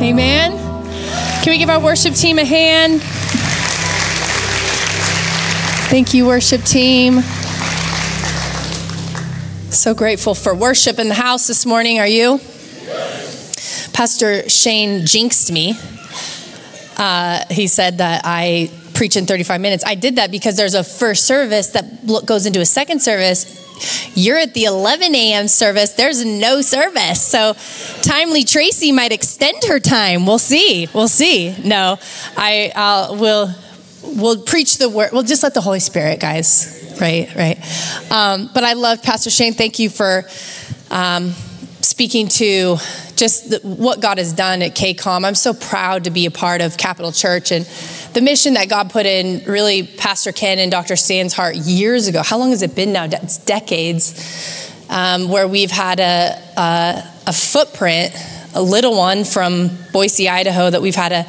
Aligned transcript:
Amen. 0.00 0.52
Can 1.42 1.50
we 1.50 1.58
give 1.58 1.68
our 1.68 1.80
worship 1.80 2.14
team 2.14 2.38
a 2.38 2.44
hand? 2.44 3.02
Thank 5.90 6.14
you, 6.14 6.24
worship 6.24 6.62
team. 6.62 7.20
So 9.70 9.94
grateful 9.94 10.36
for 10.36 10.54
worship 10.54 11.00
in 11.00 11.08
the 11.08 11.14
house 11.14 11.48
this 11.48 11.66
morning. 11.66 11.98
Are 11.98 12.06
you? 12.06 12.38
Pastor 13.92 14.48
Shane 14.48 15.04
jinxed 15.04 15.50
me. 15.50 15.74
Uh, 16.96 17.44
he 17.50 17.66
said 17.66 17.98
that 17.98 18.22
I 18.24 18.70
preach 18.98 19.16
in 19.16 19.26
35 19.26 19.60
minutes. 19.60 19.84
I 19.86 19.94
did 19.94 20.16
that 20.16 20.32
because 20.32 20.56
there's 20.56 20.74
a 20.74 20.82
first 20.82 21.24
service 21.24 21.68
that 21.68 22.04
goes 22.26 22.46
into 22.46 22.60
a 22.60 22.66
second 22.66 23.00
service. 23.00 23.64
You're 24.16 24.38
at 24.38 24.54
the 24.54 24.64
11 24.64 25.14
a.m. 25.14 25.46
service. 25.46 25.92
There's 25.92 26.24
no 26.24 26.62
service. 26.62 27.22
So, 27.22 27.54
Timely 28.02 28.42
Tracy 28.42 28.90
might 28.90 29.12
extend 29.12 29.62
her 29.68 29.78
time. 29.78 30.26
We'll 30.26 30.40
see. 30.40 30.88
We'll 30.92 31.06
see. 31.06 31.54
No, 31.64 31.98
I 32.36 32.72
uh, 32.74 33.16
will. 33.16 33.54
We'll 34.02 34.42
preach 34.42 34.78
the 34.78 34.88
word. 34.88 35.10
We'll 35.12 35.22
just 35.22 35.44
let 35.44 35.54
the 35.54 35.60
Holy 35.60 35.80
Spirit, 35.80 36.18
guys. 36.18 36.96
Right, 37.00 37.32
right. 37.36 38.10
Um, 38.10 38.50
but 38.52 38.64
I 38.64 38.72
love 38.72 39.04
Pastor 39.04 39.30
Shane. 39.30 39.52
Thank 39.52 39.78
you 39.78 39.90
for 39.90 40.24
um, 40.90 41.34
speaking 41.82 42.26
to 42.28 42.78
just 43.14 43.50
the, 43.50 43.60
what 43.62 44.00
God 44.00 44.18
has 44.18 44.32
done 44.32 44.62
at 44.62 44.74
KCOM. 44.74 45.24
I'm 45.24 45.34
so 45.34 45.54
proud 45.54 46.04
to 46.04 46.10
be 46.10 46.26
a 46.26 46.30
part 46.30 46.60
of 46.60 46.76
Capital 46.76 47.12
Church 47.12 47.52
and 47.52 47.66
the 48.14 48.20
mission 48.20 48.54
that 48.54 48.68
God 48.68 48.90
put 48.90 49.06
in 49.06 49.44
really 49.44 49.86
Pastor 49.86 50.32
Ken 50.32 50.58
and 50.58 50.70
Dr. 50.70 50.96
Stan's 50.96 51.32
heart 51.32 51.56
years 51.56 52.06
ago. 52.06 52.22
How 52.22 52.38
long 52.38 52.50
has 52.50 52.62
it 52.62 52.74
been 52.74 52.92
now? 52.92 53.04
It's 53.04 53.38
decades 53.38 54.74
um, 54.88 55.28
where 55.28 55.46
we've 55.46 55.70
had 55.70 56.00
a, 56.00 56.42
a, 56.56 57.02
a 57.28 57.32
footprint, 57.32 58.14
a 58.54 58.62
little 58.62 58.96
one 58.96 59.24
from 59.24 59.70
Boise, 59.92 60.28
Idaho, 60.28 60.70
that 60.70 60.82
we've 60.82 60.96
had 60.96 61.12
a 61.12 61.26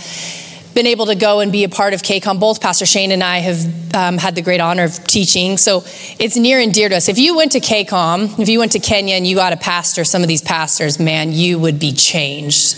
been 0.76 0.86
able 0.88 1.08
to 1.08 1.16
go 1.16 1.40
and 1.40 1.52
be 1.52 1.64
a 1.64 1.70
part 1.70 1.94
of 1.94 2.02
KCOM. 2.02 2.40
Both 2.40 2.62
Pastor 2.62 2.86
Shane 2.86 3.12
and 3.12 3.24
I 3.24 3.40
have 3.40 3.94
um, 3.96 4.18
had 4.18 4.36
the 4.36 4.42
great 4.42 4.62
honor 4.62 4.84
of 4.84 5.04
teaching. 5.06 5.58
So 5.58 5.84
it's 6.20 6.38
near 6.38 6.60
and 6.60 6.74
dear 6.74 6.88
to 6.90 6.96
us. 6.96 7.10
If 7.10 7.18
you 7.18 7.36
went 7.36 7.52
to 7.54 7.60
KCOM, 7.60 8.40
if 8.40 8.48
you 8.48 8.60
went 8.60 8.74
to 8.74 8.80
Kenya 8.80 9.16
and 9.16 9.26
you 9.26 9.36
got 9.36 9.52
a 9.52 9.58
pastor, 9.58 10.06
some 10.06 10.22
of 10.22 10.28
these 10.28 10.42
pastors, 10.42 11.00
man, 11.00 11.34
you 11.34 11.60
would 11.60 11.80
be 11.80 11.92
changed 11.92 12.78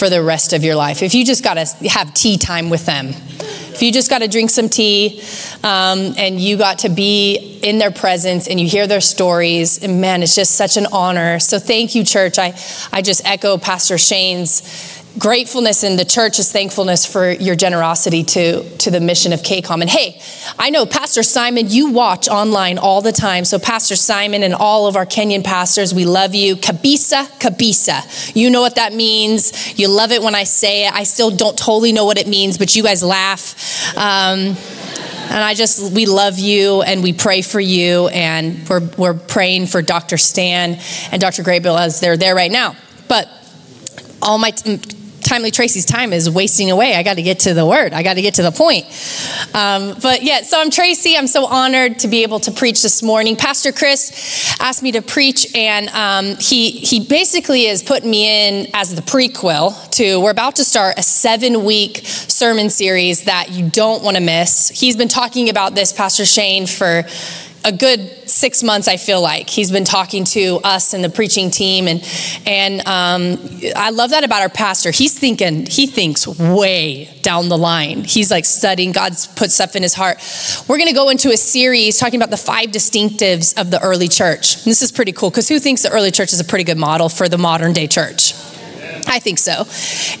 for 0.00 0.08
the 0.08 0.22
rest 0.22 0.54
of 0.54 0.64
your 0.64 0.76
life. 0.76 1.02
If 1.02 1.14
you 1.14 1.26
just 1.26 1.44
got 1.44 1.54
to 1.54 1.88
have 1.90 2.14
tea 2.14 2.38
time 2.38 2.70
with 2.70 2.86
them, 2.86 3.08
if 3.08 3.82
you 3.82 3.92
just 3.92 4.08
got 4.08 4.20
to 4.20 4.28
drink 4.28 4.48
some 4.48 4.70
tea 4.70 5.22
um, 5.62 6.14
and 6.16 6.40
you 6.40 6.56
got 6.56 6.80
to 6.80 6.88
be 6.88 7.60
in 7.62 7.78
their 7.78 7.90
presence 7.90 8.48
and 8.48 8.58
you 8.58 8.66
hear 8.66 8.86
their 8.86 9.02
stories, 9.02 9.84
and 9.84 10.00
man, 10.00 10.22
it's 10.22 10.34
just 10.34 10.56
such 10.56 10.78
an 10.78 10.86
honor. 10.90 11.38
So 11.38 11.58
thank 11.58 11.94
you, 11.94 12.02
church. 12.02 12.38
I, 12.38 12.54
I 12.90 13.02
just 13.02 13.26
echo 13.26 13.58
Pastor 13.58 13.98
Shane's 13.98 14.99
gratefulness 15.18 15.82
in 15.82 15.96
the 15.96 16.04
church 16.04 16.38
is 16.38 16.50
thankfulness 16.52 17.04
for 17.04 17.30
your 17.30 17.56
generosity 17.56 18.22
to, 18.22 18.78
to 18.78 18.90
the 18.90 19.00
mission 19.00 19.32
of 19.32 19.40
KCOM. 19.42 19.80
And 19.80 19.90
hey, 19.90 20.20
I 20.58 20.70
know 20.70 20.86
Pastor 20.86 21.22
Simon, 21.22 21.66
you 21.68 21.90
watch 21.90 22.28
online 22.28 22.78
all 22.78 23.02
the 23.02 23.12
time. 23.12 23.44
So, 23.44 23.58
Pastor 23.58 23.96
Simon 23.96 24.42
and 24.42 24.54
all 24.54 24.86
of 24.86 24.96
our 24.96 25.06
Kenyan 25.06 25.44
pastors, 25.44 25.92
we 25.92 26.04
love 26.04 26.34
you. 26.34 26.56
Kabisa, 26.56 27.26
kabisa. 27.38 28.36
You 28.36 28.50
know 28.50 28.60
what 28.60 28.76
that 28.76 28.92
means. 28.92 29.78
You 29.78 29.88
love 29.88 30.12
it 30.12 30.22
when 30.22 30.34
I 30.34 30.44
say 30.44 30.86
it. 30.86 30.92
I 30.92 31.04
still 31.04 31.30
don't 31.30 31.58
totally 31.58 31.92
know 31.92 32.04
what 32.04 32.18
it 32.18 32.26
means, 32.26 32.58
but 32.58 32.74
you 32.74 32.82
guys 32.82 33.02
laugh. 33.02 33.96
Um, 33.96 34.56
and 35.30 35.44
I 35.44 35.54
just, 35.54 35.92
we 35.92 36.06
love 36.06 36.40
you 36.40 36.82
and 36.82 37.04
we 37.04 37.12
pray 37.12 37.42
for 37.42 37.60
you. 37.60 38.08
And 38.08 38.68
we're, 38.68 38.84
we're 38.96 39.14
praying 39.14 39.66
for 39.66 39.80
Dr. 39.80 40.18
Stan 40.18 40.80
and 41.12 41.20
Dr. 41.20 41.44
Graybill 41.44 41.78
as 41.78 42.00
they're 42.00 42.16
there 42.16 42.34
right 42.34 42.50
now. 42.50 42.74
But 43.06 43.28
all 44.22 44.38
my 44.38 44.52
Timely 45.20 45.50
Tracy's 45.50 45.84
time 45.84 46.12
is 46.12 46.28
wasting 46.28 46.70
away. 46.70 46.94
I 46.94 47.02
got 47.02 47.14
to 47.14 47.22
get 47.22 47.40
to 47.40 47.54
the 47.54 47.66
word. 47.66 47.92
I 47.92 48.02
got 48.02 48.14
to 48.14 48.22
get 48.22 48.34
to 48.34 48.42
the 48.42 48.50
point. 48.50 48.86
Um, 49.54 49.96
but 50.02 50.22
yeah, 50.22 50.42
so 50.42 50.60
I'm 50.60 50.70
Tracy. 50.70 51.16
I'm 51.16 51.26
so 51.26 51.46
honored 51.46 52.00
to 52.00 52.08
be 52.08 52.22
able 52.22 52.40
to 52.40 52.50
preach 52.50 52.82
this 52.82 53.02
morning. 53.02 53.36
Pastor 53.36 53.72
Chris 53.72 54.56
asked 54.60 54.82
me 54.82 54.92
to 54.92 55.02
preach, 55.02 55.54
and 55.54 55.88
um, 55.90 56.36
he 56.38 56.70
he 56.70 57.00
basically 57.00 57.66
is 57.66 57.82
putting 57.82 58.10
me 58.10 58.48
in 58.48 58.68
as 58.74 58.94
the 58.94 59.02
prequel 59.02 59.90
to. 59.90 60.20
We're 60.20 60.30
about 60.30 60.56
to 60.56 60.64
start 60.64 60.98
a 60.98 61.02
seven 61.02 61.64
week 61.64 62.02
sermon 62.04 62.70
series 62.70 63.24
that 63.24 63.50
you 63.50 63.68
don't 63.68 64.02
want 64.02 64.16
to 64.16 64.22
miss. 64.22 64.68
He's 64.68 64.96
been 64.96 65.08
talking 65.08 65.48
about 65.48 65.74
this, 65.74 65.92
Pastor 65.92 66.24
Shane, 66.24 66.66
for 66.66 67.04
a 67.64 67.72
good 67.72 68.00
six 68.28 68.62
months 68.62 68.88
i 68.88 68.96
feel 68.96 69.20
like. 69.20 69.48
He's 69.48 69.70
been 69.70 69.84
talking 69.84 70.24
to 70.26 70.60
us 70.64 70.94
and 70.94 71.02
the 71.02 71.10
preaching 71.10 71.50
team 71.50 71.88
and 71.88 72.02
and 72.46 72.80
um, 72.86 73.38
i 73.76 73.90
love 73.90 74.10
that 74.10 74.24
about 74.24 74.42
our 74.42 74.48
pastor. 74.48 74.90
He's 74.90 75.18
thinking 75.18 75.66
he 75.66 75.86
thinks 75.86 76.26
way 76.26 77.06
down 77.22 77.48
the 77.48 77.58
line. 77.58 78.04
He's 78.04 78.30
like 78.30 78.44
studying. 78.44 78.92
God's 78.92 79.26
put 79.26 79.50
stuff 79.50 79.76
in 79.76 79.82
his 79.82 79.94
heart. 79.94 80.18
We're 80.68 80.78
going 80.78 80.88
to 80.88 80.94
go 80.94 81.10
into 81.10 81.30
a 81.30 81.36
series 81.36 81.98
talking 81.98 82.18
about 82.18 82.30
the 82.30 82.36
five 82.36 82.70
distinctives 82.70 83.60
of 83.60 83.70
the 83.70 83.80
early 83.82 84.08
church. 84.08 84.56
And 84.56 84.66
this 84.66 84.82
is 84.82 84.92
pretty 84.92 85.12
cool 85.12 85.30
because 85.30 85.48
who 85.48 85.58
thinks 85.58 85.82
the 85.82 85.90
early 85.90 86.10
church 86.10 86.32
is 86.32 86.40
a 86.40 86.44
pretty 86.44 86.64
good 86.64 86.78
model 86.78 87.08
for 87.08 87.28
the 87.28 87.38
modern 87.38 87.72
day 87.72 87.86
church 87.86 88.32
I 89.10 89.18
think 89.18 89.38
so. 89.38 89.66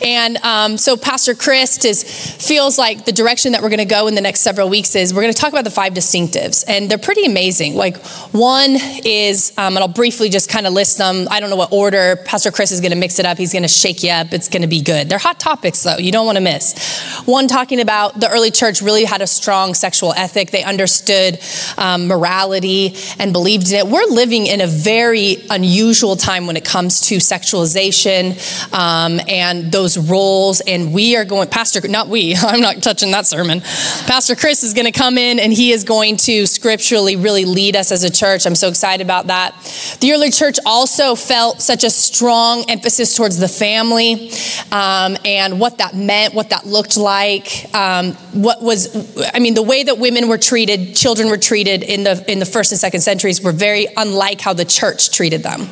And 0.04 0.36
um, 0.38 0.76
so 0.76 0.96
Pastor 0.96 1.36
Chris 1.36 1.84
is, 1.84 2.02
feels 2.02 2.76
like 2.76 3.04
the 3.04 3.12
direction 3.12 3.52
that 3.52 3.62
we're 3.62 3.68
going 3.68 3.78
to 3.78 3.84
go 3.84 4.08
in 4.08 4.16
the 4.16 4.20
next 4.20 4.40
several 4.40 4.68
weeks 4.68 4.96
is 4.96 5.14
we're 5.14 5.22
going 5.22 5.32
to 5.32 5.40
talk 5.40 5.52
about 5.52 5.62
the 5.62 5.70
five 5.70 5.92
distinctives. 5.94 6.64
And 6.66 6.90
they're 6.90 6.98
pretty 6.98 7.24
amazing. 7.24 7.76
Like 7.76 7.98
one 8.32 8.76
is, 9.04 9.52
um, 9.56 9.76
and 9.76 9.78
I'll 9.78 9.88
briefly 9.88 10.28
just 10.28 10.50
kind 10.50 10.66
of 10.66 10.72
list 10.72 10.98
them. 10.98 11.28
I 11.30 11.38
don't 11.38 11.50
know 11.50 11.56
what 11.56 11.72
order. 11.72 12.16
Pastor 12.24 12.50
Chris 12.50 12.72
is 12.72 12.80
going 12.80 12.90
to 12.90 12.98
mix 12.98 13.20
it 13.20 13.26
up. 13.26 13.38
He's 13.38 13.52
going 13.52 13.62
to 13.62 13.68
shake 13.68 14.02
you 14.02 14.10
up. 14.10 14.32
It's 14.32 14.48
going 14.48 14.62
to 14.62 14.68
be 14.68 14.82
good. 14.82 15.08
They're 15.08 15.18
hot 15.18 15.38
topics, 15.38 15.82
though. 15.84 15.98
You 15.98 16.10
don't 16.10 16.26
want 16.26 16.36
to 16.36 16.42
miss. 16.42 17.22
One 17.26 17.46
talking 17.46 17.80
about 17.80 18.18
the 18.18 18.28
early 18.28 18.50
church 18.50 18.82
really 18.82 19.04
had 19.04 19.22
a 19.22 19.26
strong 19.28 19.74
sexual 19.74 20.12
ethic. 20.14 20.50
They 20.50 20.64
understood 20.64 21.38
um, 21.78 22.08
morality 22.08 22.96
and 23.20 23.32
believed 23.32 23.70
in 23.70 23.78
it. 23.78 23.86
We're 23.86 24.06
living 24.06 24.48
in 24.48 24.60
a 24.60 24.66
very 24.66 25.36
unusual 25.48 26.16
time 26.16 26.48
when 26.48 26.56
it 26.56 26.64
comes 26.64 27.02
to 27.02 27.18
sexualization 27.18 28.34
um, 28.80 29.20
and 29.28 29.70
those 29.70 29.98
roles. 29.98 30.60
And 30.62 30.94
we 30.94 31.16
are 31.16 31.26
going, 31.26 31.48
Pastor, 31.48 31.86
not 31.86 32.08
we, 32.08 32.34
I'm 32.38 32.60
not 32.60 32.82
touching 32.82 33.10
that 33.10 33.26
sermon. 33.26 33.60
Pastor 33.60 34.34
Chris 34.34 34.62
is 34.62 34.72
going 34.72 34.86
to 34.86 34.92
come 34.92 35.18
in 35.18 35.38
and 35.38 35.52
he 35.52 35.72
is 35.72 35.84
going 35.84 36.16
to 36.18 36.46
scripturally 36.46 37.16
really 37.16 37.44
lead 37.44 37.76
us 37.76 37.92
as 37.92 38.04
a 38.04 38.10
church. 38.10 38.46
I'm 38.46 38.54
so 38.54 38.68
excited 38.68 39.04
about 39.04 39.26
that. 39.26 39.54
The 40.00 40.12
early 40.12 40.30
church 40.30 40.58
also 40.64 41.14
felt 41.14 41.60
such 41.60 41.84
a 41.84 41.90
strong 41.90 42.64
emphasis 42.68 43.14
towards 43.14 43.38
the 43.38 43.48
family 43.48 44.30
um, 44.72 45.16
and 45.24 45.60
what 45.60 45.78
that 45.78 45.94
meant, 45.94 46.32
what 46.32 46.50
that 46.50 46.66
looked 46.66 46.96
like, 46.96 47.66
um, 47.74 48.12
what 48.32 48.62
was, 48.62 48.88
I 49.34 49.40
mean, 49.40 49.54
the 49.54 49.62
way 49.62 49.82
that 49.82 49.98
women 49.98 50.28
were 50.28 50.38
treated, 50.38 50.96
children 50.96 51.28
were 51.28 51.36
treated 51.36 51.82
in 51.82 52.04
the 52.04 52.24
in 52.30 52.38
the 52.38 52.46
first 52.46 52.72
and 52.72 52.80
second 52.80 53.00
centuries 53.00 53.42
were 53.42 53.52
very 53.52 53.88
unlike 53.96 54.40
how 54.40 54.52
the 54.52 54.64
church 54.64 55.10
treated 55.10 55.42
them 55.42 55.68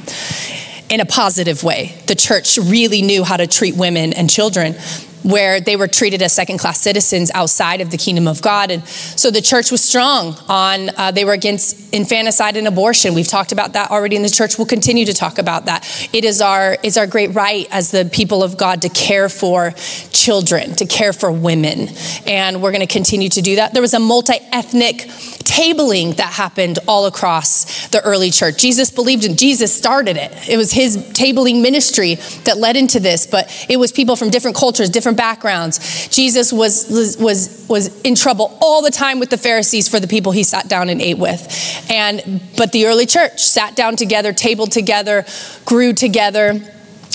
in 0.89 1.01
a 1.01 1.07
positive 1.07 1.63
way. 1.63 1.95
The 2.07 2.15
church 2.15 2.59
really 2.59 3.03
knew 3.03 3.25
how 3.25 3.37
to 3.37 3.47
treat 3.47 3.77
women 3.77 4.13
and 4.13 4.29
children 4.31 4.75
where 5.23 5.61
they 5.61 5.77
were 5.77 5.89
treated 5.89 6.23
as 6.23 6.33
second 6.33 6.59
class 6.59 6.81
citizens 6.81 7.31
outside 7.35 7.81
of 7.81 7.91
the 7.91 7.97
kingdom 7.97 8.29
of 8.29 8.43
God. 8.43 8.71
And 8.71 8.87
so 8.87 9.31
the 9.31 9.41
church 9.41 9.71
was 9.71 9.83
strong 9.83 10.37
on, 10.49 10.91
uh, 10.97 11.11
they 11.11 11.25
were 11.25 11.33
against 11.33 11.95
infanticide 11.95 12.57
and 12.57 12.67
abortion. 12.67 13.15
We've 13.15 13.29
talked 13.29 13.53
about 13.53 13.73
that 13.73 13.91
already 13.91 14.17
in 14.17 14.23
the 14.23 14.29
church. 14.29 14.59
We'll 14.59 14.67
continue 14.67 15.05
to 15.07 15.15
talk 15.15 15.39
about 15.39 15.67
that. 15.67 16.09
It 16.13 16.25
is 16.25 16.41
our, 16.41 16.77
is 16.83 16.97
our 16.97 17.07
great 17.07 17.35
right 17.35 17.67
as 17.71 17.91
the 17.91 18.05
people 18.13 18.43
of 18.43 18.57
God 18.57 18.83
to 18.83 18.89
care 18.89 19.29
for 19.29 19.73
children, 20.13 20.75
to 20.77 20.87
care 20.87 21.13
for 21.13 21.31
women. 21.33 21.89
And 22.27 22.63
we're 22.63 22.73
going 22.73 22.87
to 22.87 22.93
continue 22.93 23.29
to 23.31 23.43
do 23.43 23.57
that. 23.57 23.73
There 23.73 23.83
was 23.83 23.95
a 23.95 24.01
multi 24.01 24.35
ethnic 24.53 25.09
tabling 25.49 26.17
that 26.17 26.31
happened 26.35 26.79
all 26.87 27.07
across 27.07 27.89
the 27.89 28.03
early 28.03 28.31
church. 28.31 28.59
Jesus 28.59 28.91
believed 28.91 29.25
in, 29.25 29.35
Jesus 29.35 29.75
started 29.75 30.19
it. 30.19 30.31
It 30.49 30.59
was 30.59 30.73
his 30.73 30.99
tabling 31.15 31.63
ministry 31.63 32.17
that 32.45 32.59
led 32.59 32.77
into 32.77 33.01
this, 33.01 33.27
but 33.27 33.67
it 33.69 33.79
was 33.79 33.91
people 33.91 34.15
from 34.15 34.29
different 34.29 34.57
cultures, 34.57 34.91
different 34.91 35.08
backgrounds. 35.17 36.09
Jesus 36.09 36.53
was, 36.53 36.89
was, 37.19 37.67
was 37.69 38.01
in 38.03 38.15
trouble 38.15 38.57
all 38.61 38.83
the 38.83 38.91
time 38.91 39.21
with 39.21 39.31
the 39.31 39.39
Pharisees 39.39 39.89
for 39.89 40.01
the 40.01 40.09
people 40.09 40.33
he 40.33 40.43
sat 40.43 40.69
down 40.69 40.89
and 40.89 41.01
ate 41.01 41.19
with. 41.19 41.87
And, 41.91 42.41
but 42.57 42.73
the 42.73 42.87
early 42.87 43.07
church 43.07 43.43
sat 43.43 43.77
down 43.77 43.97
together, 43.97 44.33
tabled 44.33 44.73
together, 44.73 45.25
grew 45.65 45.93
together 45.93 46.61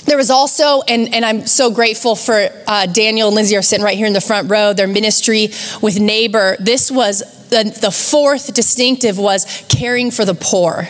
there 0.06 0.18
was 0.18 0.30
also, 0.30 0.82
and, 0.82 1.14
and 1.14 1.24
I'm 1.24 1.46
so 1.46 1.70
grateful 1.70 2.14
for 2.14 2.48
uh, 2.66 2.86
Daniel 2.86 3.28
and 3.28 3.36
Lindsay 3.36 3.56
are 3.56 3.62
sitting 3.62 3.84
right 3.84 3.96
here 3.96 4.06
in 4.06 4.12
the 4.12 4.20
front 4.20 4.50
row, 4.50 4.72
their 4.72 4.86
ministry 4.86 5.48
with 5.80 5.98
Neighbor. 5.98 6.56
This 6.60 6.90
was 6.90 7.22
the, 7.48 7.64
the 7.80 7.90
fourth 7.90 8.52
distinctive 8.52 9.18
was 9.18 9.64
caring 9.68 10.10
for 10.10 10.24
the 10.24 10.34
poor, 10.34 10.88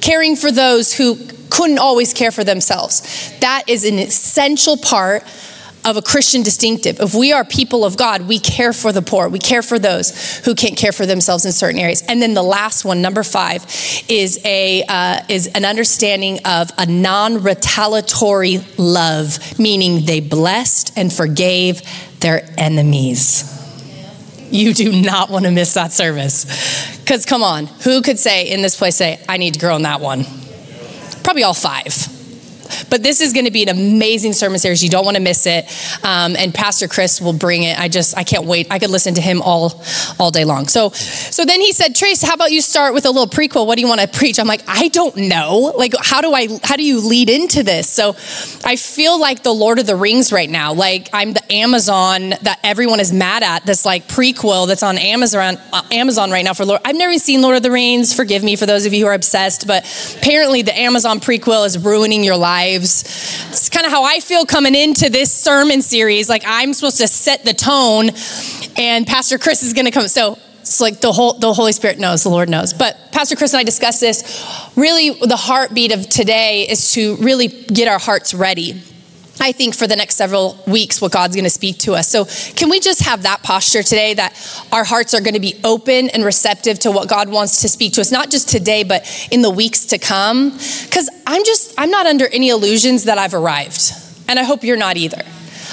caring 0.00 0.36
for 0.36 0.50
those 0.50 0.94
who 0.94 1.18
couldn't 1.50 1.78
always 1.78 2.12
care 2.14 2.30
for 2.30 2.44
themselves. 2.44 3.32
That 3.40 3.64
is 3.66 3.84
an 3.84 3.98
essential 3.98 4.76
part 4.76 5.22
of 5.86 5.96
a 5.96 6.02
Christian 6.02 6.42
distinctive. 6.42 6.98
If 7.00 7.14
we 7.14 7.32
are 7.32 7.44
people 7.44 7.84
of 7.84 7.96
God, 7.96 8.22
we 8.22 8.40
care 8.40 8.72
for 8.72 8.92
the 8.92 9.02
poor, 9.02 9.28
we 9.28 9.38
care 9.38 9.62
for 9.62 9.78
those 9.78 10.38
who 10.44 10.54
can't 10.56 10.76
care 10.76 10.90
for 10.90 11.06
themselves 11.06 11.46
in 11.46 11.52
certain 11.52 11.78
areas. 11.80 12.02
And 12.02 12.20
then 12.20 12.34
the 12.34 12.42
last 12.42 12.84
one, 12.84 13.00
number 13.00 13.22
five, 13.22 13.64
is 14.08 14.40
a 14.44 14.82
uh, 14.88 15.20
is 15.28 15.46
an 15.46 15.64
understanding 15.64 16.40
of 16.44 16.72
a 16.76 16.86
non-retaliatory 16.86 18.58
love, 18.76 19.58
meaning 19.58 20.04
they 20.04 20.18
blessed 20.20 20.92
and 20.96 21.12
forgave 21.12 21.82
their 22.18 22.44
enemies. 22.58 23.52
You 24.50 24.74
do 24.74 24.90
not 25.02 25.30
want 25.30 25.44
to 25.44 25.52
miss 25.52 25.74
that 25.74 25.92
service. 25.92 26.98
Because 26.98 27.24
come 27.24 27.44
on, 27.44 27.66
who 27.66 28.02
could 28.02 28.18
say 28.18 28.50
in 28.50 28.62
this 28.62 28.76
place, 28.76 28.96
say, 28.96 29.20
I 29.28 29.36
need 29.36 29.54
to 29.54 29.60
grow 29.60 29.76
in 29.76 29.82
that 29.82 30.00
one? 30.00 30.24
Probably 31.22 31.44
all 31.44 31.54
five. 31.54 32.15
But 32.90 33.02
this 33.02 33.20
is 33.20 33.32
going 33.32 33.46
to 33.46 33.50
be 33.50 33.62
an 33.62 33.68
amazing 33.68 34.32
sermon 34.32 34.58
series. 34.58 34.82
You 34.82 34.90
don't 34.90 35.04
want 35.04 35.16
to 35.16 35.22
miss 35.22 35.46
it. 35.46 35.64
Um, 36.04 36.36
and 36.36 36.54
Pastor 36.54 36.88
Chris 36.88 37.20
will 37.20 37.32
bring 37.32 37.62
it. 37.62 37.78
I 37.78 37.88
just 37.88 38.16
I 38.16 38.24
can't 38.24 38.44
wait. 38.44 38.66
I 38.70 38.78
could 38.78 38.90
listen 38.90 39.14
to 39.14 39.20
him 39.20 39.42
all 39.42 39.82
all 40.18 40.30
day 40.30 40.44
long. 40.44 40.68
So 40.68 40.90
so 40.90 41.44
then 41.44 41.60
he 41.60 41.72
said, 41.72 41.94
Trace, 41.94 42.22
how 42.22 42.34
about 42.34 42.52
you 42.52 42.60
start 42.60 42.94
with 42.94 43.06
a 43.06 43.10
little 43.10 43.28
prequel? 43.28 43.66
What 43.66 43.76
do 43.76 43.82
you 43.82 43.88
want 43.88 44.00
to 44.00 44.08
preach? 44.08 44.38
I'm 44.38 44.46
like, 44.46 44.62
I 44.66 44.88
don't 44.88 45.16
know. 45.16 45.72
Like, 45.76 45.94
how 46.00 46.20
do 46.20 46.32
I 46.32 46.48
how 46.62 46.76
do 46.76 46.84
you 46.84 47.06
lead 47.06 47.30
into 47.30 47.62
this? 47.62 47.88
So 47.88 48.10
I 48.64 48.76
feel 48.76 49.18
like 49.18 49.42
the 49.42 49.54
Lord 49.54 49.78
of 49.78 49.86
the 49.86 49.96
Rings 49.96 50.32
right 50.32 50.50
now. 50.50 50.72
Like 50.72 51.08
I'm 51.12 51.32
the 51.32 51.52
Amazon 51.52 52.30
that 52.42 52.60
everyone 52.62 53.00
is 53.00 53.12
mad 53.12 53.42
at. 53.42 53.64
This 53.66 53.84
like 53.84 54.06
prequel 54.08 54.66
that's 54.66 54.82
on 54.82 54.98
Amazon 54.98 55.58
uh, 55.72 55.82
Amazon 55.90 56.30
right 56.30 56.44
now 56.44 56.54
for 56.54 56.64
Lord. 56.64 56.80
I've 56.84 56.96
never 56.96 57.18
seen 57.18 57.42
Lord 57.42 57.56
of 57.56 57.62
the 57.62 57.70
Rings. 57.70 58.14
Forgive 58.14 58.42
me 58.42 58.56
for 58.56 58.66
those 58.66 58.86
of 58.86 58.92
you 58.92 59.04
who 59.04 59.10
are 59.10 59.14
obsessed, 59.14 59.66
but 59.66 59.84
apparently 60.18 60.62
the 60.62 60.76
Amazon 60.78 61.20
prequel 61.20 61.66
is 61.66 61.78
ruining 61.78 62.24
your 62.24 62.36
life 62.36 62.55
lives. 62.56 63.02
It's 63.50 63.68
kind 63.68 63.86
of 63.86 63.92
how 63.92 64.04
I 64.04 64.20
feel 64.20 64.46
coming 64.46 64.74
into 64.74 65.10
this 65.10 65.32
sermon 65.32 65.82
series. 65.82 66.28
Like 66.28 66.42
I'm 66.46 66.72
supposed 66.72 66.98
to 66.98 67.08
set 67.08 67.44
the 67.44 67.54
tone, 67.54 68.10
and 68.76 69.06
Pastor 69.06 69.38
Chris 69.38 69.62
is 69.62 69.72
going 69.72 69.86
to 69.86 69.90
come. 69.90 70.08
So 70.08 70.38
it's 70.60 70.80
like 70.80 71.00
the 71.00 71.12
whole 71.12 71.34
the 71.34 71.52
Holy 71.52 71.72
Spirit 71.72 71.98
knows, 71.98 72.22
the 72.22 72.30
Lord 72.30 72.48
knows. 72.48 72.72
But 72.72 72.96
Pastor 73.12 73.36
Chris 73.36 73.52
and 73.52 73.60
I 73.60 73.64
discussed 73.64 74.00
this. 74.00 74.18
Really, 74.76 75.10
the 75.10 75.36
heartbeat 75.36 75.92
of 75.92 76.08
today 76.08 76.66
is 76.68 76.92
to 76.92 77.16
really 77.16 77.48
get 77.48 77.88
our 77.88 77.98
hearts 77.98 78.34
ready 78.34 78.82
I 79.40 79.52
think 79.52 79.74
for 79.74 79.86
the 79.86 79.96
next 79.96 80.16
several 80.16 80.58
weeks 80.66 81.00
what 81.00 81.12
God's 81.12 81.36
going 81.36 81.44
to 81.44 81.50
speak 81.50 81.78
to 81.80 81.94
us. 81.94 82.08
So, 82.08 82.24
can 82.54 82.70
we 82.70 82.80
just 82.80 83.02
have 83.02 83.22
that 83.24 83.42
posture 83.42 83.82
today 83.82 84.14
that 84.14 84.34
our 84.72 84.84
hearts 84.84 85.14
are 85.14 85.20
going 85.20 85.34
to 85.34 85.40
be 85.40 85.60
open 85.62 86.08
and 86.10 86.24
receptive 86.24 86.78
to 86.80 86.90
what 86.90 87.08
God 87.08 87.28
wants 87.28 87.60
to 87.62 87.68
speak 87.68 87.92
to 87.94 88.00
us, 88.00 88.10
not 88.10 88.30
just 88.30 88.48
today, 88.48 88.82
but 88.82 89.28
in 89.30 89.42
the 89.42 89.50
weeks 89.50 89.86
to 89.86 89.98
come? 89.98 90.50
Because 90.50 91.10
I'm 91.26 91.44
just, 91.44 91.74
I'm 91.76 91.90
not 91.90 92.06
under 92.06 92.26
any 92.28 92.48
illusions 92.48 93.04
that 93.04 93.18
I've 93.18 93.34
arrived. 93.34 93.92
And 94.28 94.38
I 94.38 94.42
hope 94.42 94.64
you're 94.64 94.76
not 94.76 94.96
either. 94.96 95.22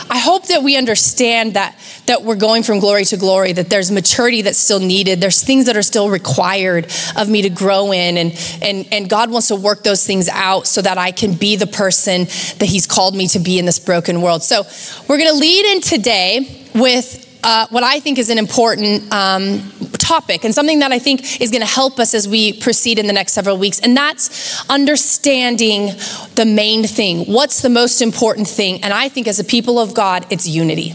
I 0.10 0.18
hope 0.18 0.48
that 0.48 0.64
we 0.64 0.78
understand 0.78 1.54
that 1.54 1.76
that 2.06 2.24
we're 2.24 2.36
going 2.36 2.64
from 2.64 2.80
glory 2.80 3.06
to 3.06 3.18
glory, 3.18 3.54
that 3.54 3.70
there's 3.70 3.90
maturity 3.90 4.42
that's 4.42 4.58
still 4.58 4.80
needed, 4.80 5.22
there's 5.22 5.42
things 5.42 5.68
that 5.68 5.78
are 5.78 5.82
still 5.84 6.10
required 6.10 6.92
of 7.16 7.30
me 7.30 7.44
to 7.44 7.50
grow 7.50 7.92
in, 7.92 8.18
and 8.18 8.60
and 8.62 8.88
and 8.92 9.10
God 9.10 9.32
wants 9.32 9.48
to 9.50 9.56
work 9.56 9.84
those 9.84 10.06
things 10.06 10.28
out 10.30 10.68
so 10.68 10.82
that 10.82 10.98
I 10.98 11.12
can 11.12 11.34
be 11.34 11.56
the 11.56 11.68
person 11.68 12.26
that 12.26 12.66
He's 12.66 12.88
called 12.88 13.16
me 13.16 13.28
to 13.30 13.40
be 13.40 13.60
in 13.60 13.66
this 13.66 13.80
broken 13.80 14.22
world. 14.22 14.44
So 14.44 14.64
we're 15.08 15.18
gonna 15.18 15.34
lead 15.34 15.74
in 15.74 15.82
today 15.82 16.68
with 16.76 17.24
uh, 17.44 17.68
what 17.70 17.84
I 17.84 18.00
think 18.00 18.18
is 18.18 18.30
an 18.30 18.38
important 18.38 19.12
um, 19.12 19.70
topic 20.04 20.44
and 20.44 20.54
something 20.54 20.80
that 20.80 20.92
I 20.92 21.00
think 21.00 21.42
is 21.42 21.50
going 21.50 21.62
to 21.62 21.68
help 21.68 21.98
us 21.98 22.14
as 22.14 22.28
we 22.28 22.54
proceed 22.54 23.00
in 23.00 23.08
the 23.08 23.14
next 23.14 23.34
several 23.34 23.58
weeks. 23.58 23.80
And 23.80 23.96
that's 23.96 24.70
understanding 24.70 25.88
the 26.36 26.46
main 26.46 26.84
thing. 26.84 27.26
What's 27.26 27.62
the 27.62 27.70
most 27.70 28.02
important 28.02 28.48
thing? 28.48 28.84
And 28.84 28.94
I 28.94 29.10
think 29.10 29.28
as 29.28 29.40
a 29.40 29.44
people 29.44 29.80
of 29.80 29.94
God, 29.94 30.26
it's 30.30 30.48
unity. 30.48 30.94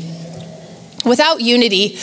Without 1.04 1.40
unity, 1.40 1.98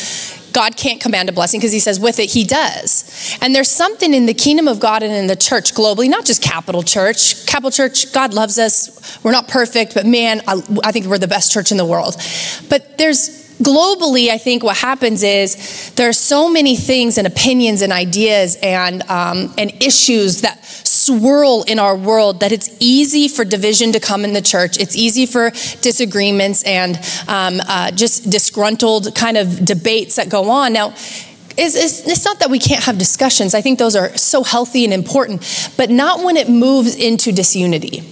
God 0.52 0.78
can't 0.78 1.02
command 1.02 1.28
a 1.28 1.34
blessing 1.34 1.60
because 1.60 1.74
he 1.74 1.80
says 1.80 2.00
with 2.00 2.18
it, 2.18 2.32
he 2.32 2.46
does. 2.46 3.38
And 3.42 3.54
there's 3.54 3.70
something 3.70 4.14
in 4.14 4.26
the 4.26 4.34
kingdom 4.34 4.70
of 4.70 4.80
God 4.80 5.04
and 5.04 5.14
in 5.14 5.28
the 5.28 5.36
church 5.36 5.74
globally, 5.74 6.10
not 6.10 6.26
just 6.26 6.42
capital 6.42 6.82
church. 6.82 7.46
Capital 7.46 7.72
church, 7.72 8.14
God 8.14 8.34
loves 8.34 8.58
us. 8.58 9.20
We're 9.22 9.34
not 9.34 9.50
perfect, 9.50 9.94
but 9.94 10.06
man, 10.06 10.42
I, 10.48 10.62
I 10.82 10.92
think 10.94 11.08
we're 11.08 11.18
the 11.18 11.28
best 11.28 11.52
church 11.52 11.72
in 11.72 11.78
the 11.78 11.86
world. 11.86 12.16
But 12.70 12.98
there's 12.98 13.45
globally, 13.62 14.30
I 14.30 14.38
think 14.38 14.64
what 14.64 14.78
happens 14.78 15.24
is 15.24 15.92
there 15.96 16.10
are 16.10 16.14
so 16.14 16.50
many 16.50 16.76
things 16.76 17.18
and 17.18 17.26
opinions 17.26 17.82
and 17.82 17.94
ideas 17.94 18.58
and, 18.62 19.02
um, 19.10 19.54
and 19.58 19.72
issues 19.82 20.42
that 20.42 20.64
swirl 20.66 21.64
in 21.68 21.80
our 21.80 21.96
world 21.96 22.40
that 22.40 22.52
it's 22.52 22.76
easy 22.80 23.28
for 23.28 23.46
division 23.46 23.92
to 23.94 24.00
come 24.00 24.26
in 24.26 24.34
the 24.34 24.42
church. 24.42 24.80
It's 24.80 24.96
easy 24.96 25.26
for 25.26 25.52
disagreements 25.82 26.64
and 26.64 26.98
um, 27.28 27.62
uh, 27.68 27.92
just 27.92 28.30
disgruntled 28.30 29.14
kind 29.16 29.38
of 29.38 29.66
debates 29.66 30.16
that 30.16 30.30
go 30.30 30.50
on. 30.50 30.74
Now, 30.74 30.90
it's, 31.58 31.76
it's, 31.76 32.08
it's, 32.08 32.26
not 32.26 32.40
that 32.40 32.50
we 32.50 32.60
can't 32.60 32.84
have 32.84 32.98
discussions. 32.98 33.54
I 33.54 33.62
think 33.62 33.80
those 33.80 33.96
are 33.96 34.16
so 34.18 34.44
healthy 34.44 34.84
and 34.84 34.94
important, 34.94 35.72
but 35.78 35.90
not 35.90 36.24
when 36.24 36.36
it 36.36 36.50
moves 36.50 36.96
into 36.96 37.32
disunity. 37.32 38.04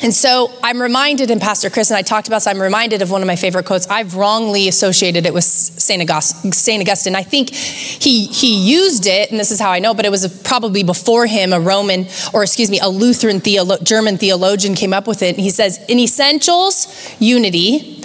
And 0.00 0.14
so 0.14 0.52
I'm 0.62 0.80
reminded, 0.80 1.30
and 1.32 1.40
Pastor 1.40 1.70
Chris 1.70 1.90
and 1.90 1.96
I 1.96 2.02
talked 2.02 2.28
about 2.28 2.36
this, 2.36 2.46
I'm 2.46 2.62
reminded 2.62 3.02
of 3.02 3.10
one 3.10 3.20
of 3.20 3.26
my 3.26 3.34
favorite 3.34 3.66
quotes. 3.66 3.88
I've 3.88 4.14
wrongly 4.14 4.68
associated 4.68 5.26
it 5.26 5.34
with 5.34 5.42
St. 5.42 6.00
Augustine. 6.00 6.52
St. 6.52 6.80
Augustine. 6.80 7.16
I 7.16 7.24
think 7.24 7.50
he, 7.50 8.26
he 8.26 8.54
used 8.70 9.06
it, 9.06 9.32
and 9.32 9.40
this 9.40 9.50
is 9.50 9.58
how 9.58 9.70
I 9.70 9.80
know, 9.80 9.94
but 9.94 10.04
it 10.04 10.10
was 10.10 10.40
probably 10.42 10.84
before 10.84 11.26
him, 11.26 11.52
a 11.52 11.58
Roman, 11.58 12.06
or 12.32 12.44
excuse 12.44 12.70
me, 12.70 12.78
a 12.78 12.88
Lutheran 12.88 13.40
theolo- 13.40 13.82
German 13.82 14.18
theologian 14.18 14.76
came 14.76 14.92
up 14.92 15.08
with 15.08 15.20
it. 15.22 15.34
And 15.34 15.42
he 15.42 15.50
says, 15.50 15.84
in 15.88 15.98
essentials, 15.98 17.16
unity. 17.18 18.04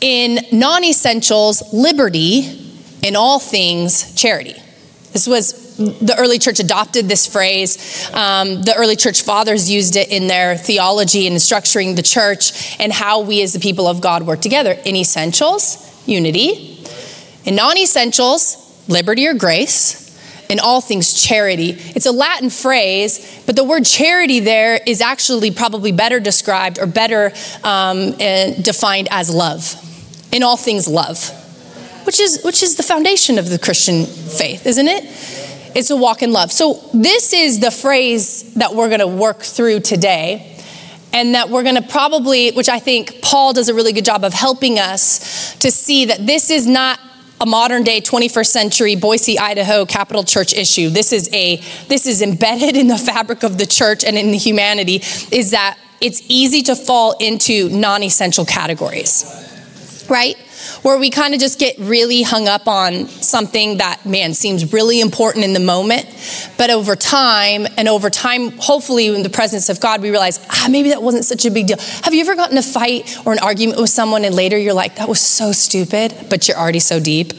In 0.00 0.38
non 0.52 0.84
essentials, 0.84 1.72
liberty. 1.72 2.64
In 3.02 3.16
all 3.16 3.40
things, 3.40 4.14
charity. 4.14 4.54
This 5.12 5.26
was 5.26 5.67
the 5.78 6.16
early 6.18 6.40
church 6.40 6.58
adopted 6.58 7.08
this 7.08 7.26
phrase. 7.26 8.10
Um, 8.12 8.62
the 8.62 8.74
early 8.76 8.96
church 8.96 9.22
fathers 9.22 9.70
used 9.70 9.94
it 9.94 10.10
in 10.10 10.26
their 10.26 10.56
theology 10.56 11.26
and 11.28 11.36
structuring 11.36 11.94
the 11.94 12.02
church 12.02 12.76
and 12.80 12.92
how 12.92 13.20
we 13.20 13.42
as 13.42 13.52
the 13.52 13.60
people 13.60 13.86
of 13.86 14.00
God 14.00 14.24
work 14.24 14.40
together. 14.40 14.72
In 14.84 14.96
essentials, 14.96 16.02
unity. 16.06 16.84
In 17.44 17.54
non 17.54 17.78
essentials, 17.78 18.84
liberty 18.88 19.28
or 19.28 19.34
grace. 19.34 20.06
In 20.48 20.58
all 20.58 20.80
things, 20.80 21.14
charity. 21.14 21.76
It's 21.94 22.06
a 22.06 22.12
Latin 22.12 22.50
phrase, 22.50 23.42
but 23.46 23.54
the 23.54 23.64
word 23.64 23.84
charity 23.84 24.40
there 24.40 24.80
is 24.84 25.00
actually 25.00 25.50
probably 25.50 25.92
better 25.92 26.20
described 26.20 26.78
or 26.78 26.86
better 26.86 27.32
um, 27.62 28.12
defined 28.12 29.08
as 29.10 29.32
love. 29.32 29.74
In 30.32 30.42
all 30.42 30.56
things, 30.56 30.88
love, 30.88 31.30
which 32.04 32.18
is 32.18 32.42
which 32.42 32.62
is 32.62 32.76
the 32.76 32.82
foundation 32.82 33.38
of 33.38 33.48
the 33.48 33.58
Christian 33.58 34.06
faith, 34.06 34.66
isn't 34.66 34.88
it? 34.88 35.04
It's 35.78 35.90
a 35.90 35.96
walk 35.96 36.24
in 36.24 36.32
love. 36.32 36.50
So, 36.50 36.80
this 36.92 37.32
is 37.32 37.60
the 37.60 37.70
phrase 37.70 38.52
that 38.54 38.74
we're 38.74 38.88
going 38.88 38.98
to 38.98 39.06
work 39.06 39.42
through 39.42 39.78
today. 39.80 40.56
And 41.12 41.36
that 41.36 41.50
we're 41.50 41.62
going 41.62 41.76
to 41.76 41.82
probably, 41.82 42.50
which 42.50 42.68
I 42.68 42.80
think 42.80 43.22
Paul 43.22 43.52
does 43.52 43.68
a 43.68 43.74
really 43.74 43.92
good 43.92 44.04
job 44.04 44.24
of 44.24 44.34
helping 44.34 44.80
us 44.80 45.54
to 45.60 45.70
see 45.70 46.06
that 46.06 46.26
this 46.26 46.50
is 46.50 46.66
not 46.66 46.98
a 47.40 47.46
modern 47.46 47.84
day 47.84 48.00
21st 48.00 48.46
century 48.46 48.96
Boise, 48.96 49.38
Idaho 49.38 49.86
capital 49.86 50.24
church 50.24 50.52
issue. 50.52 50.90
This 50.90 51.12
is 51.12 51.32
a 51.32 51.62
this 51.86 52.06
is 52.06 52.22
embedded 52.22 52.76
in 52.76 52.88
the 52.88 52.98
fabric 52.98 53.44
of 53.44 53.56
the 53.56 53.66
church 53.66 54.02
and 54.04 54.18
in 54.18 54.32
the 54.32 54.36
humanity 54.36 54.96
is 55.30 55.52
that 55.52 55.78
it's 56.00 56.22
easy 56.28 56.62
to 56.62 56.74
fall 56.74 57.16
into 57.18 57.68
non-essential 57.68 58.44
categories. 58.44 59.24
Right? 60.10 60.36
Where 60.82 60.98
we 60.98 61.10
kind 61.10 61.34
of 61.34 61.40
just 61.40 61.58
get 61.58 61.78
really 61.78 62.22
hung 62.22 62.48
up 62.48 62.66
on 62.66 63.06
something 63.08 63.78
that, 63.78 64.04
man, 64.04 64.34
seems 64.34 64.72
really 64.72 65.00
important 65.00 65.44
in 65.44 65.52
the 65.52 65.60
moment. 65.60 66.06
But 66.56 66.70
over 66.70 66.96
time, 66.96 67.66
and 67.76 67.88
over 67.88 68.10
time, 68.10 68.52
hopefully 68.58 69.06
in 69.06 69.22
the 69.22 69.30
presence 69.30 69.68
of 69.68 69.80
God, 69.80 70.02
we 70.02 70.10
realize, 70.10 70.44
ah, 70.50 70.68
maybe 70.70 70.90
that 70.90 71.02
wasn't 71.02 71.24
such 71.24 71.44
a 71.44 71.50
big 71.50 71.66
deal. 71.66 71.78
Have 72.02 72.14
you 72.14 72.20
ever 72.20 72.34
gotten 72.34 72.58
a 72.58 72.62
fight 72.62 73.16
or 73.26 73.32
an 73.32 73.38
argument 73.38 73.80
with 73.80 73.90
someone 73.90 74.24
and 74.24 74.34
later 74.34 74.58
you're 74.58 74.74
like, 74.74 74.96
that 74.96 75.08
was 75.08 75.20
so 75.20 75.52
stupid, 75.52 76.14
but 76.30 76.48
you're 76.48 76.58
already 76.58 76.80
so 76.80 77.00
deep? 77.00 77.32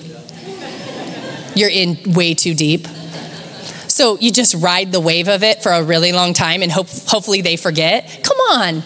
You're 1.56 1.70
in 1.70 1.98
way 2.14 2.34
too 2.34 2.54
deep. 2.54 2.88
So 3.88 4.18
you 4.20 4.32
just 4.32 4.56
ride 4.56 4.92
the 4.92 5.00
wave 5.00 5.28
of 5.28 5.44
it 5.44 5.62
for 5.62 5.72
a 5.72 5.84
really 5.84 6.12
long 6.12 6.34
time 6.34 6.62
and 6.62 6.72
hope, 6.72 6.88
hopefully 6.88 7.42
they 7.42 7.58
forget. 7.58 8.22
Come 8.24 8.38
on 8.38 8.84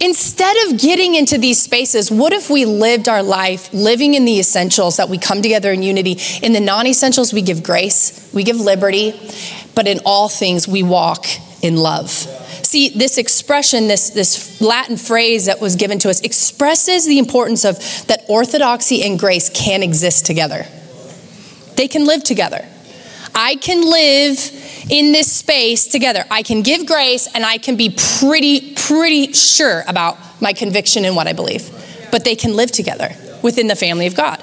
instead 0.00 0.56
of 0.66 0.78
getting 0.78 1.14
into 1.14 1.38
these 1.38 1.60
spaces, 1.60 2.10
what 2.10 2.32
if 2.32 2.50
we 2.50 2.64
lived 2.64 3.08
our 3.08 3.22
life 3.22 3.72
living 3.72 4.14
in 4.14 4.24
the 4.24 4.40
essentials 4.40 4.96
that 4.96 5.08
we 5.08 5.18
come 5.18 5.42
together 5.42 5.70
in 5.70 5.82
unity? 5.82 6.18
In 6.42 6.52
the 6.52 6.60
non 6.60 6.86
essentials, 6.86 7.32
we 7.32 7.42
give 7.42 7.62
grace, 7.62 8.30
we 8.32 8.42
give 8.42 8.58
liberty, 8.58 9.12
but 9.74 9.86
in 9.86 10.00
all 10.04 10.28
things, 10.28 10.66
we 10.66 10.82
walk 10.82 11.26
in 11.62 11.76
love. 11.76 12.10
See, 12.10 12.88
this 12.90 13.18
expression, 13.18 13.88
this, 13.88 14.10
this 14.10 14.60
Latin 14.60 14.96
phrase 14.96 15.46
that 15.46 15.60
was 15.60 15.76
given 15.76 15.98
to 16.00 16.10
us, 16.10 16.20
expresses 16.20 17.06
the 17.06 17.18
importance 17.18 17.64
of 17.64 17.76
that 18.06 18.24
orthodoxy 18.28 19.02
and 19.02 19.18
grace 19.18 19.50
can 19.50 19.82
exist 19.82 20.24
together. 20.24 20.66
They 21.76 21.88
can 21.88 22.04
live 22.04 22.22
together. 22.22 22.66
I 23.34 23.56
can 23.56 23.82
live 23.82 24.59
in 24.90 25.12
this 25.12 25.30
space 25.30 25.86
together. 25.86 26.24
I 26.30 26.42
can 26.42 26.62
give 26.62 26.84
grace 26.84 27.28
and 27.34 27.46
I 27.46 27.58
can 27.58 27.76
be 27.76 27.96
pretty, 28.18 28.74
pretty 28.74 29.32
sure 29.32 29.84
about 29.86 30.18
my 30.42 30.52
conviction 30.52 31.04
and 31.04 31.14
what 31.14 31.26
I 31.26 31.32
believe. 31.32 31.70
But 32.10 32.24
they 32.24 32.34
can 32.34 32.56
live 32.56 32.72
together 32.72 33.14
within 33.42 33.68
the 33.68 33.76
family 33.76 34.06
of 34.06 34.14
God. 34.14 34.42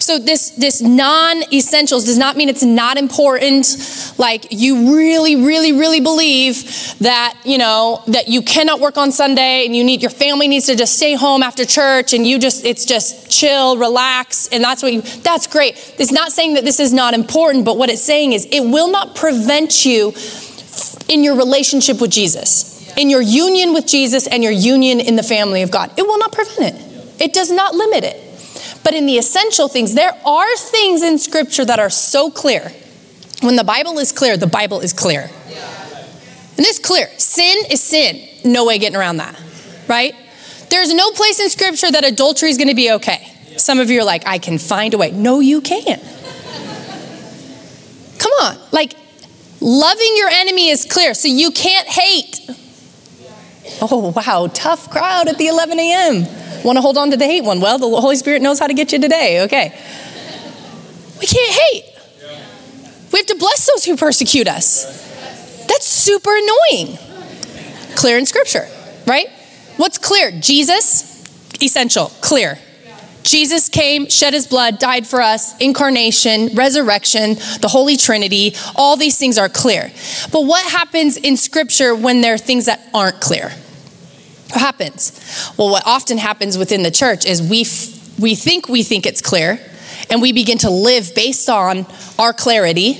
So 0.00 0.18
this 0.18 0.50
this 0.50 0.80
non-essentials 0.80 2.06
does 2.06 2.16
not 2.16 2.34
mean 2.36 2.48
it's 2.48 2.62
not 2.62 2.96
important. 2.96 4.14
Like 4.16 4.46
you 4.50 4.96
really, 4.96 5.36
really, 5.36 5.72
really 5.72 6.00
believe 6.00 6.64
that 7.00 7.38
you 7.44 7.58
know 7.58 8.02
that 8.06 8.26
you 8.26 8.40
cannot 8.40 8.80
work 8.80 8.96
on 8.96 9.12
Sunday 9.12 9.66
and 9.66 9.76
you 9.76 9.84
need 9.84 10.00
your 10.00 10.10
family 10.10 10.48
needs 10.48 10.66
to 10.66 10.74
just 10.74 10.96
stay 10.96 11.14
home 11.14 11.42
after 11.42 11.66
church 11.66 12.14
and 12.14 12.26
you 12.26 12.38
just 12.38 12.64
it's 12.64 12.86
just 12.86 13.30
chill, 13.30 13.76
relax, 13.76 14.48
and 14.48 14.64
that's 14.64 14.82
what 14.82 14.92
you. 14.94 15.02
That's 15.02 15.46
great. 15.46 15.94
It's 15.98 16.12
not 16.12 16.32
saying 16.32 16.54
that 16.54 16.64
this 16.64 16.80
is 16.80 16.94
not 16.94 17.12
important, 17.12 17.66
but 17.66 17.76
what 17.76 17.90
it's 17.90 18.02
saying 18.02 18.32
is 18.32 18.46
it 18.50 18.60
will 18.62 18.90
not 18.90 19.14
prevent 19.14 19.84
you 19.84 20.14
in 21.08 21.22
your 21.22 21.36
relationship 21.36 22.00
with 22.00 22.10
Jesus, 22.10 22.90
in 22.96 23.10
your 23.10 23.20
union 23.20 23.74
with 23.74 23.86
Jesus, 23.86 24.26
and 24.26 24.42
your 24.42 24.52
union 24.52 24.98
in 24.98 25.16
the 25.16 25.22
family 25.22 25.60
of 25.60 25.70
God. 25.70 25.92
It 25.98 26.06
will 26.06 26.18
not 26.18 26.32
prevent 26.32 26.74
it. 26.74 27.20
It 27.20 27.34
does 27.34 27.50
not 27.50 27.74
limit 27.74 28.04
it. 28.04 28.29
But 28.82 28.94
in 28.94 29.06
the 29.06 29.18
essential 29.18 29.68
things, 29.68 29.94
there 29.94 30.12
are 30.24 30.56
things 30.56 31.02
in 31.02 31.18
Scripture 31.18 31.64
that 31.64 31.78
are 31.78 31.90
so 31.90 32.30
clear. 32.30 32.72
When 33.40 33.56
the 33.56 33.64
Bible 33.64 33.98
is 33.98 34.12
clear, 34.12 34.36
the 34.36 34.46
Bible 34.46 34.80
is 34.80 34.92
clear. 34.92 35.30
And 36.56 36.66
this 36.66 36.78
clear. 36.78 37.08
Sin 37.16 37.64
is 37.70 37.82
sin. 37.82 38.28
No 38.44 38.66
way 38.66 38.78
getting 38.78 38.96
around 38.96 39.16
that, 39.16 39.34
right? 39.88 40.14
There's 40.68 40.92
no 40.92 41.10
place 41.10 41.40
in 41.40 41.48
Scripture 41.50 41.90
that 41.90 42.04
adultery 42.04 42.50
is 42.50 42.58
going 42.58 42.68
to 42.68 42.74
be 42.74 42.90
okay. 42.92 43.26
Some 43.56 43.80
of 43.80 43.90
you 43.90 44.00
are 44.00 44.04
like, 44.04 44.26
I 44.26 44.38
can 44.38 44.58
find 44.58 44.94
a 44.94 44.98
way. 44.98 45.10
No, 45.10 45.40
you 45.40 45.60
can't. 45.60 46.02
Come 48.18 48.32
on. 48.42 48.58
Like, 48.72 48.94
loving 49.60 50.12
your 50.16 50.28
enemy 50.28 50.68
is 50.68 50.84
clear, 50.84 51.14
so 51.14 51.28
you 51.28 51.50
can't 51.50 51.88
hate. 51.88 52.40
Oh, 53.82 54.12
wow. 54.14 54.48
Tough 54.52 54.90
crowd 54.90 55.28
at 55.28 55.38
the 55.38 55.46
11 55.46 55.78
a.m. 55.78 56.62
Want 56.64 56.76
to 56.76 56.82
hold 56.82 56.98
on 56.98 57.10
to 57.10 57.16
the 57.16 57.24
hate 57.24 57.44
one? 57.44 57.60
Well, 57.60 57.78
the 57.78 57.88
Holy 57.88 58.16
Spirit 58.16 58.42
knows 58.42 58.58
how 58.58 58.66
to 58.66 58.74
get 58.74 58.92
you 58.92 59.00
today, 59.00 59.42
okay? 59.42 59.78
We 61.20 61.26
can't 61.26 61.52
hate. 61.52 61.84
We 63.12 63.18
have 63.18 63.26
to 63.26 63.36
bless 63.36 63.66
those 63.66 63.84
who 63.84 63.96
persecute 63.96 64.48
us. 64.48 65.66
That's 65.66 65.86
super 65.86 66.30
annoying. 66.30 66.98
Clear 67.96 68.18
in 68.18 68.26
Scripture, 68.26 68.66
right? 69.06 69.28
What's 69.76 69.98
clear? 69.98 70.30
Jesus, 70.30 71.24
essential, 71.62 72.06
clear. 72.20 72.58
Jesus 73.22 73.68
came, 73.68 74.08
shed 74.08 74.32
his 74.32 74.46
blood, 74.46 74.78
died 74.78 75.06
for 75.06 75.20
us, 75.20 75.56
incarnation, 75.58 76.54
resurrection, 76.54 77.34
the 77.60 77.68
Holy 77.68 77.96
Trinity, 77.96 78.54
all 78.76 78.96
these 78.96 79.18
things 79.18 79.38
are 79.38 79.48
clear. 79.48 79.90
But 80.32 80.46
what 80.46 80.64
happens 80.64 81.16
in 81.16 81.36
Scripture 81.36 81.94
when 81.94 82.22
there 82.22 82.34
are 82.34 82.38
things 82.38 82.66
that 82.66 82.80
aren't 82.94 83.20
clear? 83.20 83.52
What 84.50 84.60
happens? 84.60 85.52
Well, 85.56 85.70
what 85.70 85.86
often 85.86 86.18
happens 86.18 86.58
within 86.58 86.82
the 86.82 86.90
church 86.90 87.24
is 87.24 87.40
we, 87.40 87.62
f- 87.62 88.18
we 88.18 88.34
think 88.34 88.68
we 88.68 88.82
think 88.82 89.06
it's 89.06 89.22
clear, 89.22 89.60
and 90.10 90.20
we 90.20 90.32
begin 90.32 90.58
to 90.58 90.70
live 90.70 91.14
based 91.14 91.48
on 91.48 91.86
our 92.18 92.32
clarity, 92.32 92.98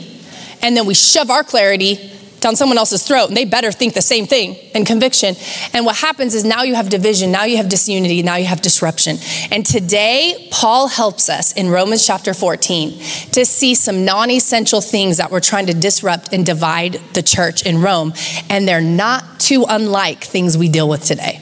and 0.63 0.77
then 0.77 0.87
we 0.87 0.95
shove 0.95 1.31
our 1.31 1.43
clarity 1.43 2.13
down 2.41 2.57
someone 2.57 2.79
else's 2.79 3.03
throat, 3.03 3.29
and 3.29 3.37
they 3.37 3.45
better 3.45 3.73
think 3.73 3.95
the 3.95 4.03
same 4.03 4.27
thing 4.27 4.57
and 4.75 4.87
conviction. 4.87 5.37
And 5.73 5.85
what 5.85 5.97
happens 5.97 6.35
is 6.35 6.45
now 6.45 6.63
you 6.63 6.75
have 6.75 6.89
division, 6.89 7.31
now 7.31 7.45
you 7.45 7.57
have 7.57 7.69
disunity, 7.69 8.23
now 8.23 8.37
you 8.37 8.47
have 8.47 8.61
disruption. 8.61 9.19
And 9.51 9.65
today, 9.65 10.49
Paul 10.51 10.89
helps 10.89 11.29
us 11.29 11.53
in 11.53 11.69
Romans 11.69 12.07
chapter 12.07 12.35
14 12.35 12.99
to 13.33 13.45
see 13.45 13.75
some 13.75 14.05
non 14.05 14.31
essential 14.31 14.81
things 14.81 15.19
that 15.19 15.31
we're 15.31 15.41
trying 15.41 15.67
to 15.67 15.75
disrupt 15.75 16.33
and 16.33 16.45
divide 16.45 16.95
the 17.15 17.23
church 17.23 17.65
in 17.67 17.83
Rome. 17.83 18.13
And 18.49 18.67
they're 18.67 18.81
not 18.81 19.41
too 19.41 19.65
unlike 19.69 20.25
things 20.25 20.57
we 20.57 20.69
deal 20.69 20.89
with 20.89 21.05
today. 21.05 21.41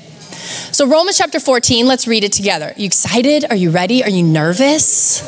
So, 0.73 0.87
Romans 0.87 1.19
chapter 1.19 1.41
14, 1.41 1.87
let's 1.87 2.07
read 2.07 2.25
it 2.25 2.33
together. 2.33 2.73
You 2.77 2.87
excited? 2.87 3.45
Are 3.51 3.57
you 3.57 3.71
ready? 3.71 4.03
Are 4.03 4.11
you 4.11 4.23
nervous? 4.23 5.23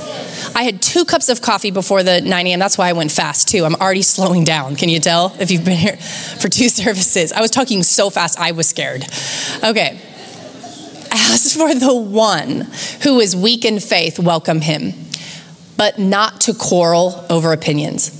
I 0.55 0.62
had 0.65 0.83
two 0.83 1.05
cups 1.05 1.29
of 1.29 1.41
coffee 1.41 1.71
before 1.71 2.03
the 2.03 2.21
9 2.21 2.47
a.m. 2.47 2.59
That's 2.59 2.79
why 2.79 2.89
I 2.89 2.93
went 2.93 3.12
fast 3.12 3.49
too. 3.49 3.65
I'm 3.65 3.75
already 3.77 4.03
slowing 4.03 4.45
down. 4.45 4.77
Can 4.77 4.89
you 4.89 5.00
tell 5.00 5.35
if 5.39 5.50
you've 5.50 5.65
been 5.65 5.79
here 5.79 5.97
for 6.41 6.49
two 6.49 6.69
services? 6.69 7.33
I 7.33 7.41
was 7.41 7.50
talking 7.50 7.83
so 7.83 8.11
fast, 8.11 8.39
I 8.39 8.53
was 8.53 8.69
scared. 8.69 9.05
Okay. 9.65 10.00
As 11.12 11.57
for 11.57 11.75
the 11.75 11.95
one 11.95 12.69
who 13.03 13.19
is 13.21 13.35
weak 13.35 13.65
in 13.65 13.81
faith, 13.81 14.19
welcome 14.19 14.61
him, 14.61 14.93
but 15.77 15.99
not 15.99 16.43
to 16.43 16.55
quarrel 16.55 17.27
over 17.29 17.53
opinions. 17.53 18.20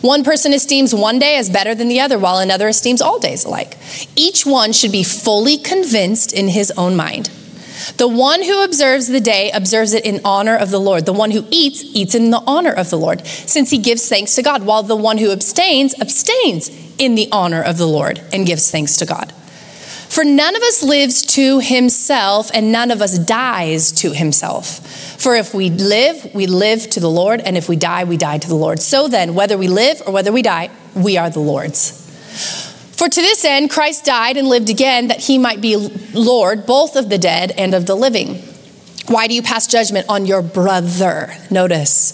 One 0.00 0.24
person 0.24 0.52
esteems 0.52 0.94
one 0.94 1.18
day 1.18 1.36
as 1.36 1.50
better 1.50 1.74
than 1.74 1.88
the 1.88 2.00
other, 2.00 2.18
while 2.18 2.38
another 2.38 2.68
esteems 2.68 3.00
all 3.00 3.18
days 3.18 3.44
alike. 3.44 3.76
Each 4.14 4.44
one 4.44 4.72
should 4.72 4.92
be 4.92 5.02
fully 5.02 5.58
convinced 5.58 6.32
in 6.32 6.48
his 6.48 6.70
own 6.72 6.96
mind. 6.96 7.30
The 7.98 8.08
one 8.08 8.42
who 8.42 8.64
observes 8.64 9.06
the 9.06 9.20
day 9.20 9.50
observes 9.52 9.92
it 9.94 10.04
in 10.04 10.20
honor 10.24 10.56
of 10.56 10.70
the 10.70 10.80
Lord. 10.80 11.06
The 11.06 11.12
one 11.12 11.30
who 11.30 11.46
eats, 11.50 11.82
eats 11.94 12.14
in 12.14 12.30
the 12.30 12.42
honor 12.46 12.72
of 12.72 12.90
the 12.90 12.98
Lord, 12.98 13.26
since 13.26 13.70
he 13.70 13.78
gives 13.78 14.08
thanks 14.08 14.34
to 14.36 14.42
God, 14.42 14.64
while 14.64 14.82
the 14.82 14.96
one 14.96 15.18
who 15.18 15.30
abstains, 15.30 15.94
abstains 16.00 16.70
in 16.98 17.14
the 17.14 17.28
honor 17.30 17.62
of 17.62 17.78
the 17.78 17.86
Lord 17.86 18.20
and 18.32 18.46
gives 18.46 18.70
thanks 18.70 18.96
to 18.96 19.06
God. 19.06 19.32
For 20.08 20.24
none 20.24 20.56
of 20.56 20.62
us 20.62 20.82
lives 20.82 21.26
to 21.34 21.58
himself, 21.58 22.50
and 22.54 22.72
none 22.72 22.90
of 22.90 23.02
us 23.02 23.18
dies 23.18 23.92
to 23.92 24.12
himself. 24.12 24.78
For 25.20 25.34
if 25.34 25.52
we 25.52 25.70
live, 25.70 26.34
we 26.34 26.46
live 26.46 26.88
to 26.90 27.00
the 27.00 27.10
Lord, 27.10 27.40
and 27.40 27.56
if 27.56 27.68
we 27.68 27.76
die, 27.76 28.04
we 28.04 28.16
die 28.16 28.38
to 28.38 28.48
the 28.48 28.54
Lord. 28.54 28.80
So 28.80 29.08
then, 29.08 29.34
whether 29.34 29.58
we 29.58 29.68
live 29.68 30.02
or 30.06 30.12
whether 30.12 30.32
we 30.32 30.42
die, 30.42 30.70
we 30.94 31.16
are 31.18 31.28
the 31.28 31.40
Lord's. 31.40 32.02
For 32.96 33.08
to 33.10 33.20
this 33.20 33.44
end, 33.44 33.68
Christ 33.68 34.06
died 34.06 34.38
and 34.38 34.48
lived 34.48 34.70
again, 34.70 35.08
that 35.08 35.20
he 35.20 35.36
might 35.36 35.60
be 35.60 35.76
Lord 36.14 36.64
both 36.64 36.96
of 36.96 37.10
the 37.10 37.18
dead 37.18 37.52
and 37.58 37.74
of 37.74 37.84
the 37.84 37.94
living. 37.94 38.42
Why 39.08 39.26
do 39.26 39.34
you 39.34 39.42
pass 39.42 39.66
judgment 39.66 40.06
on 40.08 40.24
your 40.24 40.40
brother? 40.40 41.36
Notice, 41.50 42.12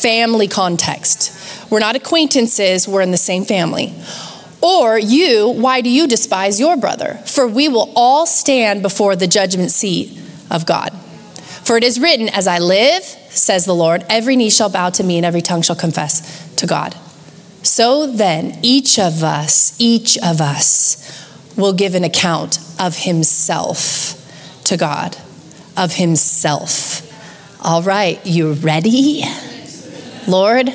family 0.00 0.48
context. 0.48 1.70
We're 1.70 1.80
not 1.80 1.96
acquaintances, 1.96 2.88
we're 2.88 3.02
in 3.02 3.10
the 3.10 3.16
same 3.16 3.44
family. 3.44 3.94
Or 4.62 4.96
you, 4.96 5.48
why 5.48 5.80
do 5.80 5.90
you 5.90 6.06
despise 6.06 6.60
your 6.60 6.76
brother? 6.76 7.14
For 7.26 7.46
we 7.46 7.68
will 7.68 7.92
all 7.96 8.26
stand 8.26 8.80
before 8.80 9.16
the 9.16 9.26
judgment 9.26 9.72
seat 9.72 10.16
of 10.50 10.66
God. 10.66 10.92
For 11.64 11.76
it 11.76 11.84
is 11.84 11.98
written, 11.98 12.28
As 12.28 12.46
I 12.46 12.58
live, 12.58 13.02
says 13.02 13.64
the 13.64 13.74
Lord, 13.74 14.04
every 14.08 14.36
knee 14.36 14.50
shall 14.50 14.68
bow 14.68 14.90
to 14.90 15.02
me 15.02 15.16
and 15.16 15.26
every 15.26 15.42
tongue 15.42 15.62
shall 15.62 15.76
confess 15.76 16.54
to 16.56 16.66
God. 16.66 16.94
So 17.62 18.06
then, 18.06 18.58
each 18.62 18.98
of 18.98 19.22
us, 19.22 19.74
each 19.80 20.16
of 20.18 20.40
us 20.40 20.98
will 21.56 21.72
give 21.72 21.94
an 21.94 22.04
account 22.04 22.58
of 22.78 22.96
himself 22.96 24.18
to 24.64 24.76
God, 24.76 25.16
of 25.76 25.94
himself. 25.94 27.08
All 27.64 27.82
right, 27.82 28.24
you 28.26 28.52
ready? 28.54 29.24
Lord, 30.26 30.74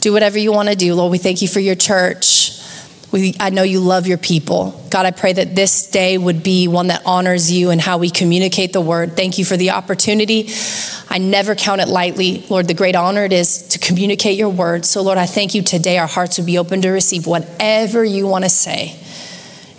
do 0.00 0.12
whatever 0.12 0.38
you 0.38 0.52
want 0.52 0.68
to 0.68 0.76
do. 0.76 0.94
Lord, 0.94 1.12
we 1.12 1.18
thank 1.18 1.42
you 1.42 1.48
for 1.48 1.60
your 1.60 1.74
church. 1.74 2.33
We, 3.14 3.36
I 3.38 3.50
know 3.50 3.62
you 3.62 3.78
love 3.78 4.08
your 4.08 4.18
people. 4.18 4.72
God, 4.90 5.06
I 5.06 5.12
pray 5.12 5.32
that 5.34 5.54
this 5.54 5.88
day 5.88 6.18
would 6.18 6.42
be 6.42 6.66
one 6.66 6.88
that 6.88 7.02
honors 7.06 7.48
you 7.48 7.70
and 7.70 7.80
how 7.80 7.98
we 7.98 8.10
communicate 8.10 8.72
the 8.72 8.80
word. 8.80 9.16
Thank 9.16 9.38
you 9.38 9.44
for 9.44 9.56
the 9.56 9.70
opportunity. 9.70 10.48
I 11.08 11.18
never 11.18 11.54
count 11.54 11.80
it 11.80 11.86
lightly, 11.86 12.44
Lord, 12.50 12.66
the 12.66 12.74
great 12.74 12.96
honor 12.96 13.22
it 13.22 13.32
is 13.32 13.68
to 13.68 13.78
communicate 13.78 14.36
your 14.36 14.48
word. 14.48 14.84
So, 14.84 15.00
Lord, 15.00 15.16
I 15.16 15.26
thank 15.26 15.54
you 15.54 15.62
today. 15.62 15.98
Our 15.98 16.08
hearts 16.08 16.38
would 16.38 16.46
be 16.46 16.58
open 16.58 16.82
to 16.82 16.90
receive 16.90 17.24
whatever 17.24 18.04
you 18.04 18.26
want 18.26 18.42
to 18.46 18.50
say. 18.50 18.98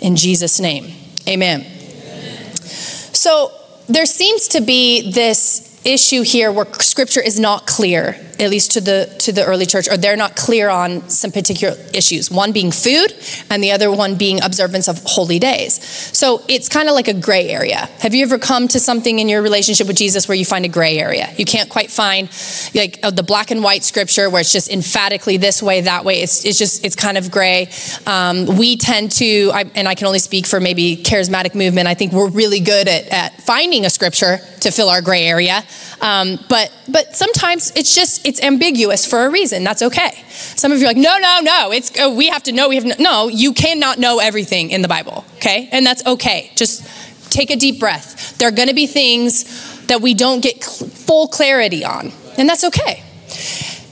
In 0.00 0.16
Jesus' 0.16 0.58
name, 0.58 0.94
amen. 1.28 1.60
amen. 1.60 2.54
So, 2.54 3.52
there 3.86 4.06
seems 4.06 4.48
to 4.48 4.62
be 4.62 5.12
this 5.12 5.65
issue 5.86 6.22
here 6.22 6.50
where 6.50 6.66
scripture 6.74 7.20
is 7.20 7.38
not 7.38 7.66
clear 7.66 8.16
at 8.38 8.50
least 8.50 8.72
to 8.72 8.80
the 8.80 9.06
to 9.18 9.32
the 9.32 9.44
early 9.44 9.66
church 9.66 9.88
or 9.88 9.96
they're 9.96 10.16
not 10.16 10.36
clear 10.36 10.68
on 10.68 11.08
some 11.08 11.32
particular 11.32 11.76
issues 11.94 12.30
one 12.30 12.52
being 12.52 12.70
food 12.70 13.14
and 13.50 13.62
the 13.62 13.72
other 13.72 13.90
one 13.90 14.16
being 14.16 14.42
observance 14.42 14.88
of 14.88 15.02
holy 15.04 15.38
days. 15.38 15.82
So 16.16 16.42
it's 16.48 16.68
kind 16.68 16.88
of 16.88 16.94
like 16.94 17.08
a 17.08 17.14
gray 17.14 17.48
area. 17.48 17.88
Have 18.00 18.14
you 18.14 18.24
ever 18.24 18.38
come 18.38 18.68
to 18.68 18.80
something 18.80 19.18
in 19.18 19.28
your 19.28 19.42
relationship 19.42 19.86
with 19.86 19.96
jesus 19.96 20.28
where 20.28 20.36
you 20.36 20.44
find 20.44 20.64
a 20.64 20.68
gray 20.68 20.98
area? 20.98 21.32
You 21.36 21.44
can't 21.44 21.70
quite 21.70 21.90
find 21.90 22.28
like 22.74 22.98
uh, 23.02 23.10
the 23.10 23.22
black 23.22 23.50
and 23.50 23.62
white 23.62 23.84
scripture 23.84 24.28
where 24.28 24.40
it's 24.40 24.52
just 24.52 24.70
emphatically 24.70 25.36
this 25.36 25.62
way 25.62 25.82
that 25.82 26.04
way. 26.04 26.20
It's, 26.22 26.44
it's 26.44 26.58
just 26.58 26.84
it's 26.84 26.96
kind 26.96 27.16
of 27.16 27.30
gray. 27.30 27.70
Um, 28.06 28.58
we 28.58 28.76
tend 28.76 29.12
to 29.12 29.50
I, 29.52 29.64
and 29.74 29.88
i 29.88 29.94
can 29.94 30.06
only 30.06 30.18
speak 30.18 30.46
for 30.46 30.60
maybe 30.60 30.96
charismatic 30.96 31.54
movement 31.54 31.88
i 31.88 31.94
think 31.94 32.12
we're 32.12 32.28
really 32.28 32.60
good 32.60 32.88
at, 32.88 33.08
at 33.08 33.40
finding 33.42 33.84
a 33.84 33.90
scripture 33.90 34.38
to 34.60 34.70
fill 34.70 34.88
our 34.88 35.02
gray 35.02 35.24
area 35.24 35.62
um, 36.00 36.38
but 36.48 36.72
but 36.88 37.16
sometimes 37.16 37.72
it's 37.74 37.94
just 37.94 38.26
it's 38.26 38.42
ambiguous 38.42 39.06
for 39.06 39.24
a 39.24 39.30
reason. 39.30 39.64
That's 39.64 39.82
okay. 39.82 40.10
Some 40.28 40.72
of 40.72 40.78
you 40.78 40.84
are 40.84 40.88
like, 40.88 40.96
no, 40.96 41.16
no, 41.18 41.40
no. 41.42 41.72
It's 41.72 41.92
oh, 41.98 42.14
we 42.14 42.28
have 42.28 42.42
to 42.44 42.52
know. 42.52 42.68
We 42.68 42.76
have 42.76 42.84
no, 42.84 42.94
no. 42.98 43.28
You 43.28 43.52
cannot 43.52 43.98
know 43.98 44.18
everything 44.18 44.70
in 44.70 44.82
the 44.82 44.88
Bible. 44.88 45.24
Okay, 45.36 45.68
and 45.72 45.86
that's 45.86 46.04
okay. 46.06 46.50
Just 46.54 46.86
take 47.30 47.50
a 47.50 47.56
deep 47.56 47.80
breath. 47.80 48.36
There 48.38 48.48
are 48.48 48.52
going 48.52 48.68
to 48.68 48.74
be 48.74 48.86
things 48.86 49.86
that 49.86 50.00
we 50.00 50.14
don't 50.14 50.42
get 50.42 50.62
cl- 50.62 50.90
full 50.90 51.28
clarity 51.28 51.84
on, 51.84 52.12
and 52.36 52.48
that's 52.48 52.64
okay. 52.64 53.02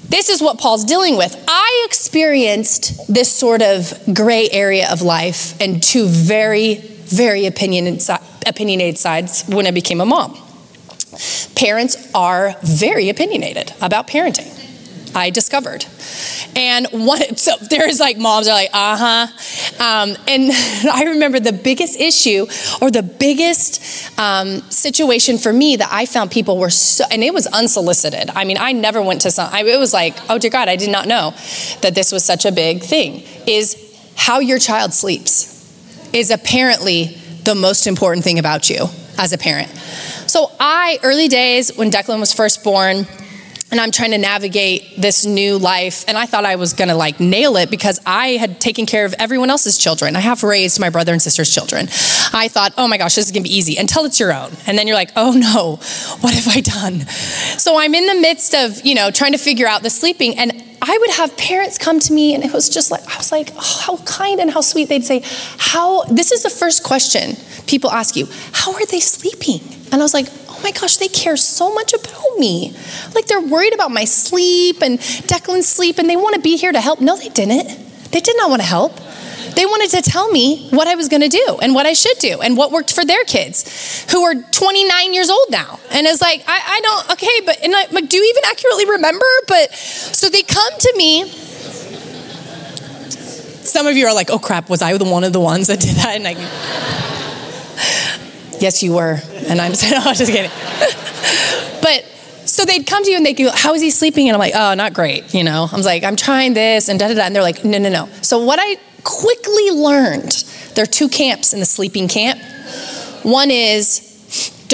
This 0.08 0.28
is 0.28 0.42
what 0.42 0.58
Paul's 0.58 0.84
dealing 0.84 1.16
with. 1.16 1.42
I 1.48 1.84
experienced 1.86 3.12
this 3.12 3.32
sort 3.32 3.62
of 3.62 3.92
gray 4.14 4.48
area 4.50 4.88
of 4.92 5.02
life 5.02 5.60
and 5.60 5.82
two 5.82 6.06
very, 6.06 6.74
very 6.76 7.46
opinionated 7.46 8.98
sides 8.98 9.44
when 9.48 9.66
I 9.66 9.70
became 9.70 10.00
a 10.00 10.06
mom. 10.06 10.38
Parents 11.54 12.10
are 12.14 12.56
very 12.62 13.08
opinionated 13.08 13.72
about 13.80 14.06
parenting. 14.06 14.64
I 15.16 15.30
discovered. 15.30 15.86
And 16.56 16.86
one, 16.90 17.36
so 17.36 17.52
there's 17.70 18.00
like 18.00 18.18
moms 18.18 18.48
are 18.48 18.54
like, 18.54 18.70
uh 18.72 18.96
huh. 18.96 19.82
Um, 19.84 20.16
and 20.28 20.50
I 20.92 21.04
remember 21.10 21.40
the 21.40 21.52
biggest 21.52 21.98
issue 21.98 22.46
or 22.80 22.90
the 22.90 23.02
biggest 23.02 24.18
um, 24.18 24.60
situation 24.70 25.38
for 25.38 25.52
me 25.52 25.76
that 25.76 25.88
I 25.90 26.06
found 26.06 26.30
people 26.30 26.58
were 26.58 26.70
so, 26.70 27.04
and 27.10 27.22
it 27.22 27.32
was 27.32 27.46
unsolicited. 27.46 28.30
I 28.30 28.44
mean, 28.44 28.58
I 28.58 28.72
never 28.72 29.00
went 29.00 29.22
to 29.22 29.30
some, 29.30 29.48
I, 29.52 29.62
it 29.64 29.78
was 29.78 29.92
like, 29.92 30.16
oh 30.28 30.38
dear 30.38 30.50
God, 30.50 30.68
I 30.68 30.76
did 30.76 30.90
not 30.90 31.06
know 31.06 31.34
that 31.80 31.94
this 31.94 32.12
was 32.12 32.24
such 32.24 32.44
a 32.44 32.52
big 32.52 32.82
thing, 32.82 33.22
is 33.46 33.80
how 34.16 34.40
your 34.40 34.58
child 34.58 34.92
sleeps 34.92 35.52
is 36.12 36.30
apparently 36.30 37.16
the 37.42 37.54
most 37.54 37.86
important 37.86 38.24
thing 38.24 38.38
about 38.38 38.70
you 38.70 38.86
as 39.18 39.32
a 39.32 39.38
parent. 39.38 39.70
So 40.34 40.50
I, 40.58 40.98
early 41.04 41.28
days 41.28 41.76
when 41.76 41.92
Declan 41.92 42.18
was 42.18 42.32
first 42.32 42.64
born, 42.64 43.06
and 43.70 43.80
I'm 43.80 43.92
trying 43.92 44.10
to 44.10 44.18
navigate 44.18 45.00
this 45.00 45.24
new 45.24 45.58
life. 45.58 46.04
And 46.08 46.18
I 46.18 46.26
thought 46.26 46.44
I 46.44 46.56
was 46.56 46.72
gonna 46.72 46.96
like 46.96 47.20
nail 47.20 47.56
it 47.56 47.70
because 47.70 48.00
I 48.04 48.30
had 48.30 48.60
taken 48.60 48.84
care 48.84 49.04
of 49.04 49.14
everyone 49.20 49.48
else's 49.48 49.78
children. 49.78 50.16
I 50.16 50.20
have 50.20 50.42
raised 50.42 50.80
my 50.80 50.90
brother 50.90 51.12
and 51.12 51.22
sister's 51.22 51.54
children. 51.54 51.86
I 52.32 52.48
thought, 52.48 52.74
oh 52.76 52.88
my 52.88 52.98
gosh, 52.98 53.14
this 53.14 53.26
is 53.26 53.30
gonna 53.30 53.44
be 53.44 53.56
easy 53.56 53.76
until 53.76 54.06
it's 54.06 54.18
your 54.18 54.34
own. 54.34 54.50
And 54.66 54.76
then 54.76 54.88
you're 54.88 54.96
like, 54.96 55.12
oh 55.14 55.34
no, 55.34 55.76
what 56.20 56.34
have 56.34 56.48
I 56.48 56.62
done? 56.62 57.06
So 57.56 57.78
I'm 57.78 57.94
in 57.94 58.04
the 58.08 58.20
midst 58.20 58.56
of, 58.56 58.84
you 58.84 58.96
know, 58.96 59.12
trying 59.12 59.32
to 59.32 59.38
figure 59.38 59.68
out 59.68 59.84
the 59.84 59.90
sleeping. 59.90 60.36
And 60.36 60.50
I 60.82 60.98
would 60.98 61.10
have 61.10 61.36
parents 61.36 61.78
come 61.78 62.00
to 62.00 62.12
me, 62.12 62.34
and 62.34 62.42
it 62.42 62.52
was 62.52 62.68
just 62.68 62.90
like, 62.90 63.06
I 63.08 63.16
was 63.18 63.30
like, 63.30 63.50
oh, 63.54 63.82
how 63.86 63.96
kind 63.98 64.40
and 64.40 64.50
how 64.50 64.62
sweet. 64.62 64.88
They'd 64.88 65.04
say, 65.04 65.22
How, 65.58 66.02
this 66.04 66.32
is 66.32 66.42
the 66.42 66.50
first 66.50 66.82
question 66.82 67.36
people 67.66 67.90
ask 67.90 68.16
you, 68.16 68.28
how 68.52 68.74
are 68.74 68.86
they 68.86 69.00
sleeping? 69.00 69.60
And 69.94 70.02
I 70.02 70.04
was 70.04 70.12
like, 70.12 70.26
oh 70.48 70.58
my 70.64 70.72
gosh, 70.72 70.96
they 70.96 71.06
care 71.06 71.36
so 71.36 71.72
much 71.72 71.92
about 71.92 72.36
me. 72.36 72.74
Like 73.14 73.26
they're 73.26 73.40
worried 73.40 73.72
about 73.72 73.92
my 73.92 74.04
sleep 74.04 74.82
and 74.82 74.98
Declan's 74.98 75.68
sleep 75.68 76.00
and 76.00 76.10
they 76.10 76.16
want 76.16 76.34
to 76.34 76.40
be 76.40 76.56
here 76.56 76.72
to 76.72 76.80
help. 76.80 77.00
No, 77.00 77.16
they 77.16 77.28
didn't. 77.28 77.68
They 78.10 78.18
did 78.18 78.36
not 78.36 78.50
want 78.50 78.60
to 78.60 78.66
help. 78.66 78.96
They 79.54 79.66
wanted 79.66 79.90
to 79.90 80.02
tell 80.02 80.28
me 80.32 80.68
what 80.70 80.88
I 80.88 80.96
was 80.96 81.08
going 81.08 81.20
to 81.22 81.28
do 81.28 81.58
and 81.62 81.76
what 81.76 81.86
I 81.86 81.92
should 81.92 82.18
do 82.18 82.40
and 82.40 82.56
what 82.56 82.72
worked 82.72 82.92
for 82.92 83.04
their 83.04 83.22
kids 83.22 84.04
who 84.10 84.20
are 84.24 84.34
29 84.34 85.14
years 85.14 85.30
old 85.30 85.46
now. 85.50 85.78
And 85.92 86.08
it's 86.08 86.20
like, 86.20 86.42
I, 86.48 86.60
I 86.66 86.80
don't, 86.80 87.10
okay, 87.12 87.40
but 87.46 87.62
and 87.62 87.72
I, 87.76 87.86
like, 87.92 88.08
do 88.08 88.16
you 88.16 88.34
even 88.36 88.50
accurately 88.50 88.86
remember? 88.86 89.26
But 89.46 89.72
so 89.74 90.28
they 90.28 90.42
come 90.42 90.72
to 90.76 90.94
me. 90.96 91.28
Some 93.62 93.86
of 93.86 93.96
you 93.96 94.08
are 94.08 94.14
like, 94.14 94.30
oh 94.30 94.40
crap, 94.40 94.68
was 94.68 94.82
I 94.82 94.98
the 94.98 95.04
one 95.04 95.22
of 95.22 95.32
the 95.32 95.38
ones 95.38 95.68
that 95.68 95.78
did 95.78 95.94
that? 95.98 96.16
And 96.16 96.26
I, 96.26 96.34
Yes, 98.64 98.82
you 98.82 98.94
were. 98.94 99.20
And 99.46 99.60
I'm 99.60 99.74
saying, 99.80 99.92
oh, 100.02 100.14
just 100.14 100.32
kidding. 100.32 100.50
but 101.82 102.02
so 102.48 102.64
they'd 102.64 102.86
come 102.86 103.04
to 103.04 103.10
you 103.10 103.18
and 103.18 103.26
they'd 103.26 103.34
go, 103.34 103.50
How 103.50 103.74
is 103.74 103.82
he 103.82 103.90
sleeping? 103.90 104.26
And 104.26 104.34
I'm 104.34 104.38
like, 104.38 104.54
Oh, 104.54 104.72
not 104.72 104.94
great. 104.94 105.34
You 105.34 105.44
know, 105.44 105.68
I'm 105.70 105.82
like, 105.82 106.02
I'm 106.02 106.16
trying 106.16 106.54
this 106.54 106.88
and 106.88 106.98
da 106.98 107.08
da 107.08 107.14
da. 107.14 107.22
And 107.24 107.36
they're 107.36 107.42
like, 107.42 107.62
No, 107.62 107.76
no, 107.76 107.90
no. 107.90 108.08
So 108.22 108.42
what 108.42 108.58
I 108.58 108.76
quickly 109.02 109.70
learned 109.70 110.32
there 110.74 110.82
are 110.82 110.86
two 110.86 111.10
camps 111.10 111.52
in 111.52 111.60
the 111.60 111.66
sleeping 111.66 112.08
camp. 112.08 112.40
One 113.22 113.50
is, 113.50 114.13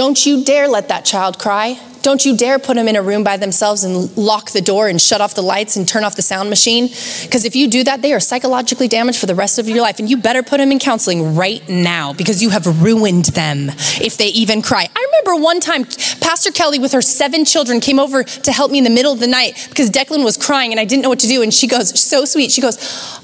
Don't 0.01 0.25
you 0.25 0.43
dare 0.43 0.67
let 0.67 0.89
that 0.89 1.05
child 1.05 1.39
cry. 1.39 1.79
Don't 2.01 2.25
you 2.25 2.35
dare 2.35 2.59
put 2.59 2.77
them 2.77 2.89
in 2.89 2.97
a 2.97 3.03
room 3.03 3.23
by 3.23 3.37
themselves 3.37 3.85
and 3.85 4.17
lock 4.17 4.51
the 4.51 4.63
door 4.63 4.89
and 4.89 4.99
shut 4.99 5.21
off 5.21 5.35
the 5.35 5.43
lights 5.43 5.77
and 5.77 5.87
turn 5.87 6.05
off 6.05 6.17
the 6.17 6.23
sound 6.23 6.49
machine. 6.49 6.87
Because 6.87 7.45
if 7.45 7.55
you 7.55 7.69
do 7.69 7.85
that, 7.85 8.01
they 8.01 8.15
are 8.15 8.19
psychologically 8.19 8.89
damaged 8.89 9.21
for 9.21 9.27
the 9.27 9.35
rest 9.35 9.59
of 9.59 9.69
your 9.69 9.83
life. 9.83 9.99
And 9.99 10.09
you 10.09 10.17
better 10.17 10.43
put 10.43 10.57
them 10.57 10.73
in 10.73 10.79
counseling 10.79 11.37
right 11.37 11.69
now 11.69 12.15
because 12.15 12.43
you 12.43 12.49
have 12.49 12.83
ruined 12.83 13.27
them 13.27 13.69
if 14.01 14.17
they 14.17 14.29
even 14.29 14.63
cry. 14.63 14.89
I 14.97 15.21
remember 15.23 15.45
one 15.45 15.61
time 15.61 15.85
Pastor 16.23 16.51
Kelly 16.51 16.79
with 16.79 16.93
her 16.93 17.03
seven 17.03 17.45
children 17.45 17.79
came 17.79 17.99
over 17.99 18.25
to 18.25 18.53
help 18.53 18.71
me 18.71 18.79
in 18.79 18.85
the 18.85 18.89
middle 18.89 19.13
of 19.13 19.21
the 19.21 19.27
night 19.27 19.67
because 19.69 19.91
Declan 19.91 20.25
was 20.25 20.39
crying 20.39 20.71
and 20.71 20.81
I 20.81 20.87
didn't 20.87 21.03
know 21.03 21.11
what 21.11 21.21
to 21.21 21.29
do. 21.29 21.43
And 21.43 21.53
she 21.53 21.67
goes, 21.67 22.01
so 22.01 22.25
sweet. 22.25 22.51
She 22.51 22.63
goes, 22.63 22.79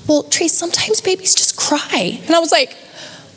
Well, 0.06 0.24
Trace, 0.24 0.52
sometimes 0.52 1.00
babies 1.00 1.34
just 1.34 1.56
cry. 1.56 2.20
And 2.26 2.34
I 2.34 2.38
was 2.38 2.52
like, 2.52 2.76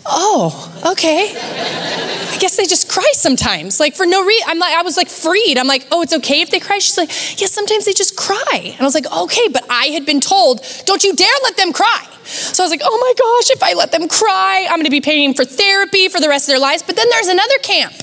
oh, 0.05 0.81
okay. 0.91 1.33
I 1.35 2.38
guess 2.39 2.57
they 2.57 2.65
just 2.65 2.89
cry 2.89 3.09
sometimes, 3.13 3.79
like 3.79 3.95
for 3.95 4.05
no 4.05 4.23
reason. 4.23 4.47
I'm 4.49 4.59
like, 4.59 4.73
I 4.73 4.81
was 4.81 4.97
like 4.97 5.09
freed. 5.09 5.57
I'm 5.57 5.67
like, 5.67 5.88
oh, 5.91 6.01
it's 6.01 6.13
okay 6.13 6.41
if 6.41 6.49
they 6.49 6.59
cry. 6.59 6.79
She's 6.79 6.97
like, 6.97 7.09
yeah, 7.39 7.47
sometimes 7.47 7.85
they 7.85 7.93
just 7.93 8.15
cry. 8.15 8.62
And 8.63 8.81
I 8.81 8.83
was 8.83 8.95
like, 8.95 9.12
okay, 9.12 9.47
but 9.51 9.65
I 9.69 9.88
had 9.88 10.05
been 10.05 10.19
told, 10.19 10.65
don't 10.85 11.03
you 11.03 11.13
dare 11.15 11.27
let 11.43 11.57
them 11.57 11.73
cry. 11.73 12.07
So 12.23 12.63
I 12.63 12.65
was 12.65 12.71
like, 12.71 12.81
oh 12.83 12.97
my 13.01 13.13
gosh, 13.17 13.49
if 13.55 13.63
I 13.63 13.73
let 13.73 13.91
them 13.91 14.07
cry, 14.07 14.67
I'm 14.69 14.79
gonna 14.79 14.89
be 14.89 15.01
paying 15.01 15.33
for 15.33 15.43
therapy 15.43 16.07
for 16.07 16.19
the 16.19 16.29
rest 16.29 16.47
of 16.47 16.53
their 16.53 16.59
lives. 16.59 16.83
But 16.83 16.95
then 16.95 17.07
there's 17.09 17.27
another 17.27 17.57
camp 17.62 17.93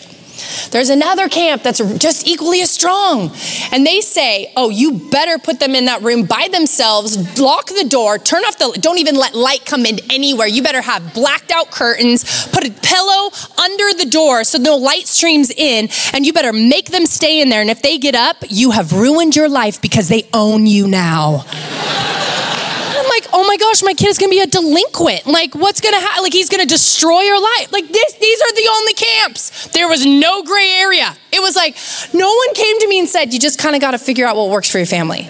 there's 0.70 0.90
another 0.90 1.29
camp 1.29 1.62
that's 1.62 1.79
just 1.99 2.27
equally 2.27 2.62
as 2.62 2.70
strong. 2.70 3.33
And 3.72 3.87
they 3.87 4.01
say, 4.01 4.53
oh, 4.57 4.70
you 4.70 4.99
better 5.11 5.38
put 5.38 5.61
them 5.61 5.75
in 5.75 5.87
that 5.87 6.03
room 6.03 6.25
by 6.25 6.49
themselves, 6.51 7.38
lock 7.40 7.66
the 7.66 7.87
door, 7.88 8.18
turn 8.18 8.44
off 8.44 8.59
the, 8.59 8.79
don't 8.81 8.99
even 8.99 9.16
let 9.16 9.35
light 9.35 9.64
come 9.64 9.87
in 9.87 9.99
anywhere. 10.11 10.46
You 10.46 10.62
better 10.62 10.83
have 10.83 11.14
blacked 11.14 11.51
out 11.51 11.70
curtains, 11.70 12.46
put 12.49 12.66
a 12.66 12.70
pillow 12.70 13.31
under 13.59 13.94
the 13.94 14.09
door 14.11 14.44
so 14.44 14.59
no 14.59 14.77
light 14.77 15.07
streams 15.07 15.51
in, 15.51 15.88
and 16.12 16.27
you 16.27 16.33
better 16.33 16.53
make 16.53 16.90
them 16.90 17.07
stay 17.07 17.40
in 17.40 17.49
there. 17.49 17.61
And 17.61 17.70
if 17.70 17.83
they 17.83 17.99
get 17.99 18.14
up, 18.14 18.37
you 18.49 18.72
have 18.72 18.92
ruined 18.92 19.37
your 19.37 19.49
life 19.49 19.81
because 19.81 20.09
they 20.09 20.29
own 20.33 20.66
you 20.66 20.87
now 20.87 21.44
like, 23.20 23.31
oh 23.33 23.46
my 23.46 23.57
gosh, 23.57 23.83
my 23.83 23.94
kid 23.94 24.09
is 24.09 24.18
gonna 24.18 24.31
be 24.31 24.40
a 24.40 24.46
delinquent. 24.46 25.26
Like, 25.26 25.55
what's 25.55 25.81
gonna 25.81 26.00
happen? 26.00 26.22
Like, 26.22 26.33
he's 26.33 26.48
gonna 26.48 26.66
destroy 26.66 27.20
your 27.22 27.40
life. 27.40 27.72
Like, 27.72 27.88
this, 27.88 28.12
these 28.14 28.40
are 28.42 28.52
the 28.52 28.68
only 28.70 28.94
camps. 28.94 29.68
There 29.68 29.88
was 29.88 30.05
no 30.05 30.42
gray 30.42 30.70
area. 30.79 31.16
It 31.33 31.40
was 31.40 31.57
like, 31.57 31.76
no 32.12 32.29
one 32.29 32.55
came 32.55 32.79
to 32.81 32.88
me 32.88 32.98
and 32.98 33.09
said, 33.09 33.33
you 33.33 33.40
just 33.40 33.59
kind 33.59 33.74
of 33.74 33.81
gotta 33.81 33.98
figure 33.98 34.26
out 34.26 34.37
what 34.37 34.50
works 34.50 34.70
for 34.70 34.79
your 34.79 34.87
family. 34.87 35.29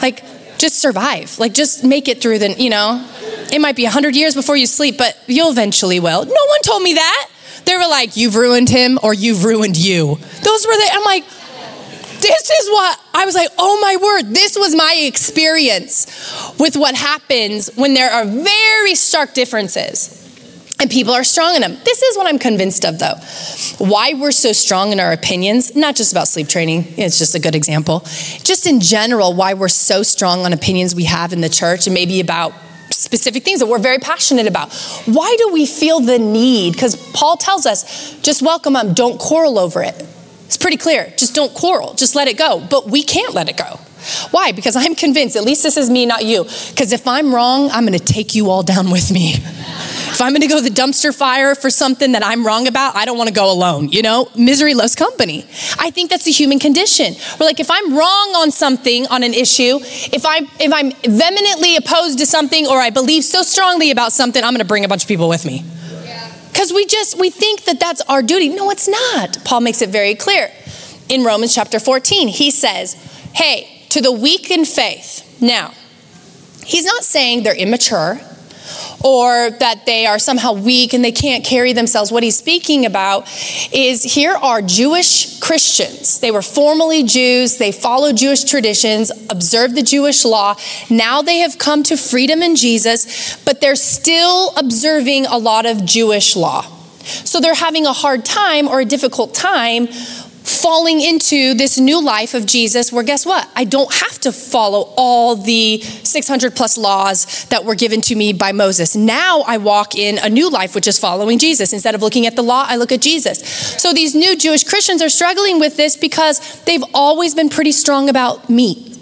Like, 0.00 0.22
just 0.58 0.78
survive. 0.78 1.38
Like, 1.38 1.52
just 1.52 1.84
make 1.84 2.08
it 2.08 2.20
through 2.20 2.38
the, 2.38 2.52
you 2.52 2.70
know, 2.70 3.04
it 3.52 3.60
might 3.60 3.76
be 3.76 3.84
100 3.84 4.14
years 4.16 4.34
before 4.34 4.56
you 4.56 4.66
sleep, 4.66 4.96
but 4.96 5.18
you'll 5.26 5.50
eventually 5.50 6.00
will. 6.00 6.24
No 6.24 6.44
one 6.48 6.62
told 6.64 6.82
me 6.82 6.94
that. 6.94 7.28
They 7.64 7.76
were 7.76 7.88
like, 7.88 8.16
you've 8.16 8.36
ruined 8.36 8.68
him 8.68 8.98
or 9.02 9.12
you've 9.12 9.44
ruined 9.44 9.76
you. 9.76 10.18
Those 10.42 10.66
were 10.66 10.76
the, 10.76 10.88
I'm 10.92 11.04
like, 11.04 11.24
this 12.26 12.50
is 12.50 12.68
what 12.68 13.00
I 13.14 13.24
was 13.24 13.34
like, 13.34 13.48
oh 13.58 13.78
my 13.80 13.96
word, 13.96 14.34
this 14.34 14.56
was 14.56 14.74
my 14.74 14.94
experience 15.06 16.06
with 16.58 16.76
what 16.76 16.94
happens 16.94 17.70
when 17.76 17.94
there 17.94 18.10
are 18.10 18.24
very 18.24 18.94
stark 18.94 19.34
differences 19.34 20.16
and 20.80 20.90
people 20.90 21.14
are 21.14 21.24
strong 21.24 21.54
in 21.54 21.62
them. 21.62 21.76
This 21.84 22.02
is 22.02 22.16
what 22.18 22.26
I'm 22.26 22.38
convinced 22.38 22.84
of, 22.84 22.98
though. 22.98 23.14
Why 23.78 24.12
we're 24.14 24.32
so 24.32 24.52
strong 24.52 24.92
in 24.92 25.00
our 25.00 25.12
opinions, 25.12 25.74
not 25.74 25.96
just 25.96 26.12
about 26.12 26.28
sleep 26.28 26.48
training, 26.48 26.84
it's 26.98 27.18
just 27.18 27.34
a 27.34 27.38
good 27.38 27.54
example. 27.54 28.00
Just 28.42 28.66
in 28.66 28.80
general, 28.80 29.32
why 29.32 29.54
we're 29.54 29.68
so 29.68 30.02
strong 30.02 30.44
on 30.44 30.52
opinions 30.52 30.94
we 30.94 31.04
have 31.04 31.32
in 31.32 31.40
the 31.40 31.48
church 31.48 31.86
and 31.86 31.94
maybe 31.94 32.20
about 32.20 32.52
specific 32.90 33.42
things 33.42 33.60
that 33.60 33.66
we're 33.66 33.78
very 33.78 33.98
passionate 33.98 34.46
about. 34.46 34.72
Why 35.06 35.34
do 35.38 35.52
we 35.52 35.64
feel 35.66 36.00
the 36.00 36.18
need? 36.18 36.74
Because 36.74 36.96
Paul 37.12 37.36
tells 37.36 37.64
us 37.64 38.18
just 38.20 38.42
welcome 38.42 38.74
them, 38.74 38.92
don't 38.92 39.18
quarrel 39.18 39.58
over 39.58 39.82
it. 39.82 40.06
It's 40.46 40.56
pretty 40.56 40.76
clear. 40.76 41.12
Just 41.16 41.34
don't 41.34 41.52
quarrel, 41.52 41.94
just 41.94 42.14
let 42.14 42.28
it 42.28 42.38
go. 42.38 42.64
But 42.70 42.88
we 42.88 43.02
can't 43.02 43.34
let 43.34 43.48
it 43.48 43.56
go. 43.56 43.78
Why? 44.30 44.52
Because 44.52 44.76
I'm 44.76 44.94
convinced, 44.94 45.36
at 45.36 45.42
least 45.44 45.62
this 45.62 45.76
is 45.76 45.90
me, 45.90 46.06
not 46.06 46.24
you. 46.24 46.44
Because 46.44 46.92
if 46.92 47.08
I'm 47.08 47.34
wrong, 47.34 47.70
I'm 47.70 47.84
going 47.84 47.98
to 47.98 48.04
take 48.04 48.34
you 48.34 48.50
all 48.50 48.62
down 48.62 48.90
with 48.90 49.10
me. 49.10 49.34
If 50.16 50.22
I'm 50.22 50.32
gonna 50.32 50.46
go 50.46 50.62
the 50.62 50.70
dumpster 50.70 51.14
fire 51.14 51.54
for 51.54 51.68
something 51.68 52.12
that 52.12 52.24
I'm 52.24 52.46
wrong 52.46 52.66
about, 52.66 52.96
I 52.96 53.04
don't 53.04 53.18
wanna 53.18 53.32
go 53.32 53.52
alone, 53.52 53.90
you 53.90 54.00
know? 54.00 54.30
Misery 54.34 54.72
loves 54.72 54.94
company. 54.94 55.44
I 55.78 55.90
think 55.90 56.08
that's 56.08 56.24
the 56.24 56.30
human 56.30 56.58
condition. 56.58 57.14
We're 57.38 57.44
like, 57.44 57.60
if 57.60 57.70
I'm 57.70 57.92
wrong 57.92 58.32
on 58.36 58.50
something, 58.50 59.06
on 59.08 59.22
an 59.22 59.34
issue, 59.34 59.78
if 59.82 60.24
I'm 60.24 60.48
if 60.58 60.72
I'm 60.72 60.92
vehemently 60.92 61.76
opposed 61.76 62.18
to 62.20 62.24
something 62.24 62.66
or 62.66 62.80
I 62.80 62.88
believe 62.88 63.24
so 63.24 63.42
strongly 63.42 63.90
about 63.90 64.10
something, 64.12 64.42
I'm 64.42 64.54
gonna 64.54 64.64
bring 64.64 64.86
a 64.86 64.88
bunch 64.88 65.02
of 65.02 65.08
people 65.08 65.28
with 65.28 65.44
me. 65.44 65.64
Because 66.56 66.72
we 66.72 66.86
just 66.86 67.18
we 67.18 67.28
think 67.28 67.64
that 67.64 67.78
that's 67.78 68.00
our 68.08 68.22
duty. 68.22 68.48
No, 68.48 68.70
it's 68.70 68.88
not. 68.88 69.44
Paul 69.44 69.60
makes 69.60 69.82
it 69.82 69.90
very 69.90 70.14
clear 70.14 70.50
in 71.06 71.22
Romans 71.22 71.54
chapter 71.54 71.78
14. 71.78 72.28
He 72.28 72.50
says, 72.50 72.94
"Hey, 73.34 73.82
to 73.90 74.00
the 74.00 74.10
weak 74.10 74.50
in 74.50 74.64
faith." 74.64 75.36
Now, 75.38 75.74
he's 76.64 76.86
not 76.86 77.04
saying 77.04 77.42
they're 77.42 77.54
immature 77.54 78.22
or 79.04 79.50
that 79.50 79.86
they 79.86 80.06
are 80.06 80.18
somehow 80.18 80.52
weak 80.52 80.92
and 80.92 81.04
they 81.04 81.12
can't 81.12 81.44
carry 81.44 81.72
themselves. 81.72 82.10
What 82.10 82.22
he's 82.22 82.36
speaking 82.36 82.86
about 82.86 83.28
is 83.72 84.02
here 84.02 84.34
are 84.34 84.62
Jewish 84.62 85.38
Christians. 85.40 86.20
They 86.20 86.30
were 86.30 86.42
formerly 86.42 87.02
Jews, 87.02 87.58
they 87.58 87.72
followed 87.72 88.16
Jewish 88.16 88.44
traditions, 88.44 89.10
observed 89.30 89.74
the 89.74 89.82
Jewish 89.82 90.24
law. 90.24 90.56
Now 90.90 91.22
they 91.22 91.38
have 91.38 91.58
come 91.58 91.82
to 91.84 91.96
freedom 91.96 92.42
in 92.42 92.56
Jesus, 92.56 93.36
but 93.44 93.60
they're 93.60 93.76
still 93.76 94.54
observing 94.56 95.26
a 95.26 95.38
lot 95.38 95.66
of 95.66 95.84
Jewish 95.84 96.36
law. 96.36 96.62
So 97.06 97.40
they're 97.40 97.54
having 97.54 97.86
a 97.86 97.92
hard 97.92 98.24
time 98.24 98.66
or 98.66 98.80
a 98.80 98.84
difficult 98.84 99.34
time 99.34 99.88
falling 100.60 101.00
into 101.00 101.54
this 101.54 101.78
new 101.78 102.02
life 102.02 102.34
of 102.34 102.46
Jesus 102.46 102.92
where 102.92 103.02
guess 103.02 103.24
what? 103.24 103.48
I 103.54 103.64
don't 103.64 103.92
have 103.92 104.18
to 104.20 104.32
follow 104.32 104.92
all 104.96 105.36
the 105.36 105.80
600 105.80 106.54
plus 106.56 106.76
laws 106.76 107.44
that 107.46 107.64
were 107.64 107.74
given 107.74 108.00
to 108.02 108.14
me 108.14 108.32
by 108.32 108.52
Moses. 108.52 108.96
Now 108.96 109.42
I 109.46 109.58
walk 109.58 109.94
in 109.94 110.18
a 110.18 110.28
new 110.28 110.50
life, 110.50 110.74
which 110.74 110.88
is 110.88 110.98
following 110.98 111.38
Jesus. 111.38 111.72
Instead 111.72 111.94
of 111.94 112.02
looking 112.02 112.26
at 112.26 112.36
the 112.36 112.42
law, 112.42 112.64
I 112.66 112.76
look 112.76 112.92
at 112.92 113.00
Jesus. 113.00 113.46
So 113.80 113.92
these 113.92 114.14
new 114.14 114.36
Jewish 114.36 114.64
Christians 114.64 115.02
are 115.02 115.08
struggling 115.08 115.60
with 115.60 115.76
this 115.76 115.96
because 115.96 116.62
they've 116.64 116.84
always 116.94 117.34
been 117.34 117.48
pretty 117.48 117.72
strong 117.72 118.08
about 118.08 118.50
meat, 118.50 118.98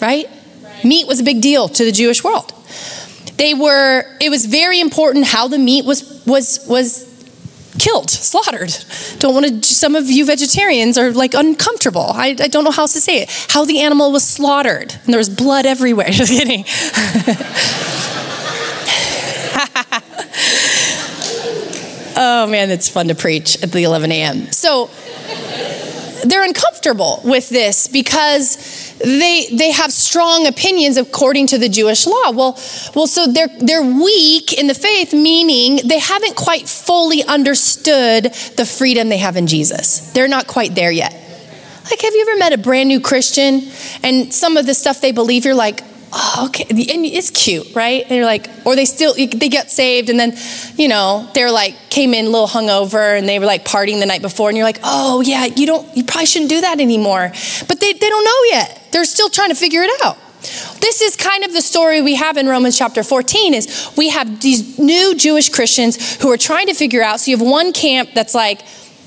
right? 0.00 0.28
Meat 0.84 1.06
was 1.06 1.20
a 1.20 1.24
big 1.24 1.40
deal 1.42 1.68
to 1.68 1.84
the 1.84 1.92
Jewish 1.92 2.22
world. 2.24 2.52
They 3.36 3.54
were, 3.54 4.04
it 4.20 4.28
was 4.28 4.46
very 4.46 4.80
important 4.80 5.26
how 5.26 5.48
the 5.48 5.58
meat 5.58 5.84
was, 5.84 6.24
was, 6.26 6.64
was 6.68 7.09
killed, 7.78 8.10
slaughtered. 8.10 8.72
Don't 9.18 9.34
want 9.34 9.46
to, 9.46 9.68
some 9.68 9.94
of 9.94 10.10
you 10.10 10.24
vegetarians 10.24 10.98
are 10.98 11.12
like 11.12 11.34
uncomfortable. 11.34 12.12
I, 12.14 12.36
I 12.38 12.48
don't 12.48 12.64
know 12.64 12.70
how 12.70 12.82
else 12.82 12.92
to 12.94 13.00
say 13.00 13.22
it. 13.22 13.46
How 13.48 13.64
the 13.64 13.80
animal 13.80 14.12
was 14.12 14.24
slaughtered 14.24 14.92
and 14.92 15.12
there 15.12 15.18
was 15.18 15.28
blood 15.28 15.66
everywhere. 15.66 16.06
Just 16.10 16.32
kidding. 16.32 16.64
oh 22.16 22.46
man, 22.48 22.70
it's 22.70 22.88
fun 22.88 23.08
to 23.08 23.14
preach 23.14 23.62
at 23.62 23.72
the 23.72 23.84
11 23.84 24.12
a.m. 24.12 24.52
So 24.52 24.90
they're 26.24 26.44
uncomfortable 26.44 27.20
with 27.24 27.48
this 27.48 27.88
because 27.88 28.94
they 28.98 29.46
they 29.52 29.70
have 29.70 29.92
strong 29.92 30.46
opinions 30.46 30.96
according 30.96 31.46
to 31.48 31.58
the 31.58 31.68
Jewish 31.68 32.06
law. 32.06 32.30
Well, 32.30 32.58
well, 32.94 33.06
so 33.06 33.26
they're 33.26 33.48
they're 33.58 33.82
weak 33.82 34.52
in 34.52 34.66
the 34.66 34.74
faith, 34.74 35.12
meaning 35.12 35.86
they 35.86 35.98
haven't 35.98 36.36
quite 36.36 36.68
fully 36.68 37.22
understood 37.24 38.24
the 38.56 38.66
freedom 38.66 39.08
they 39.08 39.18
have 39.18 39.36
in 39.36 39.46
Jesus. 39.46 40.12
They're 40.12 40.28
not 40.28 40.46
quite 40.46 40.74
there 40.74 40.92
yet. 40.92 41.12
Like, 41.90 42.02
have 42.02 42.14
you 42.14 42.26
ever 42.28 42.38
met 42.38 42.52
a 42.52 42.58
brand 42.58 42.88
new 42.88 43.00
Christian 43.00 43.62
and 44.02 44.32
some 44.32 44.56
of 44.56 44.64
the 44.64 44.74
stuff 44.74 45.00
they 45.00 45.10
believe, 45.10 45.44
you're 45.44 45.54
like, 45.54 45.82
oh, 46.12 46.46
okay, 46.48 46.64
and 46.70 47.04
it's 47.06 47.30
cute, 47.30 47.74
right? 47.74 48.02
And 48.02 48.12
you're 48.12 48.24
like, 48.24 48.48
or 48.64 48.76
they 48.76 48.84
still 48.84 49.14
they 49.14 49.48
get 49.48 49.70
saved, 49.70 50.10
and 50.10 50.18
then, 50.18 50.36
you 50.76 50.88
know, 50.88 51.28
they're 51.34 51.50
like 51.50 51.76
came 51.90 52.14
in 52.14 52.26
a 52.26 52.28
little 52.28 52.48
hungover, 52.48 53.18
and 53.18 53.28
they 53.28 53.38
were 53.38 53.46
like 53.46 53.64
partying 53.64 54.00
the 54.00 54.06
night 54.06 54.22
before, 54.22 54.48
and 54.48 54.56
you're 54.56 54.66
like, 54.66 54.80
oh 54.82 55.20
yeah, 55.20 55.44
you 55.44 55.66
don't, 55.66 55.96
you 55.96 56.04
probably 56.04 56.26
shouldn't 56.26 56.50
do 56.50 56.60
that 56.60 56.80
anymore, 56.80 57.32
but 57.68 57.80
they 57.80 57.92
they 57.92 58.08
don't 58.08 58.24
know 58.24 58.56
yet. 58.56 58.88
They're 58.92 59.04
still 59.04 59.28
trying 59.28 59.50
to 59.50 59.54
figure 59.54 59.82
it 59.82 59.90
out. 60.02 60.16
This 60.80 61.02
is 61.02 61.16
kind 61.16 61.44
of 61.44 61.52
the 61.52 61.60
story 61.60 62.00
we 62.00 62.14
have 62.14 62.38
in 62.38 62.46
Romans 62.46 62.78
chapter 62.78 63.02
14 63.02 63.52
is 63.52 63.92
we 63.96 64.08
have 64.08 64.40
these 64.40 64.78
new 64.78 65.14
Jewish 65.14 65.50
Christians 65.50 66.20
who 66.22 66.30
are 66.32 66.38
trying 66.38 66.68
to 66.68 66.74
figure 66.74 67.02
out. 67.02 67.20
So 67.20 67.30
you 67.30 67.36
have 67.36 67.46
one 67.46 67.72
camp 67.72 68.10
that's 68.14 68.34
like 68.34 68.62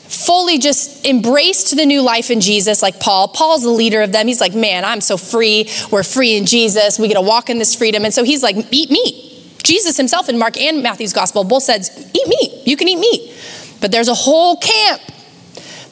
fully 0.07 0.57
just 0.59 1.05
embraced 1.05 1.75
the 1.75 1.85
new 1.85 2.01
life 2.01 2.29
in 2.29 2.41
Jesus, 2.41 2.81
like 2.81 2.99
Paul. 2.99 3.29
Paul's 3.29 3.63
the 3.63 3.69
leader 3.69 4.01
of 4.01 4.11
them. 4.11 4.27
He's 4.27 4.41
like, 4.41 4.53
man, 4.53 4.85
I'm 4.85 5.01
so 5.01 5.17
free. 5.17 5.69
We're 5.91 6.03
free 6.03 6.37
in 6.37 6.45
Jesus. 6.45 6.99
We 6.99 7.07
get 7.07 7.15
to 7.15 7.21
walk 7.21 7.49
in 7.49 7.57
this 7.57 7.75
freedom. 7.75 8.05
And 8.05 8.13
so 8.13 8.23
he's 8.23 8.43
like, 8.43 8.55
eat 8.71 8.91
meat. 8.91 9.31
Jesus 9.63 9.97
himself 9.97 10.29
in 10.29 10.37
Mark 10.37 10.57
and 10.57 10.83
Matthew's 10.83 11.13
gospel 11.13 11.43
both 11.43 11.63
says, 11.63 11.89
eat 12.13 12.27
meat. 12.27 12.67
You 12.67 12.77
can 12.77 12.87
eat 12.87 12.97
meat. 12.97 13.33
But 13.81 13.91
there's 13.91 14.09
a 14.09 14.13
whole 14.13 14.57
camp 14.57 15.01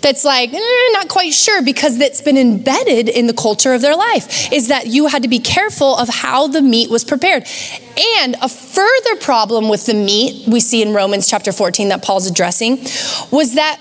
that's 0.01 0.25
like, 0.25 0.51
eh, 0.53 0.89
not 0.93 1.07
quite 1.07 1.33
sure 1.33 1.61
because 1.61 1.99
it's 1.99 2.21
been 2.21 2.37
embedded 2.37 3.07
in 3.07 3.27
the 3.27 3.33
culture 3.33 3.73
of 3.73 3.81
their 3.81 3.95
life 3.95 4.51
is 4.51 4.67
that 4.67 4.87
you 4.87 5.07
had 5.07 5.23
to 5.23 5.29
be 5.29 5.39
careful 5.39 5.95
of 5.95 6.09
how 6.09 6.47
the 6.47 6.61
meat 6.61 6.89
was 6.89 7.03
prepared. 7.03 7.45
And 8.19 8.35
a 8.41 8.49
further 8.49 9.15
problem 9.17 9.69
with 9.69 9.85
the 9.85 9.93
meat 9.93 10.47
we 10.47 10.59
see 10.59 10.81
in 10.81 10.93
Romans 10.93 11.27
chapter 11.27 11.51
14 11.51 11.89
that 11.89 12.03
Paul's 12.03 12.29
addressing 12.29 12.77
was 13.31 13.55
that 13.55 13.79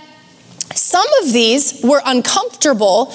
some 0.75 1.07
of 1.23 1.33
these 1.33 1.81
were 1.83 2.01
uncomfortable 2.05 3.13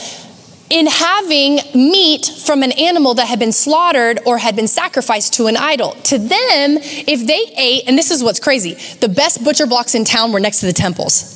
in 0.69 0.87
having 0.87 1.59
meat 1.75 2.25
from 2.25 2.63
an 2.63 2.71
animal 2.73 3.13
that 3.13 3.27
had 3.27 3.39
been 3.39 3.51
slaughtered 3.51 4.19
or 4.25 4.37
had 4.37 4.55
been 4.55 4.67
sacrificed 4.67 5.35
to 5.35 5.47
an 5.47 5.55
idol. 5.55 5.91
To 5.91 6.17
them, 6.17 6.77
if 6.81 7.25
they 7.27 7.53
ate, 7.55 7.87
and 7.87 7.97
this 7.97 8.09
is 8.09 8.23
what's 8.23 8.39
crazy, 8.39 8.73
the 8.99 9.09
best 9.09 9.43
butcher 9.43 9.67
blocks 9.67 9.93
in 9.93 10.05
town 10.05 10.31
were 10.31 10.39
next 10.39 10.61
to 10.61 10.65
the 10.65 10.73
temples 10.73 11.35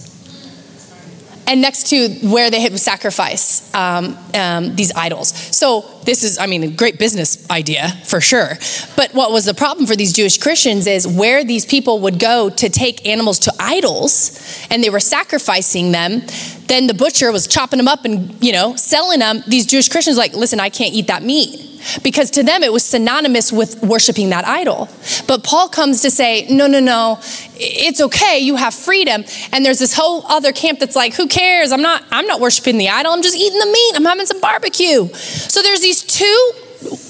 and 1.49 1.62
next 1.62 1.88
to 1.88 2.10
where 2.27 2.51
they 2.51 2.62
had 2.62 2.77
sacrifice 2.79 3.73
um, 3.73 4.15
um, 4.36 4.75
these 4.75 4.91
idols. 4.93 5.29
So 5.55 5.82
this 6.10 6.24
is, 6.24 6.39
I 6.39 6.48
mean, 6.48 6.63
a 6.63 6.67
great 6.72 6.98
business 6.98 7.48
idea 7.52 7.89
for 8.04 8.19
sure. 8.19 8.58
But 8.95 9.13
what 9.13 9.32
was 9.32 9.45
the 9.45 9.54
problem 9.54 9.86
for 9.86 9.95
these 9.95 10.12
Jewish 10.12 10.39
Christians 10.39 10.88
is 10.88 11.08
where 11.08 11.43
these 11.43 11.67
people 11.67 12.00
would 12.00 12.17
go 12.17 12.50
to 12.50 12.67
take 12.67 13.08
animals 13.08 13.38
to 13.39 13.54
idols, 13.60 14.65
and 14.72 14.84
they 14.84 14.89
were 14.89 15.00
sacrificing 15.00 15.91
them. 15.91 16.24
Then 16.65 16.88
the 16.88 16.95
butcher 16.95 17.32
was 17.32 17.45
chopping 17.45 17.78
them 17.78 17.88
up 17.88 18.06
and 18.06 18.43
you 18.43 18.52
know 18.52 18.76
selling 18.76 19.19
them. 19.19 19.43
These 19.48 19.67
Jewish 19.67 19.88
Christians 19.88 20.17
like, 20.17 20.34
listen, 20.34 20.60
I 20.60 20.69
can't 20.69 20.95
eat 20.95 21.08
that 21.08 21.22
meat 21.22 21.69
because 22.04 22.32
to 22.32 22.43
them 22.43 22.63
it 22.63 22.72
was 22.72 22.84
synonymous 22.84 23.52
with 23.52 23.82
worshiping 23.84 24.30
that 24.30 24.45
idol. 24.45 24.89
But 25.28 25.43
Paul 25.43 25.69
comes 25.69 26.02
to 26.02 26.12
say, 26.12 26.48
no, 26.50 26.67
no, 26.67 26.80
no, 26.80 27.19
it's 27.56 28.02
okay. 28.02 28.39
You 28.39 28.56
have 28.56 28.74
freedom. 28.74 29.24
And 29.52 29.65
there's 29.65 29.80
this 29.80 29.93
whole 29.93 30.26
other 30.28 30.52
camp 30.52 30.80
that's 30.80 30.95
like, 30.95 31.13
who 31.13 31.28
cares? 31.28 31.72
I'm 31.72 31.82
not, 31.82 32.04
I'm 32.12 32.28
not 32.28 32.39
worshiping 32.39 32.78
the 32.78 32.89
idol. 32.89 33.13
I'm 33.13 33.22
just 33.22 33.36
eating 33.36 33.60
the 33.60 33.65
meat. 33.65 33.93
I'm 33.95 34.06
having 34.06 34.26
some 34.26 34.41
barbecue. 34.41 35.08
So 35.13 35.62
there's 35.62 35.82
these 35.82 35.98
two 36.03 36.51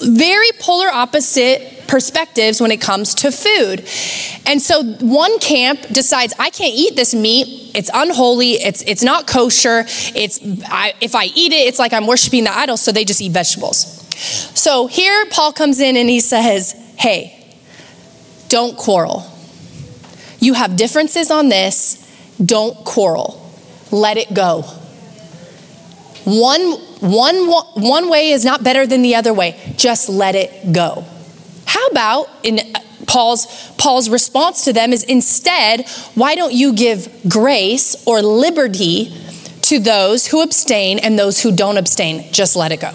very 0.01 0.49
polar 0.59 0.89
opposite 0.89 1.87
perspectives 1.87 2.61
when 2.61 2.71
it 2.71 2.79
comes 2.79 3.15
to 3.15 3.31
food. 3.31 3.79
And 4.45 4.61
so 4.61 4.83
one 4.83 5.39
camp 5.39 5.81
decides 5.91 6.33
I 6.39 6.49
can't 6.49 6.73
eat 6.73 6.95
this 6.95 7.13
meat. 7.13 7.71
It's 7.75 7.89
unholy. 7.93 8.51
It's 8.53 8.81
it's 8.83 9.03
not 9.03 9.27
kosher. 9.27 9.85
It's 10.15 10.39
I, 10.65 10.93
if 11.01 11.15
I 11.15 11.25
eat 11.25 11.51
it, 11.51 11.67
it's 11.67 11.79
like 11.79 11.93
I'm 11.93 12.07
worshiping 12.07 12.43
the 12.43 12.55
idol. 12.55 12.77
So 12.77 12.91
they 12.91 13.05
just 13.05 13.21
eat 13.21 13.31
vegetables. 13.31 13.95
So 14.57 14.87
here 14.87 15.25
Paul 15.31 15.53
comes 15.53 15.79
in 15.79 15.97
and 15.97 16.09
he 16.09 16.19
says, 16.19 16.73
Hey, 16.97 17.55
don't 18.49 18.77
quarrel. 18.77 19.25
You 20.39 20.53
have 20.53 20.75
differences 20.75 21.31
on 21.31 21.49
this. 21.49 22.05
Don't 22.43 22.75
quarrel. 22.85 23.45
Let 23.91 24.17
it 24.17 24.33
go. 24.33 24.63
One, 26.29 26.73
one, 26.99 27.47
one 27.73 28.07
way 28.07 28.29
is 28.29 28.45
not 28.45 28.63
better 28.63 28.85
than 28.85 29.01
the 29.01 29.15
other 29.15 29.33
way. 29.33 29.59
Just 29.77 30.09
let 30.09 30.35
it 30.35 30.71
go. 30.71 31.03
How 31.65 31.87
about 31.87 32.29
in 32.43 32.59
uh, 32.59 32.79
Paul's 33.07 33.47
Paul's 33.79 34.11
response 34.11 34.63
to 34.65 34.73
them 34.73 34.93
is 34.93 35.03
instead, 35.03 35.89
why 36.13 36.35
don't 36.35 36.53
you 36.53 36.73
give 36.73 37.09
grace 37.27 37.95
or 38.05 38.21
liberty 38.21 39.11
to 39.63 39.79
those 39.79 40.27
who 40.27 40.43
abstain 40.43 40.99
and 40.99 41.17
those 41.17 41.41
who 41.41 41.51
don't 41.51 41.77
abstain? 41.77 42.31
Just 42.31 42.55
let 42.55 42.71
it 42.71 42.79
go. 42.79 42.91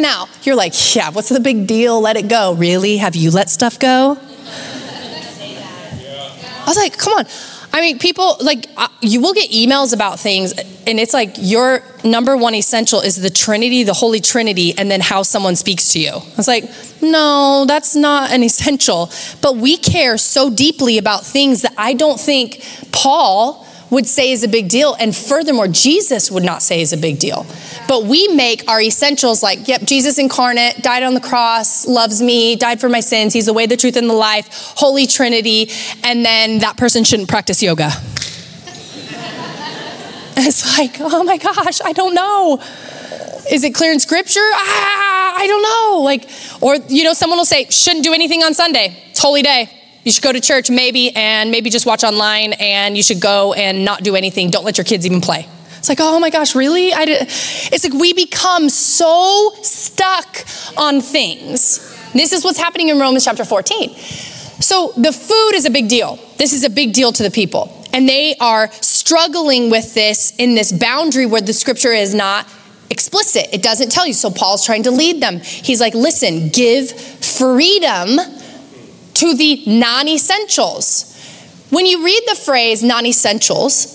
Now, 0.00 0.26
you're 0.42 0.56
like, 0.56 0.96
yeah, 0.96 1.10
what's 1.10 1.28
the 1.28 1.38
big 1.38 1.68
deal? 1.68 2.00
Let 2.00 2.16
it 2.16 2.26
go. 2.26 2.54
Really? 2.54 2.96
Have 2.96 3.14
you 3.14 3.30
let 3.30 3.48
stuff 3.48 3.78
go? 3.78 4.18
I 6.58 6.64
was 6.66 6.76
like, 6.76 6.98
come 6.98 7.12
on. 7.12 7.26
I 7.74 7.80
mean, 7.80 7.98
people 7.98 8.36
like 8.40 8.66
uh, 8.76 8.86
you 9.00 9.20
will 9.20 9.34
get 9.34 9.50
emails 9.50 9.92
about 9.92 10.20
things, 10.20 10.52
and 10.52 11.00
it's 11.00 11.12
like 11.12 11.34
your 11.38 11.82
number 12.04 12.36
one 12.36 12.54
essential 12.54 13.00
is 13.00 13.20
the 13.20 13.30
Trinity, 13.30 13.82
the 13.82 13.92
Holy 13.92 14.20
Trinity, 14.20 14.78
and 14.78 14.88
then 14.88 15.00
how 15.00 15.24
someone 15.24 15.56
speaks 15.56 15.92
to 15.94 15.98
you. 15.98 16.12
I 16.12 16.36
was 16.36 16.46
like, 16.46 16.70
no, 17.02 17.64
that's 17.66 17.96
not 17.96 18.30
an 18.30 18.44
essential. 18.44 19.10
But 19.42 19.56
we 19.56 19.76
care 19.76 20.18
so 20.18 20.50
deeply 20.50 20.98
about 20.98 21.26
things 21.26 21.62
that 21.62 21.74
I 21.76 21.94
don't 21.94 22.20
think 22.20 22.62
Paul 22.92 23.66
would 23.94 24.06
say 24.06 24.32
is 24.32 24.42
a 24.42 24.48
big 24.48 24.68
deal. 24.68 24.94
And 24.98 25.16
furthermore, 25.16 25.68
Jesus 25.68 26.30
would 26.30 26.42
not 26.42 26.62
say 26.62 26.80
is 26.80 26.92
a 26.92 26.96
big 26.96 27.18
deal. 27.18 27.46
But 27.88 28.04
we 28.04 28.28
make 28.28 28.68
our 28.68 28.80
essentials 28.80 29.42
like, 29.42 29.66
yep, 29.66 29.82
Jesus 29.82 30.18
incarnate, 30.18 30.82
died 30.82 31.02
on 31.02 31.14
the 31.14 31.20
cross, 31.20 31.86
loves 31.86 32.20
me, 32.20 32.56
died 32.56 32.80
for 32.80 32.88
my 32.88 33.00
sins, 33.00 33.32
he's 33.32 33.46
the 33.46 33.52
way, 33.52 33.66
the 33.66 33.76
truth, 33.76 33.96
and 33.96 34.10
the 34.10 34.14
life, 34.14 34.48
Holy 34.76 35.06
Trinity, 35.06 35.70
and 36.02 36.24
then 36.24 36.58
that 36.58 36.76
person 36.76 37.04
shouldn't 37.04 37.28
practice 37.28 37.62
yoga. 37.62 37.86
it's 40.36 40.78
like, 40.78 40.96
oh 41.00 41.22
my 41.24 41.38
gosh, 41.38 41.80
I 41.82 41.92
don't 41.92 42.14
know. 42.14 42.60
Is 43.50 43.62
it 43.62 43.74
clear 43.74 43.92
in 43.92 44.00
scripture? 44.00 44.40
Ah, 44.40 45.34
I 45.36 45.46
don't 45.46 45.62
know. 45.62 46.00
Like, 46.02 46.28
or, 46.60 46.76
you 46.88 47.04
know, 47.04 47.12
someone 47.12 47.38
will 47.38 47.44
say, 47.44 47.66
shouldn't 47.66 48.04
do 48.04 48.12
anything 48.12 48.42
on 48.42 48.54
Sunday. 48.54 48.96
It's 49.10 49.20
holy 49.20 49.42
day. 49.42 49.70
You 50.04 50.12
should 50.12 50.22
go 50.22 50.32
to 50.32 50.40
church 50.40 50.70
maybe 50.70 51.14
and 51.16 51.50
maybe 51.50 51.70
just 51.70 51.86
watch 51.86 52.04
online 52.04 52.52
and 52.54 52.96
you 52.96 53.02
should 53.02 53.20
go 53.20 53.54
and 53.54 53.84
not 53.84 54.02
do 54.02 54.14
anything. 54.14 54.50
Don't 54.50 54.64
let 54.64 54.76
your 54.76 54.84
kids 54.84 55.06
even 55.06 55.20
play. 55.20 55.48
It's 55.78 55.88
like, 55.88 55.98
oh 56.00 56.20
my 56.20 56.30
gosh, 56.30 56.54
really? 56.54 56.92
I 56.92 57.04
did. 57.04 57.22
It's 57.22 57.84
like 57.84 57.92
we 57.92 58.12
become 58.12 58.68
so 58.68 59.52
stuck 59.62 60.44
on 60.78 61.00
things. 61.00 61.78
This 62.12 62.32
is 62.32 62.44
what's 62.44 62.58
happening 62.58 62.88
in 62.88 62.98
Romans 62.98 63.24
chapter 63.24 63.44
14. 63.44 63.94
So 64.60 64.92
the 64.96 65.12
food 65.12 65.52
is 65.54 65.66
a 65.66 65.70
big 65.70 65.88
deal. 65.88 66.18
This 66.36 66.52
is 66.52 66.64
a 66.64 66.70
big 66.70 66.92
deal 66.92 67.12
to 67.12 67.22
the 67.22 67.30
people. 67.30 67.84
And 67.92 68.08
they 68.08 68.34
are 68.40 68.70
struggling 68.72 69.70
with 69.70 69.94
this 69.94 70.34
in 70.36 70.54
this 70.54 70.72
boundary 70.72 71.26
where 71.26 71.40
the 71.40 71.52
scripture 71.52 71.92
is 71.92 72.14
not 72.14 72.46
explicit. 72.90 73.48
It 73.52 73.62
doesn't 73.62 73.90
tell 73.90 74.06
you. 74.06 74.12
So 74.12 74.30
Paul's 74.30 74.64
trying 74.64 74.84
to 74.84 74.90
lead 74.90 75.22
them. 75.22 75.40
He's 75.40 75.80
like, 75.80 75.94
listen, 75.94 76.48
give 76.48 76.90
freedom 76.92 78.18
to 79.14 79.34
the 79.34 79.62
non 79.66 80.08
essentials. 80.08 81.10
When 81.70 81.86
you 81.86 82.04
read 82.04 82.22
the 82.28 82.36
phrase 82.36 82.82
non 82.82 83.06
essentials, 83.06 83.94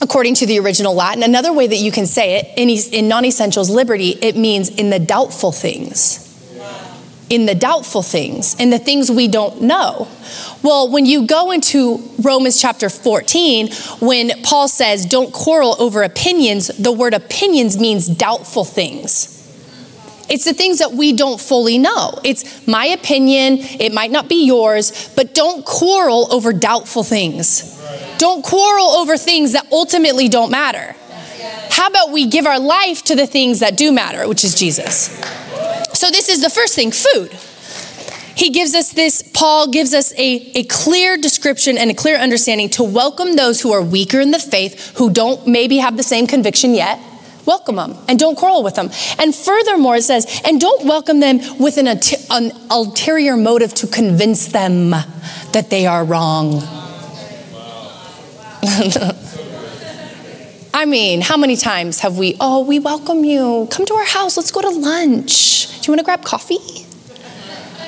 according 0.00 0.34
to 0.36 0.46
the 0.46 0.58
original 0.58 0.94
Latin, 0.94 1.22
another 1.22 1.52
way 1.52 1.66
that 1.66 1.76
you 1.76 1.92
can 1.92 2.06
say 2.06 2.38
it 2.38 2.48
in, 2.56 2.68
in 2.68 3.08
non 3.08 3.24
essentials 3.24 3.70
liberty, 3.70 4.10
it 4.22 4.36
means 4.36 4.68
in 4.68 4.90
the 4.90 4.98
doubtful 4.98 5.52
things. 5.52 6.26
In 7.28 7.46
the 7.46 7.54
doubtful 7.54 8.02
things, 8.02 8.56
in 8.58 8.70
the 8.70 8.78
things 8.78 9.08
we 9.08 9.28
don't 9.28 9.62
know. 9.62 10.08
Well, 10.64 10.90
when 10.90 11.06
you 11.06 11.28
go 11.28 11.52
into 11.52 12.02
Romans 12.20 12.60
chapter 12.60 12.90
14, 12.90 13.70
when 14.00 14.42
Paul 14.42 14.66
says, 14.66 15.06
don't 15.06 15.32
quarrel 15.32 15.76
over 15.78 16.02
opinions, 16.02 16.66
the 16.66 16.90
word 16.90 17.14
opinions 17.14 17.78
means 17.78 18.08
doubtful 18.08 18.64
things. 18.64 19.39
It's 20.30 20.44
the 20.44 20.54
things 20.54 20.78
that 20.78 20.92
we 20.92 21.12
don't 21.12 21.40
fully 21.40 21.76
know. 21.76 22.14
It's 22.22 22.64
my 22.66 22.86
opinion, 22.86 23.58
it 23.58 23.92
might 23.92 24.12
not 24.12 24.28
be 24.28 24.46
yours, 24.46 25.12
but 25.16 25.34
don't 25.34 25.64
quarrel 25.64 26.32
over 26.32 26.52
doubtful 26.52 27.02
things. 27.02 27.76
Don't 28.18 28.44
quarrel 28.44 28.90
over 28.90 29.16
things 29.16 29.52
that 29.54 29.66
ultimately 29.72 30.28
don't 30.28 30.52
matter. 30.52 30.94
How 31.70 31.88
about 31.88 32.12
we 32.12 32.26
give 32.26 32.46
our 32.46 32.60
life 32.60 33.02
to 33.04 33.16
the 33.16 33.26
things 33.26 33.58
that 33.58 33.76
do 33.76 33.90
matter, 33.90 34.28
which 34.28 34.44
is 34.44 34.54
Jesus? 34.54 35.08
So, 35.94 36.10
this 36.10 36.28
is 36.28 36.42
the 36.42 36.50
first 36.50 36.76
thing 36.76 36.92
food. 36.92 37.32
He 38.36 38.50
gives 38.50 38.74
us 38.74 38.92
this, 38.92 39.22
Paul 39.34 39.68
gives 39.68 39.92
us 39.92 40.12
a, 40.14 40.52
a 40.54 40.64
clear 40.64 41.16
description 41.16 41.76
and 41.76 41.90
a 41.90 41.94
clear 41.94 42.16
understanding 42.16 42.70
to 42.70 42.84
welcome 42.84 43.36
those 43.36 43.60
who 43.60 43.72
are 43.72 43.82
weaker 43.82 44.20
in 44.20 44.30
the 44.30 44.38
faith, 44.38 44.96
who 44.96 45.10
don't 45.10 45.46
maybe 45.46 45.78
have 45.78 45.96
the 45.96 46.02
same 46.02 46.26
conviction 46.26 46.72
yet 46.72 47.00
welcome 47.50 47.74
them 47.74 47.96
and 48.08 48.16
don't 48.16 48.36
quarrel 48.36 48.62
with 48.62 48.76
them. 48.76 48.88
And 49.18 49.34
furthermore, 49.34 49.96
it 49.96 50.02
says, 50.02 50.40
and 50.44 50.60
don't 50.60 50.86
welcome 50.86 51.18
them 51.18 51.40
with 51.58 51.78
an, 51.78 51.88
an 51.88 52.52
ulterior 52.70 53.36
motive 53.36 53.74
to 53.74 53.88
convince 53.88 54.46
them 54.46 54.90
that 54.90 55.66
they 55.68 55.84
are 55.84 56.04
wrong. 56.04 56.62
I 60.72 60.84
mean, 60.86 61.22
how 61.22 61.36
many 61.36 61.56
times 61.56 61.98
have 62.00 62.16
we, 62.18 62.36
oh, 62.38 62.64
we 62.64 62.78
welcome 62.78 63.24
you. 63.24 63.66
Come 63.72 63.84
to 63.84 63.94
our 63.94 64.06
house. 64.06 64.36
Let's 64.36 64.52
go 64.52 64.62
to 64.62 64.70
lunch. 64.70 65.80
Do 65.80 65.86
you 65.86 65.92
want 65.92 65.98
to 65.98 66.04
grab 66.04 66.24
coffee? 66.24 66.58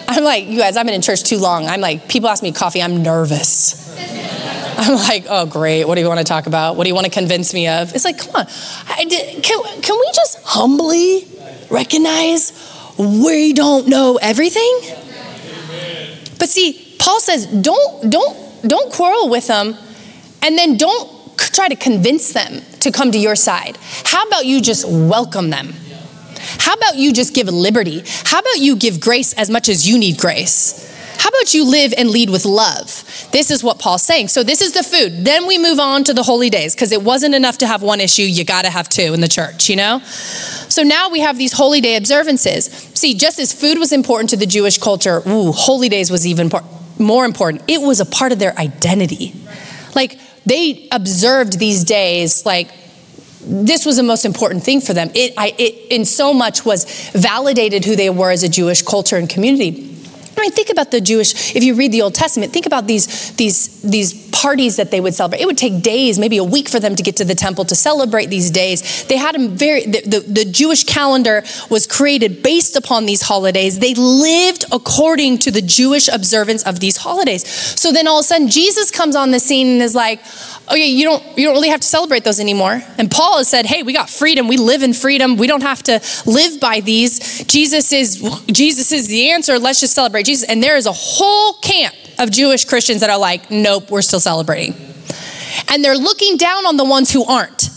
I'm 0.08 0.24
like, 0.24 0.46
you 0.46 0.58
guys, 0.58 0.76
I've 0.76 0.86
been 0.86 0.94
in 0.96 1.02
church 1.02 1.22
too 1.22 1.38
long. 1.38 1.66
I'm 1.66 1.80
like, 1.80 2.08
people 2.08 2.28
ask 2.28 2.42
me 2.42 2.50
coffee, 2.50 2.82
I'm 2.82 3.02
nervous. 3.02 3.81
I'm 4.82 4.96
like, 4.96 5.26
oh, 5.28 5.46
great. 5.46 5.84
What 5.84 5.94
do 5.94 6.00
you 6.00 6.08
want 6.08 6.18
to 6.18 6.24
talk 6.24 6.46
about? 6.46 6.76
What 6.76 6.84
do 6.84 6.88
you 6.88 6.94
want 6.94 7.04
to 7.04 7.12
convince 7.12 7.54
me 7.54 7.68
of? 7.68 7.94
It's 7.94 8.04
like, 8.04 8.18
come 8.18 8.34
on. 8.34 8.46
Did, 9.08 9.42
can, 9.42 9.62
can 9.80 9.96
we 9.96 10.10
just 10.12 10.42
humbly 10.44 11.28
recognize 11.70 12.52
we 12.98 13.52
don't 13.52 13.86
know 13.86 14.18
everything? 14.20 14.80
But 16.38 16.48
see, 16.48 16.96
Paul 16.98 17.20
says, 17.20 17.46
don't, 17.46 18.10
don't, 18.10 18.68
don't 18.68 18.92
quarrel 18.92 19.28
with 19.28 19.46
them 19.46 19.76
and 20.42 20.58
then 20.58 20.76
don't 20.76 21.36
try 21.36 21.68
to 21.68 21.76
convince 21.76 22.32
them 22.32 22.62
to 22.80 22.90
come 22.90 23.12
to 23.12 23.18
your 23.18 23.36
side. 23.36 23.78
How 24.04 24.24
about 24.24 24.46
you 24.46 24.60
just 24.60 24.88
welcome 24.88 25.50
them? 25.50 25.74
How 26.58 26.74
about 26.74 26.96
you 26.96 27.12
just 27.12 27.34
give 27.34 27.46
liberty? 27.48 28.02
How 28.24 28.40
about 28.40 28.58
you 28.58 28.74
give 28.76 29.00
grace 29.00 29.32
as 29.34 29.48
much 29.48 29.68
as 29.68 29.88
you 29.88 29.98
need 29.98 30.18
grace? 30.18 30.91
How 31.22 31.28
about 31.28 31.54
you 31.54 31.70
live 31.70 31.94
and 31.96 32.10
lead 32.10 32.30
with 32.30 32.44
love? 32.44 33.28
This 33.30 33.52
is 33.52 33.62
what 33.62 33.78
Paul's 33.78 34.02
saying. 34.02 34.26
So, 34.26 34.42
this 34.42 34.60
is 34.60 34.72
the 34.72 34.82
food. 34.82 35.24
Then 35.24 35.46
we 35.46 35.56
move 35.56 35.78
on 35.78 36.02
to 36.02 36.12
the 36.12 36.24
holy 36.24 36.50
days 36.50 36.74
because 36.74 36.90
it 36.90 37.00
wasn't 37.00 37.36
enough 37.36 37.58
to 37.58 37.66
have 37.68 37.80
one 37.80 38.00
issue. 38.00 38.22
You 38.22 38.44
got 38.44 38.62
to 38.62 38.70
have 38.70 38.88
two 38.88 39.14
in 39.14 39.20
the 39.20 39.28
church, 39.28 39.70
you 39.70 39.76
know? 39.76 40.00
So, 40.00 40.82
now 40.82 41.10
we 41.10 41.20
have 41.20 41.38
these 41.38 41.52
holy 41.52 41.80
day 41.80 41.94
observances. 41.94 42.64
See, 42.94 43.14
just 43.14 43.38
as 43.38 43.52
food 43.52 43.78
was 43.78 43.92
important 43.92 44.30
to 44.30 44.36
the 44.36 44.46
Jewish 44.46 44.78
culture, 44.78 45.22
ooh, 45.24 45.52
holy 45.52 45.88
days 45.88 46.10
was 46.10 46.26
even 46.26 46.50
more 46.98 47.24
important. 47.24 47.62
It 47.68 47.80
was 47.80 48.00
a 48.00 48.04
part 48.04 48.32
of 48.32 48.40
their 48.40 48.58
identity. 48.58 49.32
Like, 49.94 50.18
they 50.44 50.88
observed 50.90 51.60
these 51.60 51.84
days 51.84 52.44
like 52.44 52.68
this 53.42 53.86
was 53.86 53.96
the 53.96 54.02
most 54.02 54.24
important 54.24 54.64
thing 54.64 54.80
for 54.80 54.92
them. 54.92 55.12
It, 55.14 55.34
I, 55.38 55.54
it, 55.56 55.86
in 55.88 56.04
so 56.04 56.34
much, 56.34 56.64
was 56.64 57.10
validated 57.10 57.84
who 57.84 57.94
they 57.94 58.10
were 58.10 58.32
as 58.32 58.42
a 58.42 58.48
Jewish 58.48 58.82
culture 58.82 59.16
and 59.16 59.28
community. 59.28 59.90
I 60.36 60.40
mean, 60.40 60.52
think 60.52 60.70
about 60.70 60.90
the 60.90 61.00
Jewish, 61.00 61.54
if 61.54 61.62
you 61.62 61.74
read 61.74 61.92
the 61.92 62.02
Old 62.02 62.14
Testament, 62.14 62.52
think 62.52 62.66
about 62.66 62.86
these, 62.86 63.32
these, 63.36 63.82
these 63.82 64.30
parties 64.30 64.76
that 64.76 64.90
they 64.90 65.00
would 65.00 65.14
celebrate. 65.14 65.40
It 65.40 65.46
would 65.46 65.58
take 65.58 65.82
days, 65.82 66.18
maybe 66.18 66.38
a 66.38 66.44
week 66.44 66.68
for 66.68 66.80
them 66.80 66.96
to 66.96 67.02
get 67.02 67.16
to 67.16 67.24
the 67.24 67.34
temple 67.34 67.64
to 67.66 67.74
celebrate 67.74 68.26
these 68.26 68.50
days. 68.50 69.04
They 69.04 69.16
had 69.16 69.36
a 69.36 69.48
very, 69.48 69.84
the, 69.84 70.00
the, 70.00 70.20
the 70.20 70.44
Jewish 70.44 70.84
calendar 70.84 71.44
was 71.70 71.86
created 71.86 72.42
based 72.42 72.76
upon 72.76 73.06
these 73.06 73.22
holidays. 73.22 73.78
They 73.78 73.94
lived 73.94 74.64
according 74.72 75.38
to 75.38 75.50
the 75.50 75.62
Jewish 75.62 76.08
observance 76.08 76.62
of 76.64 76.80
these 76.80 76.96
holidays. 76.96 77.46
So 77.46 77.92
then 77.92 78.08
all 78.08 78.18
of 78.18 78.24
a 78.24 78.26
sudden, 78.26 78.48
Jesus 78.48 78.90
comes 78.90 79.14
on 79.14 79.30
the 79.30 79.40
scene 79.40 79.68
and 79.68 79.82
is 79.82 79.94
like, 79.94 80.20
oh 80.68 80.74
yeah, 80.74 80.84
you 80.86 81.04
don't, 81.04 81.22
you 81.36 81.44
don't 81.44 81.54
really 81.54 81.68
have 81.68 81.80
to 81.80 81.86
celebrate 81.86 82.24
those 82.24 82.40
anymore. 82.40 82.82
And 82.98 83.10
Paul 83.10 83.38
has 83.38 83.48
said, 83.48 83.66
hey, 83.66 83.82
we 83.82 83.92
got 83.92 84.08
freedom. 84.08 84.48
We 84.48 84.56
live 84.56 84.82
in 84.82 84.94
freedom. 84.94 85.36
We 85.36 85.46
don't 85.46 85.62
have 85.62 85.82
to 85.84 86.00
live 86.26 86.60
by 86.60 86.80
these. 86.80 87.44
Jesus 87.44 87.92
is, 87.92 88.42
Jesus 88.46 88.92
is 88.92 89.08
the 89.08 89.30
answer. 89.30 89.58
Let's 89.58 89.80
just 89.80 89.94
celebrate 89.94 90.21
Jesus. 90.22 90.48
And 90.48 90.62
there 90.62 90.76
is 90.76 90.86
a 90.86 90.92
whole 90.92 91.54
camp 91.54 91.94
of 92.18 92.30
Jewish 92.30 92.64
Christians 92.64 93.00
that 93.00 93.10
are 93.10 93.18
like, 93.18 93.50
nope, 93.50 93.90
we're 93.90 94.02
still 94.02 94.20
celebrating. 94.20 94.74
And 95.68 95.84
they're 95.84 95.96
looking 95.96 96.36
down 96.36 96.66
on 96.66 96.76
the 96.76 96.84
ones 96.84 97.10
who 97.12 97.24
aren't. 97.24 97.70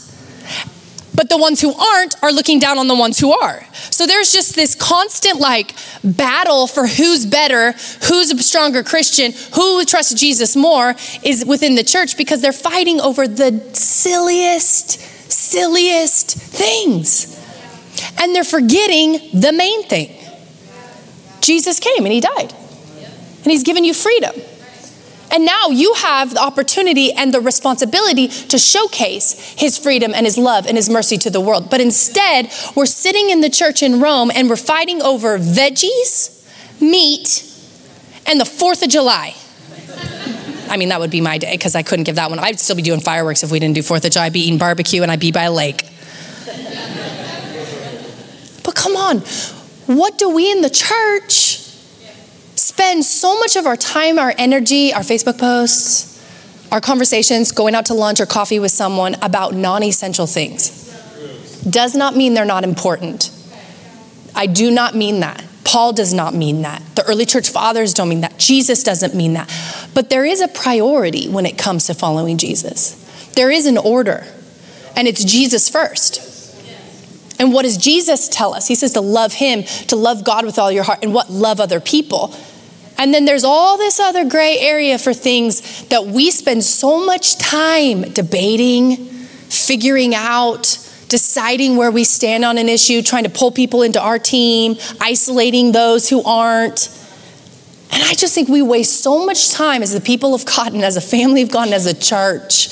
But 1.15 1.29
the 1.29 1.37
ones 1.37 1.61
who 1.61 1.73
aren't 1.73 2.15
are 2.21 2.31
looking 2.31 2.59
down 2.59 2.77
on 2.77 2.87
the 2.87 2.95
ones 2.95 3.17
who 3.17 3.31
are. 3.31 3.65
So 3.89 4.05
there's 4.05 4.33
just 4.33 4.55
this 4.55 4.75
constant 4.75 5.39
like 5.39 5.73
battle 6.03 6.67
for 6.67 6.87
who's 6.87 7.25
better, 7.25 7.71
who's 8.07 8.31
a 8.31 8.43
stronger 8.43 8.83
Christian, 8.83 9.31
who 9.53 9.85
trusts 9.85 10.13
Jesus 10.13 10.55
more 10.55 10.95
is 11.23 11.45
within 11.45 11.75
the 11.75 11.83
church 11.83 12.17
because 12.17 12.41
they're 12.41 12.51
fighting 12.51 12.99
over 12.99 13.27
the 13.27 13.61
silliest, 13.73 14.99
silliest 15.31 16.31
things. 16.31 17.31
And 18.19 18.35
they're 18.35 18.43
forgetting 18.43 19.39
the 19.39 19.53
main 19.53 19.83
thing. 19.83 20.24
Jesus 21.45 21.79
came 21.79 22.05
and 22.05 22.11
he 22.11 22.21
died. 22.21 22.53
And 23.43 23.51
he's 23.51 23.63
given 23.63 23.83
you 23.83 23.93
freedom. 23.93 24.33
And 25.31 25.45
now 25.45 25.67
you 25.67 25.93
have 25.95 26.33
the 26.33 26.41
opportunity 26.41 27.11
and 27.11 27.33
the 27.33 27.41
responsibility 27.41 28.27
to 28.27 28.57
showcase 28.57 29.53
his 29.57 29.77
freedom 29.77 30.13
and 30.13 30.25
his 30.25 30.37
love 30.37 30.65
and 30.65 30.77
his 30.77 30.89
mercy 30.89 31.17
to 31.17 31.29
the 31.29 31.41
world. 31.41 31.69
But 31.69 31.81
instead, 31.81 32.51
we're 32.75 32.85
sitting 32.85 33.29
in 33.29 33.41
the 33.41 33.49
church 33.49 33.83
in 33.83 33.99
Rome 33.99 34.31
and 34.33 34.49
we're 34.49 34.55
fighting 34.55 35.01
over 35.01 35.37
veggies, 35.37 36.43
meat, 36.81 37.43
and 38.27 38.39
the 38.39 38.45
4th 38.45 38.83
of 38.83 38.89
July. 38.89 39.35
I 40.69 40.77
mean, 40.77 40.89
that 40.89 40.99
would 40.99 41.11
be 41.11 41.21
my 41.21 41.37
day 41.37 41.51
because 41.51 41.75
I 41.75 41.83
couldn't 41.83 42.05
give 42.05 42.15
that 42.15 42.29
one. 42.29 42.39
I'd 42.39 42.59
still 42.59 42.75
be 42.75 42.81
doing 42.81 42.99
fireworks 42.99 43.43
if 43.43 43.51
we 43.51 43.59
didn't 43.59 43.75
do 43.75 43.81
4th 43.81 44.05
of 44.05 44.11
July. 44.11 44.25
I'd 44.25 44.33
be 44.33 44.41
eating 44.41 44.57
barbecue 44.57 45.03
and 45.03 45.11
I'd 45.11 45.19
be 45.19 45.31
by 45.31 45.43
a 45.43 45.51
lake. 45.51 45.83
but 48.63 48.73
come 48.73 48.95
on, 48.95 49.21
what 49.87 50.17
do 50.17 50.29
we 50.29 50.51
in 50.51 50.61
the 50.61 50.69
church 50.69 51.59
spend 52.55 53.05
so 53.05 53.39
much 53.39 53.55
of 53.55 53.65
our 53.65 53.77
time, 53.77 54.17
our 54.19 54.33
energy, 54.37 54.93
our 54.93 55.01
Facebook 55.01 55.37
posts, 55.37 56.11
our 56.71 56.81
conversations, 56.81 57.51
going 57.51 57.75
out 57.75 57.85
to 57.85 57.93
lunch 57.93 58.19
or 58.19 58.25
coffee 58.25 58.59
with 58.59 58.71
someone 58.71 59.15
about 59.21 59.53
non 59.53 59.83
essential 59.83 60.27
things. 60.27 60.83
Does 61.69 61.95
not 61.95 62.15
mean 62.15 62.33
they're 62.33 62.45
not 62.45 62.63
important. 62.63 63.31
I 64.35 64.47
do 64.47 64.69
not 64.71 64.95
mean 64.95 65.21
that. 65.21 65.43
Paul 65.63 65.93
does 65.93 66.13
not 66.13 66.33
mean 66.33 66.61
that. 66.61 66.81
The 66.95 67.03
early 67.05 67.25
church 67.25 67.49
fathers 67.49 67.93
don't 67.93 68.09
mean 68.09 68.21
that. 68.21 68.37
Jesus 68.37 68.83
doesn't 68.83 69.15
mean 69.15 69.33
that. 69.33 69.51
But 69.93 70.09
there 70.09 70.25
is 70.25 70.41
a 70.41 70.47
priority 70.47 71.27
when 71.29 71.45
it 71.45 71.57
comes 71.57 71.87
to 71.87 71.93
following 71.93 72.37
Jesus. 72.37 73.01
There 73.35 73.49
is 73.49 73.65
an 73.65 73.77
order, 73.77 74.25
and 74.95 75.07
it's 75.07 75.23
Jesus 75.23 75.69
first. 75.69 76.34
And 77.39 77.53
what 77.53 77.63
does 77.63 77.77
Jesus 77.77 78.29
tell 78.29 78.53
us? 78.53 78.67
He 78.67 78.75
says 78.75 78.93
to 78.93 79.01
love 79.01 79.33
Him, 79.33 79.63
to 79.87 79.95
love 79.95 80.23
God 80.23 80.45
with 80.45 80.57
all 80.57 80.71
your 80.71 80.83
heart, 80.83 80.99
and 81.03 81.13
what? 81.13 81.29
Love 81.29 81.59
other 81.59 81.79
people. 81.79 82.33
And 82.97 83.13
then 83.13 83.25
there's 83.25 83.43
all 83.43 83.77
this 83.77 83.99
other 83.99 84.27
gray 84.27 84.57
area 84.59 84.97
for 84.97 85.13
things 85.13 85.85
that 85.87 86.05
we 86.05 86.31
spend 86.31 86.63
so 86.63 87.05
much 87.05 87.37
time 87.37 88.03
debating, 88.13 88.95
figuring 88.95 90.15
out, 90.15 90.77
deciding 91.09 91.75
where 91.75 91.91
we 91.91 92.03
stand 92.03 92.45
on 92.45 92.57
an 92.57 92.69
issue, 92.69 93.01
trying 93.01 93.25
to 93.25 93.29
pull 93.29 93.51
people 93.51 93.81
into 93.81 94.01
our 94.01 94.17
team, 94.17 94.75
isolating 95.01 95.73
those 95.73 96.09
who 96.09 96.23
aren't. 96.23 96.89
And 97.91 98.01
I 98.03 98.13
just 98.13 98.33
think 98.33 98.47
we 98.47 98.61
waste 98.61 99.01
so 99.01 99.25
much 99.25 99.51
time 99.51 99.83
as 99.83 99.93
the 99.93 100.01
people 100.01 100.33
of 100.33 100.45
and 100.57 100.83
as 100.83 100.97
a 100.97 101.01
family 101.01 101.41
of 101.41 101.51
God 101.51 101.67
and 101.67 101.73
as 101.73 101.85
a 101.85 101.93
church 101.93 102.69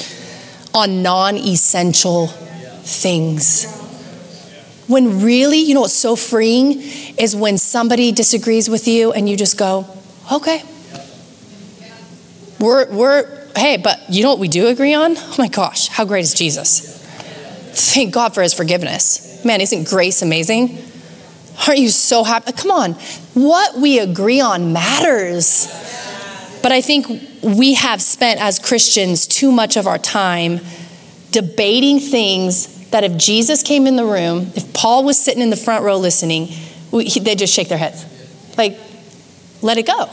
on 0.74 1.04
non 1.04 1.38
essential 1.38 2.28
things. 2.28 3.83
When 4.88 5.24
really, 5.24 5.60
you 5.60 5.74
know 5.74 5.82
what's 5.82 5.94
so 5.94 6.16
freeing 6.16 6.82
is 7.18 7.36
when 7.36 7.58
somebody 7.58 8.12
disagrees 8.12 8.70
with 8.70 8.88
you 8.88 9.14
and 9.14 9.30
you 9.30 9.38
just 9.38 9.58
go, 9.58 9.86
okay. 10.32 10.62
We're, 12.60 12.92
we're, 12.92 13.48
hey, 13.56 13.78
but 13.78 14.00
you 14.10 14.24
know 14.24 14.30
what 14.30 14.40
we 14.40 14.48
do 14.48 14.68
agree 14.68 14.94
on? 14.94 15.16
Oh 15.18 15.36
my 15.38 15.48
gosh, 15.48 15.88
how 15.88 16.06
great 16.06 16.22
is 16.22 16.34
Jesus? 16.34 17.00
Thank 17.94 18.14
God 18.14 18.34
for 18.34 18.42
his 18.42 18.54
forgiveness. 18.54 19.44
Man, 19.46 19.62
isn't 19.62 19.88
grace 19.90 20.22
amazing? 20.22 20.78
Aren't 21.68 21.80
you 21.80 21.90
so 21.90 22.24
happy? 22.24 22.52
Come 22.52 22.72
on. 22.72 22.94
What 23.34 23.78
we 23.78 24.00
agree 24.00 24.42
on 24.42 24.74
matters. 24.74 25.68
But 26.62 26.72
I 26.72 26.82
think 26.82 27.08
we 27.42 27.74
have 27.74 28.02
spent 28.02 28.42
as 28.42 28.60
Christians 28.60 29.28
too 29.28 29.52
much 29.52 29.76
of 29.76 29.86
our 29.86 29.98
time 29.98 30.62
debating 31.32 32.00
things 32.00 32.83
that 32.94 33.04
if 33.04 33.18
Jesus 33.18 33.64
came 33.64 33.88
in 33.88 33.96
the 33.96 34.06
room, 34.06 34.52
if 34.56 34.72
Paul 34.72 35.04
was 35.04 35.18
sitting 35.18 35.42
in 35.42 35.50
the 35.50 35.56
front 35.58 35.84
row 35.84 35.98
listening, 35.98 36.50
we, 36.92 37.10
they 37.10 37.34
just 37.34 37.52
shake 37.52 37.68
their 37.68 37.78
heads. 37.80 38.06
Like, 38.56 38.78
let 39.64 39.80
it 39.80 39.88
go. 39.88 40.10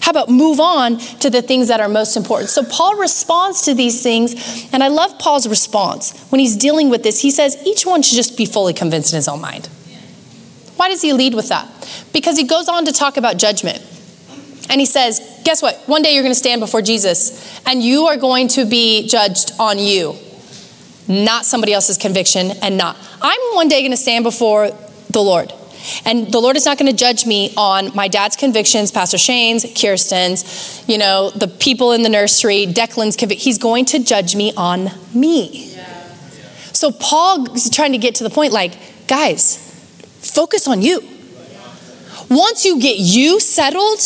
How 0.00 0.10
about 0.10 0.28
move 0.28 0.60
on 0.60 0.98
to 0.98 1.30
the 1.30 1.40
things 1.40 1.68
that 1.68 1.80
are 1.80 1.88
most 1.88 2.18
important? 2.18 2.50
So 2.50 2.64
Paul 2.64 2.98
responds 2.98 3.62
to 3.62 3.72
these 3.72 4.02
things, 4.02 4.68
and 4.74 4.82
I 4.82 4.88
love 4.88 5.18
Paul's 5.18 5.48
response 5.48 6.26
when 6.30 6.38
he's 6.38 6.54
dealing 6.54 6.90
with 6.90 7.02
this. 7.02 7.22
He 7.22 7.30
says 7.30 7.56
each 7.64 7.86
one 7.86 8.02
should 8.02 8.16
just 8.16 8.36
be 8.36 8.44
fully 8.44 8.74
convinced 8.74 9.14
in 9.14 9.16
his 9.16 9.26
own 9.26 9.40
mind. 9.40 9.68
Why 10.76 10.90
does 10.90 11.00
he 11.00 11.14
lead 11.14 11.32
with 11.32 11.48
that? 11.48 11.66
Because 12.12 12.36
he 12.36 12.44
goes 12.44 12.68
on 12.68 12.84
to 12.84 12.92
talk 12.92 13.16
about 13.16 13.38
judgment. 13.38 13.78
And 14.68 14.80
he 14.80 14.86
says, 14.86 15.40
Guess 15.44 15.62
what? 15.62 15.76
One 15.86 16.02
day 16.02 16.12
you're 16.12 16.22
going 16.22 16.34
to 16.34 16.38
stand 16.38 16.60
before 16.60 16.82
Jesus, 16.82 17.58
and 17.66 17.82
you 17.82 18.08
are 18.08 18.18
going 18.18 18.48
to 18.48 18.66
be 18.66 19.08
judged 19.08 19.52
on 19.58 19.78
you, 19.78 20.16
not 21.08 21.44
somebody 21.44 21.72
else's 21.72 21.98
conviction, 21.98 22.52
and 22.62 22.76
not. 22.76 22.96
I'm 23.20 23.40
one 23.54 23.68
day 23.68 23.80
going 23.80 23.90
to 23.90 23.96
stand 23.96 24.24
before 24.24 24.70
the 25.10 25.20
Lord. 25.20 25.52
And 26.04 26.32
the 26.32 26.38
Lord 26.38 26.56
is 26.56 26.64
not 26.64 26.78
going 26.78 26.90
to 26.90 26.96
judge 26.96 27.26
me 27.26 27.52
on 27.56 27.94
my 27.94 28.08
dad's 28.08 28.36
convictions, 28.36 28.90
Pastor 28.90 29.18
Shane's, 29.18 29.66
Kirsten's, 29.74 30.84
you 30.88 30.96
know, 30.96 31.30
the 31.30 31.48
people 31.48 31.92
in 31.92 32.02
the 32.02 32.08
nursery, 32.08 32.66
Declan's. 32.66 33.16
He's 33.16 33.58
going 33.58 33.86
to 33.86 33.98
judge 33.98 34.36
me 34.36 34.52
on 34.56 34.90
me. 35.12 35.68
So 36.72 36.92
Paul 36.92 37.52
is 37.54 37.68
trying 37.68 37.92
to 37.92 37.98
get 37.98 38.16
to 38.16 38.24
the 38.24 38.30
point 38.30 38.52
like, 38.52 38.74
guys, 39.06 39.56
focus 40.20 40.66
on 40.68 40.82
you. 40.82 41.02
Once 42.30 42.64
you 42.64 42.80
get 42.80 42.98
you 42.98 43.40
settled 43.40 44.00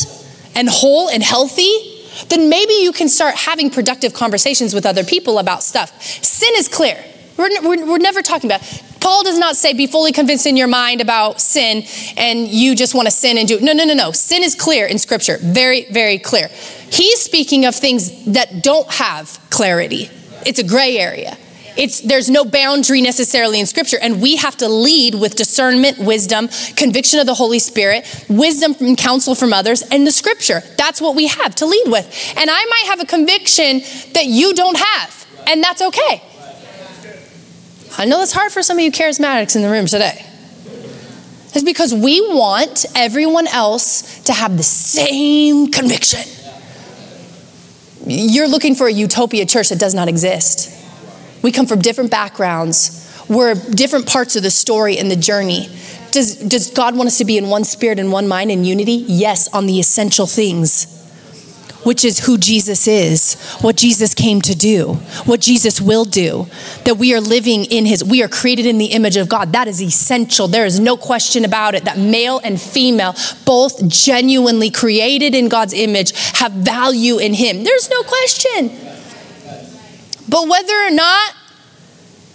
and 0.55 0.69
whole 0.69 1.09
and 1.09 1.23
healthy, 1.23 1.96
then 2.29 2.49
maybe 2.49 2.75
you 2.75 2.93
can 2.93 3.09
start 3.09 3.35
having 3.35 3.71
productive 3.71 4.15
conversations 4.15 4.75
with 4.75 4.87
other 4.87 5.05
people 5.05 5.39
about 5.39 5.63
stuff. 5.63 6.03
Sin 6.03 6.51
is 6.57 6.69
clear. 6.69 7.03
We're, 7.37 7.51
we're, 7.63 7.87
we're 7.87 7.99
never 7.99 8.23
talking 8.23 8.51
about. 8.51 8.63
Paul 9.01 9.23
does 9.23 9.39
not 9.39 9.57
say 9.57 9.73
be 9.73 9.87
fully 9.87 10.13
convinced 10.13 10.47
in 10.47 10.57
your 10.57 10.67
mind 10.67 11.01
about 11.01 11.41
sin 11.41 11.85
and 12.17 12.49
you 12.49 12.75
just 12.75 12.95
want 12.95 13.07
to 13.07 13.13
sin 13.13 13.39
and 13.39 13.47
do. 13.47 13.61
No, 13.61 13.73
no, 13.73 13.85
no, 13.85 13.95
no. 13.95 14.11
Sin 14.13 14.43
is 14.43 14.55
clear 14.55 14.87
in 14.87 14.99
scripture. 14.99 15.39
Very, 15.41 15.85
very 15.93 16.19
clear. 16.19 16.49
He's 16.49 17.21
speaking 17.21 17.67
of 17.67 17.75
things 17.75 18.25
that 18.25 18.63
don't 18.63 18.91
have 18.91 19.39
clarity. 19.51 20.11
It's 20.45 20.59
a 20.59 20.65
gray 20.65 20.99
area. 20.99 21.37
It's, 21.77 22.01
there's 22.01 22.31
no 22.31 22.45
boundary 22.45 23.03
necessarily 23.03 23.61
in 23.61 23.67
scripture 23.67 23.99
and 24.01 24.23
we 24.23 24.37
have 24.37 24.57
to 24.59 24.69
lead 24.69 25.15
with 25.15 25.37
discernment 25.37 25.99
wisdom 25.99 26.49
conviction 26.77 27.21
of 27.21 27.27
the 27.27 27.35
holy 27.35 27.59
spirit 27.59 28.07
wisdom 28.29 28.75
from 28.75 28.97
counsel 28.97 29.35
from 29.35 29.53
others 29.53 29.83
and 29.91 30.07
the 30.07 30.11
scripture 30.11 30.63
that's 30.79 31.01
what 31.01 31.15
we 31.15 31.27
have 31.27 31.55
to 31.57 31.67
lead 31.67 31.85
with 31.89 32.35
and 32.37 32.51
i 32.51 32.65
might 32.65 32.85
have 32.87 33.01
a 33.01 33.05
conviction 33.05 33.81
that 34.15 34.25
you 34.27 34.55
don't 34.55 34.79
have 34.79 35.27
and 35.47 35.63
that's 35.63 35.83
okay 35.83 36.23
I 37.99 38.05
know 38.05 38.19
that's 38.19 38.33
hard 38.33 38.53
for 38.53 38.63
some 38.63 38.79
of 38.79 38.85
you 38.85 38.93
charismatics 38.93 39.57
in 39.57 39.63
the 39.63 39.71
room 39.71 39.87
today. 39.87 40.25
It's 41.55 41.65
because 41.65 41.95
we 41.95 42.21
want 42.21 42.85
everyone 42.95 43.47
else 43.47 44.21
to 44.25 44.35
have 44.35 44.59
the 44.59 44.63
same 44.63 45.71
conviction. 45.71 46.21
You're 48.07 48.49
looking 48.49 48.75
for 48.75 48.87
a 48.87 48.93
utopia 48.93 49.47
church 49.47 49.71
that 49.71 49.79
does 49.79 49.95
not 49.95 50.09
exist. 50.09 50.71
We 51.43 51.53
come 51.53 51.67
from 51.67 51.81
different 51.81 52.11
backgrounds. 52.11 53.03
We're 53.29 53.55
different 53.55 54.07
parts 54.07 54.37
of 54.37 54.43
the 54.43 54.51
story 54.51 54.99
and 54.99 55.11
the 55.11 55.17
journey. 55.17 55.69
Does, 56.13 56.37
does 56.37 56.71
God 56.71 56.97
want 56.97 57.09
us 57.09 57.19
to 57.19 57.25
be 57.25 57.37
in 57.37 57.49
one 57.49 57.65
spirit 57.65 57.99
and 57.99 58.11
one 58.11 58.29
mind 58.29 58.51
and 58.51 58.67
unity? 58.67 59.05
Yes, 59.07 59.49
on 59.53 59.67
the 59.67 59.79
essential 59.79 60.27
things 60.27 60.93
which 61.87 62.05
is 62.05 62.19
who 62.19 62.37
Jesus 62.37 62.89
is, 62.89 63.35
what 63.61 63.77
Jesus 63.77 64.13
came 64.13 64.41
to 64.43 64.57
do, 64.57 64.95
what 65.25 65.41
Jesus 65.41 65.81
will 65.81 66.05
do, 66.05 66.49
that 66.85 66.97
we 66.97 67.15
are 67.15 67.21
living 67.21 67.65
in 67.67 67.87
his, 67.87 68.03
we 68.03 68.25
are 68.25 68.29
created 68.29 68.67
in 68.67 68.79
the 68.79 68.87
image 68.87 69.17
of 69.17 69.29
God. 69.29 69.53
That 69.53 69.69
is 69.69 69.81
essential. 69.81 70.49
There 70.49 70.67
is 70.67 70.81
no 70.81 70.97
question 70.97 71.45
about 71.45 71.77
it 71.77 71.85
that 71.85 71.97
male 71.97 72.41
and 72.43 72.61
female, 72.61 73.15
both 73.45 73.87
genuinely 73.87 74.69
created 74.69 75.33
in 75.33 75.49
God's 75.49 75.75
image, 75.75 76.11
have 76.39 76.51
value 76.51 77.19
in 77.19 77.35
him. 77.35 77.63
There's 77.63 77.89
no 77.89 78.03
question. 78.03 78.96
But 80.29 80.49
whether 80.49 80.75
or 80.87 80.91
not 80.91 81.35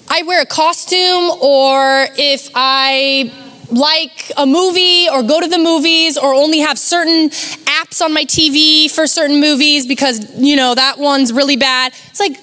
I 0.10 0.24
wear 0.24 0.42
a 0.42 0.46
costume 0.46 1.32
or 1.42 2.08
if 2.18 2.50
I 2.56 3.32
like 3.72 4.32
a 4.38 4.46
movie 4.46 5.08
or 5.10 5.24
go 5.24 5.40
to 5.40 5.48
the 5.48 5.58
movies 5.58 6.18
or 6.18 6.34
only 6.34 6.60
have 6.60 6.78
certain 6.78 7.30
apps 7.30 8.02
on 8.04 8.14
my 8.14 8.26
TV 8.26 8.92
for 8.92 9.08
certain 9.08 9.40
movies 9.40 9.88
because, 9.88 10.38
you 10.38 10.56
know, 10.56 10.76
that 10.76 10.98
one's 10.98 11.32
really 11.32 11.56
bad. 11.56 11.94
It's 12.10 12.20
like, 12.20 12.34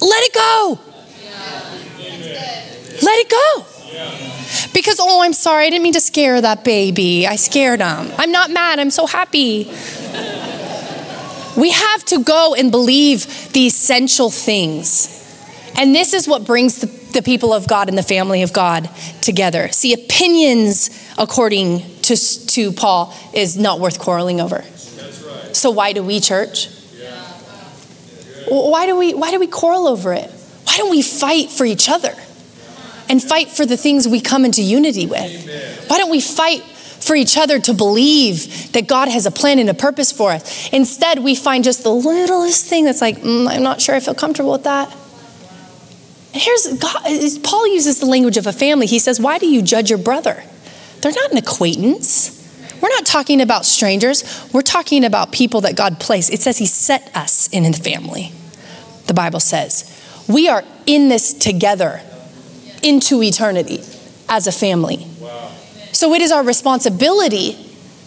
let 0.00 0.22
it 0.24 0.34
go. 0.34 0.80
Let 3.02 3.18
it 3.18 3.30
go. 3.30 3.66
Because, 4.74 4.98
oh, 5.00 5.22
I'm 5.22 5.32
sorry, 5.32 5.66
I 5.66 5.70
didn't 5.70 5.82
mean 5.82 5.92
to 5.94 6.00
scare 6.00 6.40
that 6.40 6.64
baby. 6.64 7.26
I 7.26 7.36
scared 7.36 7.80
him. 7.80 8.10
I'm 8.18 8.32
not 8.32 8.50
mad, 8.50 8.78
I'm 8.78 8.90
so 8.90 9.06
happy. 9.06 9.70
We 11.56 11.70
have 11.70 12.04
to 12.06 12.22
go 12.22 12.54
and 12.54 12.70
believe 12.70 13.52
the 13.52 13.66
essential 13.66 14.30
things. 14.30 15.18
And 15.76 15.94
this 15.94 16.12
is 16.12 16.28
what 16.28 16.44
brings 16.44 16.80
the 16.80 17.02
the 17.12 17.22
people 17.22 17.52
of 17.52 17.68
God 17.68 17.88
and 17.88 17.96
the 17.96 18.02
family 18.02 18.42
of 18.42 18.52
God 18.52 18.90
together. 19.20 19.68
See, 19.68 19.92
opinions, 19.92 20.90
according 21.18 21.80
to, 22.02 22.16
to 22.16 22.72
Paul, 22.72 23.14
is 23.34 23.56
not 23.56 23.80
worth 23.80 23.98
quarreling 23.98 24.40
over. 24.40 24.56
Right. 24.56 25.56
So 25.56 25.70
why 25.70 25.92
do 25.92 26.02
we 26.02 26.20
church? 26.20 26.68
Why 28.48 28.86
do 28.86 28.96
we 28.98 29.14
why 29.14 29.30
do 29.30 29.40
we 29.40 29.46
quarrel 29.46 29.86
over 29.86 30.12
it? 30.12 30.30
Why 30.64 30.76
don't 30.76 30.90
we 30.90 31.00
fight 31.00 31.50
for 31.50 31.64
each 31.64 31.88
other? 31.88 32.14
And 33.08 33.22
fight 33.22 33.48
for 33.48 33.66
the 33.66 33.76
things 33.76 34.08
we 34.08 34.20
come 34.20 34.44
into 34.44 34.62
unity 34.62 35.06
with? 35.06 35.88
Why 35.88 35.98
don't 35.98 36.10
we 36.10 36.20
fight 36.20 36.62
for 37.02 37.16
each 37.16 37.36
other 37.36 37.58
to 37.58 37.74
believe 37.74 38.72
that 38.72 38.86
God 38.86 39.08
has 39.08 39.26
a 39.26 39.30
plan 39.30 39.58
and 39.58 39.68
a 39.68 39.74
purpose 39.74 40.12
for 40.12 40.30
us. 40.30 40.68
Instead, 40.72 41.18
we 41.18 41.34
find 41.34 41.64
just 41.64 41.82
the 41.82 41.90
littlest 41.92 42.66
thing 42.66 42.84
that's 42.84 43.00
like, 43.00 43.18
mm, 43.18 43.48
I'm 43.48 43.62
not 43.62 43.80
sure 43.80 43.94
I 43.94 44.00
feel 44.00 44.14
comfortable 44.14 44.52
with 44.52 44.64
that. 44.64 44.94
Here's 46.32 46.78
God, 46.78 47.42
Paul 47.42 47.66
uses 47.66 48.00
the 48.00 48.06
language 48.06 48.36
of 48.36 48.46
a 48.46 48.52
family. 48.52 48.86
He 48.86 48.98
says, 48.98 49.20
Why 49.20 49.38
do 49.38 49.46
you 49.46 49.60
judge 49.60 49.90
your 49.90 49.98
brother? 49.98 50.42
They're 51.00 51.12
not 51.12 51.32
an 51.32 51.38
acquaintance. 51.38 52.38
We're 52.80 52.88
not 52.88 53.04
talking 53.04 53.40
about 53.40 53.66
strangers. 53.66 54.24
We're 54.52 54.62
talking 54.62 55.04
about 55.04 55.30
people 55.30 55.60
that 55.62 55.76
God 55.76 56.00
placed. 56.00 56.32
It 56.32 56.40
says 56.40 56.58
He 56.58 56.66
set 56.66 57.14
us 57.14 57.48
in 57.48 57.64
the 57.64 57.72
family, 57.72 58.32
the 59.06 59.14
Bible 59.14 59.40
says. 59.40 59.88
We 60.28 60.48
are 60.48 60.64
in 60.86 61.08
this 61.08 61.34
together 61.34 62.00
into 62.82 63.22
eternity 63.22 63.82
as 64.28 64.46
a 64.46 64.52
family. 64.52 65.06
So 65.92 66.14
it 66.14 66.22
is 66.22 66.32
our 66.32 66.42
responsibility 66.42 67.56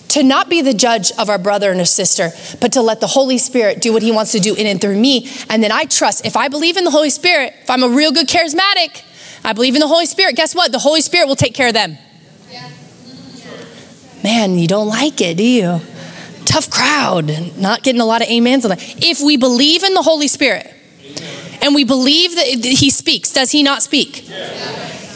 to 0.09 0.23
not 0.23 0.49
be 0.49 0.61
the 0.61 0.73
judge 0.73 1.11
of 1.19 1.29
our 1.29 1.37
brother 1.37 1.71
and 1.71 1.79
our 1.79 1.85
sister, 1.85 2.31
but 2.61 2.73
to 2.73 2.81
let 2.81 2.99
the 3.01 3.07
Holy 3.07 3.37
Spirit 3.37 3.81
do 3.81 3.91
what 3.91 4.01
He 4.01 4.11
wants 4.11 4.31
to 4.33 4.39
do 4.39 4.55
in 4.55 4.65
and 4.67 4.79
through 4.79 4.97
me. 4.97 5.29
And 5.49 5.63
then 5.63 5.71
I 5.71 5.85
trust, 5.85 6.25
if 6.25 6.35
I 6.37 6.47
believe 6.47 6.77
in 6.77 6.83
the 6.83 6.91
Holy 6.91 7.09
Spirit, 7.09 7.53
if 7.61 7.69
I'm 7.69 7.83
a 7.83 7.89
real 7.89 8.11
good 8.11 8.27
charismatic, 8.27 9.03
I 9.43 9.53
believe 9.53 9.75
in 9.75 9.79
the 9.79 9.87
Holy 9.87 10.05
Spirit, 10.05 10.35
guess 10.35 10.55
what? 10.55 10.71
The 10.71 10.79
Holy 10.79 11.01
Spirit 11.01 11.27
will 11.27 11.35
take 11.35 11.53
care 11.53 11.67
of 11.67 11.73
them. 11.73 11.97
Man, 14.23 14.57
you 14.57 14.67
don't 14.67 14.87
like 14.87 15.21
it, 15.21 15.37
do 15.37 15.43
you? 15.43 15.81
Tough 16.45 16.69
crowd, 16.69 17.57
not 17.57 17.83
getting 17.83 18.01
a 18.01 18.05
lot 18.05 18.21
of 18.21 18.29
amens 18.29 18.65
on 18.65 18.69
that. 18.69 18.81
If 19.03 19.21
we 19.21 19.37
believe 19.37 19.83
in 19.83 19.93
the 19.93 20.01
Holy 20.01 20.27
Spirit, 20.27 20.71
And 21.65 21.73
we 21.73 21.83
believe 21.83 22.35
that 22.35 22.45
he 22.63 22.91
speaks. 22.91 23.31
Does 23.31 23.49
he 23.49 23.63
not 23.63 23.81
speak? 23.81 24.29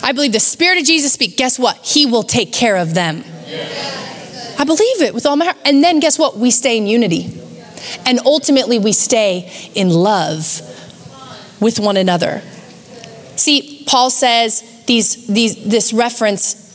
I 0.02 0.12
believe 0.12 0.34
the 0.34 0.40
Spirit 0.40 0.80
of 0.80 0.86
Jesus 0.86 1.14
speaks. 1.14 1.36
Guess 1.36 1.60
what? 1.60 1.78
He 1.78 2.06
will 2.06 2.24
take 2.24 2.54
care 2.54 2.78
of 2.78 2.94
them. 2.94 3.24
I 4.58 4.64
believe 4.66 5.02
it 5.02 5.14
with 5.14 5.26
all 5.26 5.36
my 5.36 5.46
heart. 5.46 5.58
And 5.66 5.84
then 5.84 6.00
guess 6.00 6.20
what? 6.20 6.38
We 6.38 6.52
stay 6.52 6.78
in 6.78 6.88
unity. 6.88 7.40
And 8.06 8.20
ultimately, 8.26 8.78
we 8.78 8.92
stay 8.92 9.52
in 9.74 9.90
love 9.90 10.62
with 11.62 11.80
one 11.80 11.98
another. 11.98 12.42
See, 13.36 13.84
Paul 13.88 14.10
says 14.10 14.84
these, 14.86 15.28
these, 15.28 15.64
this 15.64 15.94
reference 15.94 16.68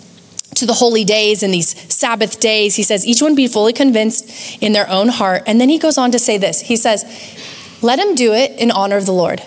to 0.55 0.67
the 0.67 0.73
holy 0.73 1.05
days 1.05 1.43
and 1.43 1.53
these 1.53 1.93
Sabbath 1.93 2.41
days. 2.41 2.77
He 2.77 2.83
says, 2.83 3.07
each 3.07 3.21
one 3.21 3.35
be 3.35 3.49
fully 3.49 3.73
convinced 3.73 4.63
in 4.63 4.73
their 4.73 4.89
own 4.89 5.09
heart. 5.09 5.43
And 5.47 5.61
then 5.61 5.69
he 5.69 5.79
goes 5.79 5.99
on 5.99 6.11
to 6.13 6.19
say 6.19 6.39
this 6.39 6.61
He 6.61 6.77
says, 6.77 7.05
let 7.83 7.99
him 7.99 8.15
do 8.15 8.33
it 8.33 8.53
in 8.59 8.71
honor 8.71 8.97
of 8.97 9.07
the 9.07 9.13
Lord. 9.13 9.43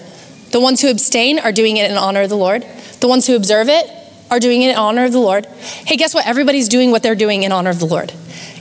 The 0.51 0.61
ones 0.61 0.82
who 0.82 0.89
abstain 0.89 1.39
are 1.39 1.51
doing 1.51 1.78
it 1.78 1.89
in 1.89 1.97
honor 1.97 2.21
of 2.21 2.30
the 2.30 2.38
Lord. 2.38 2.65
The 2.99 3.07
ones 3.07 3.27
who 3.27 3.35
observe 3.35 3.69
it 3.69 3.89
are 4.29 4.39
doing 4.39 4.61
it 4.61 4.71
in 4.71 4.75
honor 4.75 5.05
of 5.05 5.11
the 5.11 5.19
Lord. 5.19 5.45
Hey, 5.45 5.95
guess 5.95 6.13
what? 6.13 6.25
Everybody's 6.27 6.67
doing 6.67 6.91
what 6.91 7.03
they're 7.03 7.15
doing 7.15 7.43
in 7.43 7.51
honor 7.51 7.69
of 7.69 7.79
the 7.79 7.85
Lord. 7.85 8.13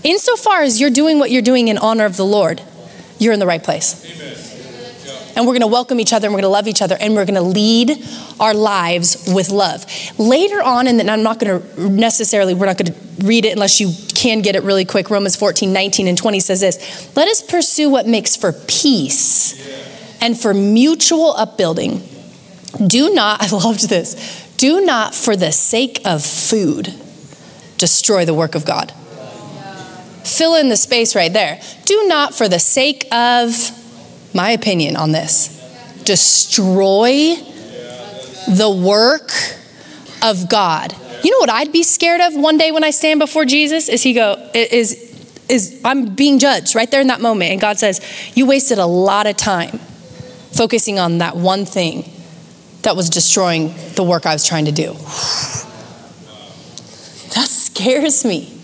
Insofar 0.04 0.62
as 0.62 0.80
you're 0.80 0.90
doing 0.90 1.18
what 1.18 1.30
you're 1.30 1.42
doing 1.42 1.68
in 1.68 1.78
honor 1.78 2.04
of 2.04 2.16
the 2.16 2.24
Lord, 2.24 2.62
you're 3.18 3.32
in 3.32 3.40
the 3.40 3.46
right 3.46 3.62
place. 3.62 4.04
Amen. 4.04 4.46
And 5.36 5.46
we're 5.46 5.52
going 5.52 5.60
to 5.60 5.66
welcome 5.66 6.00
each 6.00 6.14
other 6.14 6.26
and 6.26 6.34
we're 6.34 6.40
going 6.40 6.50
to 6.50 6.54
love 6.54 6.66
each 6.66 6.80
other 6.80 6.96
and 6.98 7.14
we're 7.14 7.26
going 7.26 7.34
to 7.34 7.42
lead 7.42 8.02
our 8.40 8.54
lives 8.54 9.30
with 9.30 9.50
love. 9.50 9.84
Later 10.18 10.62
on, 10.62 10.86
and 10.86 11.10
I'm 11.10 11.22
not 11.22 11.38
going 11.38 11.60
to 11.60 11.90
necessarily, 11.90 12.54
we're 12.54 12.64
not 12.64 12.78
going 12.78 12.94
to 12.94 13.26
read 13.26 13.44
it 13.44 13.52
unless 13.52 13.78
you 13.78 13.92
can 14.14 14.40
get 14.40 14.56
it 14.56 14.62
really 14.62 14.86
quick. 14.86 15.10
Romans 15.10 15.36
14, 15.36 15.70
19, 15.70 16.08
and 16.08 16.16
20 16.16 16.40
says 16.40 16.60
this 16.60 17.14
Let 17.14 17.28
us 17.28 17.42
pursue 17.42 17.90
what 17.90 18.06
makes 18.06 18.34
for 18.34 18.52
peace 18.52 19.54
and 20.22 20.40
for 20.40 20.54
mutual 20.54 21.34
upbuilding. 21.36 22.02
Do 22.84 23.12
not, 23.14 23.42
I 23.52 23.54
loved 23.54 23.88
this, 23.88 24.44
do 24.56 24.80
not 24.80 25.14
for 25.14 25.36
the 25.36 25.52
sake 25.52 26.00
of 26.04 26.24
food 26.24 26.94
destroy 27.78 28.24
the 28.24 28.34
work 28.34 28.54
of 28.54 28.64
God. 28.64 28.92
Fill 30.24 30.56
in 30.56 30.70
the 30.70 30.76
space 30.76 31.14
right 31.14 31.32
there. 31.32 31.60
Do 31.84 32.08
not 32.08 32.34
for 32.34 32.48
the 32.48 32.58
sake 32.58 33.06
of 33.12 33.54
my 34.34 34.50
opinion 34.50 34.96
on 34.96 35.12
this 35.12 35.54
destroy 36.04 37.34
the 38.46 38.70
work 38.70 39.32
of 40.22 40.48
God. 40.48 40.94
You 41.24 41.32
know 41.32 41.38
what 41.38 41.50
I'd 41.50 41.72
be 41.72 41.82
scared 41.82 42.20
of 42.20 42.34
one 42.36 42.56
day 42.56 42.70
when 42.70 42.84
I 42.84 42.90
stand 42.90 43.18
before 43.18 43.44
Jesus? 43.44 43.88
Is 43.88 44.04
he 44.04 44.12
go, 44.12 44.50
is, 44.54 44.92
is 45.48 45.80
I'm 45.84 46.14
being 46.14 46.38
judged 46.38 46.76
right 46.76 46.88
there 46.88 47.00
in 47.00 47.08
that 47.08 47.20
moment. 47.20 47.50
And 47.50 47.60
God 47.60 47.78
says, 47.78 48.00
You 48.34 48.46
wasted 48.46 48.78
a 48.78 48.86
lot 48.86 49.26
of 49.26 49.36
time 49.36 49.78
focusing 50.52 51.00
on 51.00 51.18
that 51.18 51.36
one 51.36 51.64
thing 51.64 52.04
that 52.86 52.94
was 52.94 53.10
destroying 53.10 53.74
the 53.96 54.04
work 54.04 54.26
I 54.26 54.32
was 54.32 54.46
trying 54.46 54.66
to 54.66 54.70
do. 54.70 54.92
That 57.34 57.48
scares 57.48 58.24
me. 58.24 58.56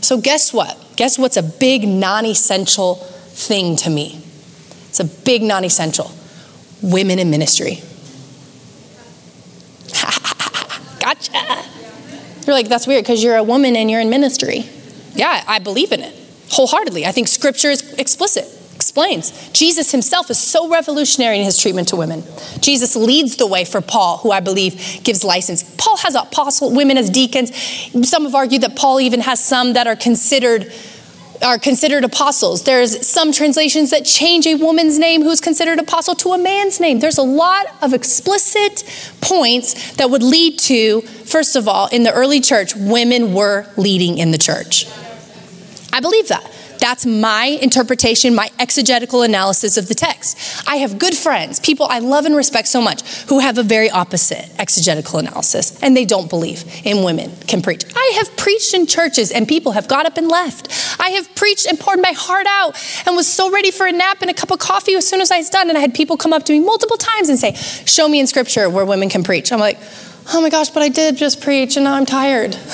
So, 0.00 0.20
guess 0.20 0.52
what? 0.52 0.78
Guess 0.94 1.18
what's 1.18 1.36
a 1.36 1.42
big 1.42 1.86
non 1.88 2.24
essential 2.24 2.94
thing 2.94 3.74
to 3.78 3.90
me? 3.90 4.22
It's 4.90 5.00
a 5.00 5.04
big 5.04 5.42
non 5.42 5.64
essential. 5.64 6.12
Women 6.82 7.18
in 7.18 7.30
ministry. 7.30 7.82
gotcha. 11.00 11.64
You're 12.46 12.54
like, 12.54 12.68
that's 12.68 12.86
weird 12.86 13.02
because 13.02 13.24
you're 13.24 13.34
a 13.34 13.42
woman 13.42 13.74
and 13.74 13.90
you're 13.90 14.00
in 14.00 14.08
ministry. 14.08 14.70
Yeah, 15.14 15.42
I 15.48 15.58
believe 15.58 15.90
in 15.90 16.00
it 16.00 16.14
wholeheartedly. 16.50 17.06
I 17.06 17.10
think 17.10 17.26
scripture 17.26 17.70
is 17.70 17.92
explicit, 17.94 18.46
explains. 18.78 19.32
Jesus 19.50 19.90
himself 19.90 20.30
is 20.30 20.38
so 20.38 20.68
revolutionary 20.68 21.38
in 21.38 21.44
his 21.44 21.58
treatment 21.58 21.88
to 21.88 21.96
women. 21.96 22.22
Jesus 22.60 22.94
leads 22.94 23.34
the 23.34 23.46
way 23.46 23.64
for 23.64 23.80
Paul, 23.80 24.18
who 24.18 24.30
I 24.30 24.38
believe 24.38 25.00
gives 25.02 25.24
license. 25.24 25.64
Paul 25.78 25.96
has 25.96 26.14
apostle 26.14 26.72
women 26.72 26.96
as 26.96 27.10
deacons. 27.10 27.50
Some 28.08 28.22
have 28.22 28.36
argued 28.36 28.62
that 28.62 28.76
Paul 28.76 29.00
even 29.00 29.18
has 29.22 29.44
some 29.44 29.72
that 29.72 29.88
are 29.88 29.96
considered 29.96 30.72
are 31.42 31.58
considered 31.58 32.04
apostles. 32.04 32.64
There's 32.64 33.06
some 33.06 33.30
translations 33.30 33.90
that 33.90 34.04
change 34.04 34.44
a 34.46 34.56
woman's 34.56 34.98
name 34.98 35.22
who's 35.22 35.40
considered 35.40 35.78
apostle 35.78 36.16
to 36.16 36.32
a 36.32 36.38
man's 36.38 36.80
name. 36.80 36.98
There's 36.98 37.18
a 37.18 37.22
lot 37.22 37.66
of 37.80 37.94
explicit 37.94 38.82
points 39.20 39.92
that 39.94 40.10
would 40.10 40.22
lead 40.22 40.58
to, 40.60 41.00
first 41.00 41.54
of 41.54 41.68
all, 41.68 41.86
in 41.88 42.02
the 42.02 42.12
early 42.12 42.40
church, 42.40 42.74
women 42.74 43.34
were 43.34 43.66
leading 43.76 44.18
in 44.18 44.32
the 44.32 44.38
church. 44.38 44.86
I 45.92 46.00
believe 46.00 46.26
that. 46.26 46.57
That's 46.78 47.04
my 47.06 47.58
interpretation, 47.60 48.34
my 48.34 48.50
exegetical 48.58 49.22
analysis 49.22 49.76
of 49.76 49.88
the 49.88 49.94
text. 49.94 50.38
I 50.68 50.76
have 50.76 50.98
good 50.98 51.14
friends, 51.14 51.60
people 51.60 51.86
I 51.88 51.98
love 51.98 52.24
and 52.24 52.36
respect 52.36 52.68
so 52.68 52.80
much, 52.80 53.02
who 53.28 53.40
have 53.40 53.58
a 53.58 53.62
very 53.62 53.90
opposite 53.90 54.50
exegetical 54.58 55.18
analysis, 55.18 55.80
and 55.82 55.96
they 55.96 56.04
don't 56.04 56.28
believe 56.28 56.64
in 56.84 57.02
women 57.02 57.32
can 57.46 57.62
preach. 57.62 57.84
I 57.94 58.12
have 58.16 58.36
preached 58.36 58.74
in 58.74 58.86
churches, 58.86 59.30
and 59.30 59.46
people 59.48 59.72
have 59.72 59.88
got 59.88 60.06
up 60.06 60.16
and 60.16 60.28
left. 60.28 60.68
I 61.00 61.10
have 61.10 61.34
preached 61.34 61.66
and 61.66 61.78
poured 61.78 62.00
my 62.00 62.12
heart 62.12 62.46
out 62.48 62.76
and 63.06 63.16
was 63.16 63.26
so 63.26 63.50
ready 63.50 63.70
for 63.70 63.86
a 63.86 63.92
nap 63.92 64.18
and 64.22 64.30
a 64.30 64.34
cup 64.34 64.50
of 64.50 64.58
coffee 64.58 64.94
as 64.94 65.06
soon 65.06 65.20
as 65.20 65.30
I 65.30 65.38
was 65.38 65.50
done. 65.50 65.68
And 65.68 65.78
I 65.78 65.80
had 65.80 65.94
people 65.94 66.16
come 66.16 66.32
up 66.32 66.44
to 66.44 66.52
me 66.52 66.60
multiple 66.60 66.96
times 66.96 67.28
and 67.28 67.38
say, 67.38 67.54
Show 67.54 68.08
me 68.08 68.20
in 68.20 68.26
scripture 68.26 68.68
where 68.70 68.84
women 68.84 69.08
can 69.08 69.22
preach. 69.22 69.52
I'm 69.52 69.60
like, 69.60 69.78
Oh 70.30 70.42
my 70.42 70.50
gosh, 70.50 70.68
but 70.68 70.82
I 70.82 70.90
did 70.90 71.16
just 71.16 71.40
preach, 71.40 71.76
and 71.76 71.84
now 71.84 71.94
I'm 71.94 72.04
tired. 72.04 72.54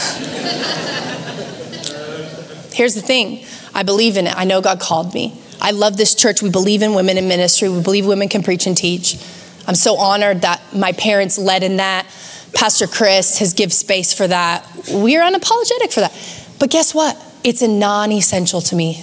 Here's 2.73 2.95
the 2.97 3.03
thing 3.03 3.47
I 3.75 3.83
believe 3.83 4.17
in 4.17 4.27
it. 4.27 4.35
I 4.37 4.45
know 4.45 4.61
God 4.61 4.81
called 4.81 5.13
me. 5.13 5.41
I 5.61 5.73
love 5.73 5.97
this 5.97 6.15
church. 6.15 6.43
We 6.43 6.51
believe 6.51 6.83
in 6.83 6.95
women 6.95 7.19
in 7.19 7.29
ministry. 7.29 7.69
We 7.69 7.83
believe 7.83 8.07
women 8.07 8.29
can 8.29 8.43
preach 8.43 8.67
and 8.67 8.77
teach. 8.77 9.19
I'm 9.67 9.75
so 9.75 9.97
honored 9.97 10.43
that 10.43 10.61
my 10.75 10.93
parents 10.93 11.39
led 11.39 11.63
in 11.63 11.79
that. 11.79 12.07
Pastor 12.55 12.87
Chris 12.87 13.39
has 13.39 13.53
given 13.53 13.71
space 13.71 14.13
for 14.13 14.29
that. 14.29 14.65
We're 14.91 15.23
unapologetic 15.23 15.93
for 15.93 16.01
that. 16.01 16.13
But 16.59 16.71
guess 16.71 16.95
what? 16.95 17.21
It's 17.43 17.63
a 17.63 17.69
non 17.69 18.13
essential 18.13 18.61
to 18.63 18.77
me. 18.77 19.03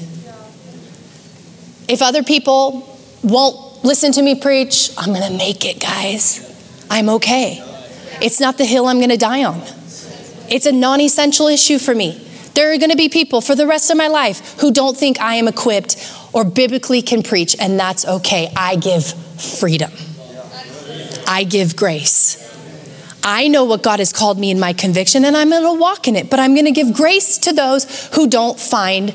If 1.87 2.01
other 2.01 2.23
people 2.23 2.97
won't 3.23 3.83
listen 3.83 4.11
to 4.13 4.21
me 4.21 4.35
preach, 4.35 4.91
I'm 4.97 5.13
going 5.13 5.29
to 5.29 5.37
make 5.37 5.65
it, 5.65 5.81
guys. 5.81 6.47
I'm 6.89 7.09
okay. 7.09 7.61
It's 8.21 8.39
not 8.39 8.57
the 8.57 8.65
hill 8.65 8.87
I'm 8.87 8.97
going 8.97 9.09
to 9.09 9.17
die 9.17 9.43
on. 9.43 9.61
It's 10.49 10.65
a 10.65 10.71
non 10.71 11.01
essential 11.01 11.47
issue 11.47 11.79
for 11.79 11.93
me. 11.93 12.27
There 12.53 12.73
are 12.73 12.77
going 12.77 12.91
to 12.91 12.97
be 12.97 13.09
people 13.09 13.41
for 13.41 13.55
the 13.55 13.67
rest 13.67 13.89
of 13.91 13.97
my 13.97 14.07
life 14.07 14.59
who 14.59 14.71
don't 14.71 14.97
think 14.97 15.19
I 15.21 15.35
am 15.35 15.47
equipped 15.47 15.97
or 16.33 16.43
biblically 16.43 17.01
can 17.01 17.23
preach, 17.23 17.55
and 17.59 17.79
that's 17.79 18.05
okay. 18.05 18.51
I 18.55 18.75
give 18.75 19.05
freedom, 19.05 19.91
I 21.27 21.43
give 21.43 21.75
grace. 21.75 22.37
I 23.23 23.49
know 23.49 23.65
what 23.65 23.83
God 23.83 23.99
has 23.99 24.11
called 24.11 24.39
me 24.39 24.49
in 24.49 24.59
my 24.59 24.73
conviction, 24.73 25.25
and 25.25 25.37
I'm 25.37 25.49
going 25.49 25.61
to 25.61 25.79
walk 25.79 26.07
in 26.07 26.15
it, 26.15 26.29
but 26.29 26.39
I'm 26.39 26.55
going 26.55 26.65
to 26.65 26.71
give 26.71 26.93
grace 26.93 27.37
to 27.39 27.53
those 27.53 28.07
who 28.15 28.27
don't 28.27 28.59
find 28.59 29.13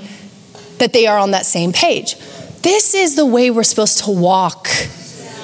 that 0.79 0.93
they 0.93 1.07
are 1.07 1.19
on 1.19 1.33
that 1.33 1.45
same 1.45 1.73
page. 1.73 2.17
This 2.63 2.95
is 2.95 3.17
the 3.17 3.27
way 3.27 3.51
we're 3.51 3.65
supposed 3.65 4.05
to 4.05 4.11
walk 4.11 4.69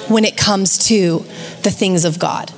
when 0.07 0.23
it 0.23 0.37
comes 0.37 0.87
to 0.87 1.19
the 1.63 1.71
things 1.71 2.05
of 2.05 2.19
God. 2.19 2.51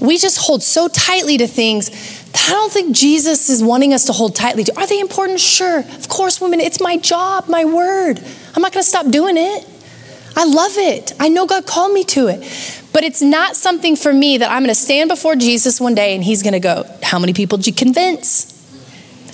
We 0.00 0.16
just 0.16 0.38
hold 0.38 0.62
so 0.62 0.88
tightly 0.88 1.36
to 1.38 1.46
things 1.46 2.17
I 2.46 2.50
don't 2.50 2.72
think 2.72 2.94
Jesus 2.94 3.48
is 3.48 3.62
wanting 3.62 3.92
us 3.92 4.06
to 4.06 4.12
hold 4.12 4.34
tightly 4.34 4.64
to. 4.64 4.78
Are 4.78 4.86
they 4.86 5.00
important? 5.00 5.40
Sure. 5.40 5.80
Of 5.80 6.08
course, 6.08 6.40
women, 6.40 6.60
it's 6.60 6.80
my 6.80 6.96
job, 6.96 7.48
my 7.48 7.64
word. 7.64 8.18
I'm 8.54 8.62
not 8.62 8.72
going 8.72 8.82
to 8.82 8.88
stop 8.88 9.10
doing 9.10 9.36
it. 9.36 9.66
I 10.36 10.44
love 10.44 10.72
it. 10.76 11.12
I 11.18 11.28
know 11.28 11.46
God 11.46 11.66
called 11.66 11.92
me 11.92 12.04
to 12.04 12.28
it. 12.28 12.40
But 12.92 13.04
it's 13.04 13.20
not 13.20 13.56
something 13.56 13.96
for 13.96 14.12
me 14.12 14.38
that 14.38 14.50
I'm 14.50 14.62
going 14.62 14.74
to 14.74 14.80
stand 14.80 15.08
before 15.08 15.36
Jesus 15.36 15.80
one 15.80 15.94
day 15.94 16.14
and 16.14 16.22
he's 16.22 16.42
going 16.42 16.52
to 16.52 16.60
go, 16.60 16.84
How 17.02 17.18
many 17.18 17.32
people 17.32 17.58
did 17.58 17.66
you 17.66 17.72
convince? 17.72 18.54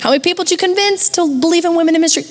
How 0.00 0.10
many 0.10 0.20
people 0.20 0.44
did 0.44 0.52
you 0.52 0.56
convince 0.56 1.08
to 1.10 1.40
believe 1.40 1.64
in 1.64 1.74
women 1.76 1.94
in 1.94 2.00
ministry? 2.00 2.24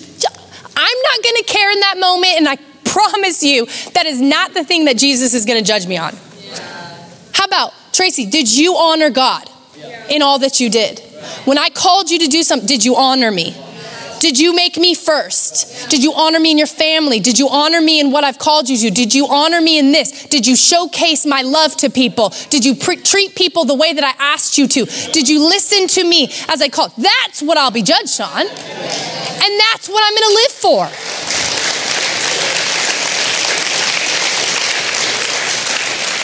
I'm 0.75 0.97
not 1.03 1.23
going 1.23 1.35
to 1.37 1.43
care 1.47 1.71
in 1.71 1.79
that 1.79 1.97
moment, 1.99 2.33
and 2.37 2.47
I 2.47 2.57
promise 2.83 3.43
you 3.43 3.65
that 3.93 4.05
is 4.05 4.19
not 4.19 4.53
the 4.53 4.63
thing 4.63 4.85
that 4.85 4.97
Jesus 4.97 5.33
is 5.33 5.45
going 5.45 5.63
to 5.63 5.65
judge 5.65 5.87
me 5.87 5.97
on. 5.97 6.15
Yeah. 6.41 7.05
How 7.33 7.45
about, 7.45 7.73
Tracy, 7.91 8.25
did 8.25 8.53
you 8.53 8.75
honor 8.75 9.09
God? 9.09 9.49
In 10.09 10.21
all 10.21 10.39
that 10.39 10.59
you 10.59 10.69
did. 10.69 10.99
When 11.45 11.57
I 11.57 11.69
called 11.69 12.09
you 12.09 12.19
to 12.19 12.27
do 12.27 12.43
something, 12.43 12.67
did 12.67 12.83
you 12.83 12.95
honor 12.95 13.31
me? 13.31 13.55
Did 14.23 14.39
you 14.39 14.55
make 14.55 14.77
me 14.77 14.95
first? 14.95 15.89
Did 15.89 16.01
you 16.01 16.13
honor 16.13 16.39
me 16.39 16.51
in 16.51 16.57
your 16.57 16.65
family? 16.65 17.19
Did 17.19 17.37
you 17.37 17.49
honor 17.49 17.81
me 17.81 17.99
in 17.99 18.09
what 18.09 18.23
I've 18.23 18.39
called 18.39 18.69
you 18.69 18.77
to? 18.77 18.89
Did 18.89 19.13
you 19.13 19.27
honor 19.27 19.59
me 19.59 19.77
in 19.77 19.91
this? 19.91 20.27
Did 20.27 20.47
you 20.47 20.55
showcase 20.55 21.25
my 21.25 21.41
love 21.41 21.75
to 21.77 21.89
people? 21.89 22.31
Did 22.49 22.63
you 22.63 22.73
pre- 22.73 23.01
treat 23.01 23.35
people 23.35 23.65
the 23.65 23.75
way 23.75 23.91
that 23.91 24.01
I 24.01 24.13
asked 24.33 24.57
you 24.57 24.65
to? 24.69 24.85
Did 25.11 25.27
you 25.27 25.45
listen 25.45 25.87
to 25.89 26.07
me 26.07 26.31
as 26.47 26.61
I 26.61 26.69
called? 26.69 26.93
That's 26.97 27.41
what 27.41 27.57
I'll 27.57 27.71
be 27.71 27.83
judged 27.83 28.21
on. 28.21 28.47
And 28.47 29.59
that's 29.59 29.89
what 29.89 30.01
I'm 30.05 30.15
going 30.15 30.29
to 30.29 30.35
live 30.35 30.51
for. 30.51 31.42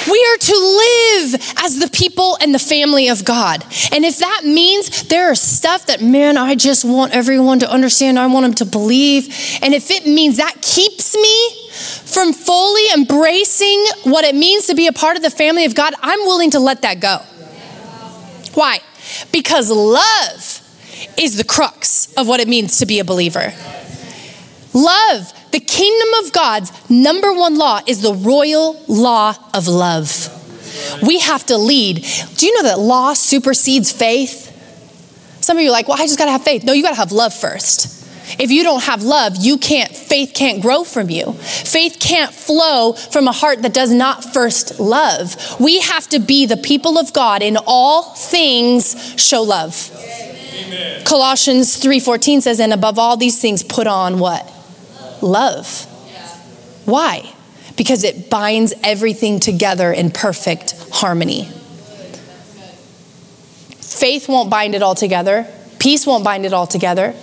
We 0.10 0.28
are 0.32 0.38
to 0.38 0.56
live 0.56 1.54
as 1.64 1.80
the 1.80 1.90
people 1.92 2.38
and 2.42 2.54
the 2.54 2.60
family 2.60 3.10
of 3.10 3.24
God. 3.26 3.64
And 3.92 4.04
if 4.04 4.20
that 4.20 4.42
means 4.44 5.04
there 5.04 5.32
are 5.32 5.36
stuff 5.36 5.86
that, 5.88 6.02
man, 6.02 6.38
I 6.38 6.56
just 6.56 6.84
want 6.84 7.14
everyone 7.14 7.60
to 7.60 7.72
understand, 7.72 8.18
I 8.18 8.28
want 8.28 8.46
them 8.46 8.54
to 8.56 8.66
believe, 8.66 9.28
and 9.62 9.74
if 9.74 9.92
it 9.92 10.06
means 10.06 10.38
that 10.38 10.62
keeps 10.62 11.16
me 11.16 11.70
from 11.72 12.34
fully 12.34 12.92
embracing 12.94 13.86
what 14.04 14.26
it 14.26 14.36
means 14.36 14.68
to 14.68 14.76
be 14.76 14.88
a 14.88 14.94
part 14.94 15.16
of 15.16 15.24
the 15.24 15.30
family 15.30 15.66
of 15.66 15.76
God, 15.76 15.94
I'm 16.02 16.20
willing 16.22 16.52
to 16.52 16.60
let 16.60 16.82
that 16.82 17.00
go. 17.00 17.20
Why? 18.54 18.80
Because 19.32 19.70
love 19.70 20.62
is 21.18 21.38
the 21.38 21.44
crux 21.44 22.14
of 22.16 22.28
what 22.28 22.40
it 22.40 22.48
means 22.48 22.78
to 22.80 22.86
be 22.86 23.00
a 23.00 23.04
believer. 23.04 23.54
Love, 24.74 25.34
the 25.52 25.60
kingdom 25.60 26.26
of 26.26 26.34
God's 26.34 26.90
number 26.90 27.34
one 27.34 27.58
law 27.58 27.82
is 27.88 28.02
the 28.02 28.14
royal 28.14 28.84
law 28.88 29.36
of 29.54 29.68
love. 29.68 30.36
We 31.02 31.20
have 31.20 31.46
to 31.48 31.58
lead. 31.58 32.06
Do 32.36 32.46
you 32.46 32.56
know 32.56 32.64
that 32.70 32.80
law 32.80 33.14
supersedes 33.14 33.92
faith? 33.92 34.48
Some 35.42 35.58
of 35.58 35.64
you 35.64 35.70
are 35.70 35.74
like, 35.74 35.88
well, 35.88 36.00
I 36.00 36.06
just 36.06 36.18
gotta 36.18 36.32
have 36.32 36.44
faith. 36.44 36.64
No, 36.64 36.74
you 36.74 36.84
gotta 36.84 36.96
have 36.96 37.12
love 37.12 37.34
first. 37.34 37.98
If 38.38 38.52
you 38.52 38.62
don't 38.62 38.84
have 38.84 39.02
love, 39.02 39.38
you 39.38 39.58
can't, 39.58 39.96
faith 39.96 40.34
can't 40.36 40.62
grow 40.62 40.84
from 40.84 41.10
you. 41.10 41.34
Faith 41.34 41.98
can't 42.00 42.32
flow 42.32 42.94
from 42.94 43.28
a 43.28 43.32
heart 43.32 43.64
that 43.64 43.74
does 43.74 43.92
not 43.92 44.24
first 44.24 44.80
love. 44.80 45.36
We 45.60 45.80
have 45.80 46.08
to 46.10 46.20
be 46.20 46.46
the 46.46 46.58
people 46.58 47.00
of 47.00 47.12
God 47.14 47.42
in 47.42 47.58
all 47.66 48.14
things 48.14 49.20
show 49.20 49.42
love. 49.42 49.90
Amen. 50.54 51.04
Colossians 51.06 51.82
3:14 51.82 52.42
says, 52.42 52.60
and 52.60 52.72
above 52.72 53.00
all 53.00 53.18
these 53.18 53.42
things, 53.42 53.64
put 53.64 53.88
on 53.88 54.20
what? 54.20 54.48
Love. 55.22 55.86
Why? 56.86 57.34
Because 57.76 58.04
it 58.04 58.30
binds 58.30 58.74
everything 58.84 59.40
together 59.40 59.92
in 59.92 60.12
perfect 60.12 60.76
harmony. 60.92 61.46
Faith 63.80 64.30
won't 64.30 64.50
bind 64.50 64.76
it 64.76 64.82
all 64.82 64.96
together, 64.96 65.46
peace 65.78 66.08
won't 66.08 66.24
bind 66.24 66.46
it 66.46 66.54
all 66.54 66.68
together. 66.68 67.14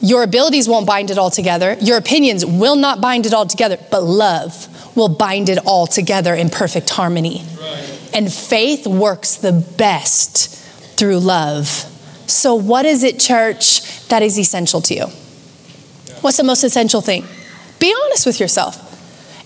Your 0.00 0.22
abilities 0.22 0.68
won't 0.68 0.86
bind 0.86 1.10
it 1.10 1.16
all 1.16 1.30
together. 1.30 1.74
Your 1.80 1.96
opinions 1.96 2.44
will 2.44 2.76
not 2.76 3.00
bind 3.00 3.24
it 3.24 3.32
all 3.32 3.46
together, 3.46 3.78
but 3.90 4.02
love 4.02 4.68
will 4.94 5.08
bind 5.08 5.48
it 5.48 5.58
all 5.64 5.86
together 5.86 6.34
in 6.34 6.50
perfect 6.50 6.90
harmony. 6.90 7.42
Right. 7.58 8.10
And 8.14 8.32
faith 8.32 8.86
works 8.86 9.36
the 9.36 9.52
best 9.52 10.54
through 10.96 11.18
love. 11.18 11.66
So, 12.26 12.54
what 12.54 12.84
is 12.84 13.02
it, 13.02 13.18
church, 13.18 14.06
that 14.08 14.22
is 14.22 14.38
essential 14.38 14.80
to 14.82 14.94
you? 14.94 15.06
What's 16.20 16.36
the 16.36 16.44
most 16.44 16.64
essential 16.64 17.00
thing? 17.00 17.24
Be 17.78 17.94
honest 18.04 18.26
with 18.26 18.40
yourself. 18.40 18.82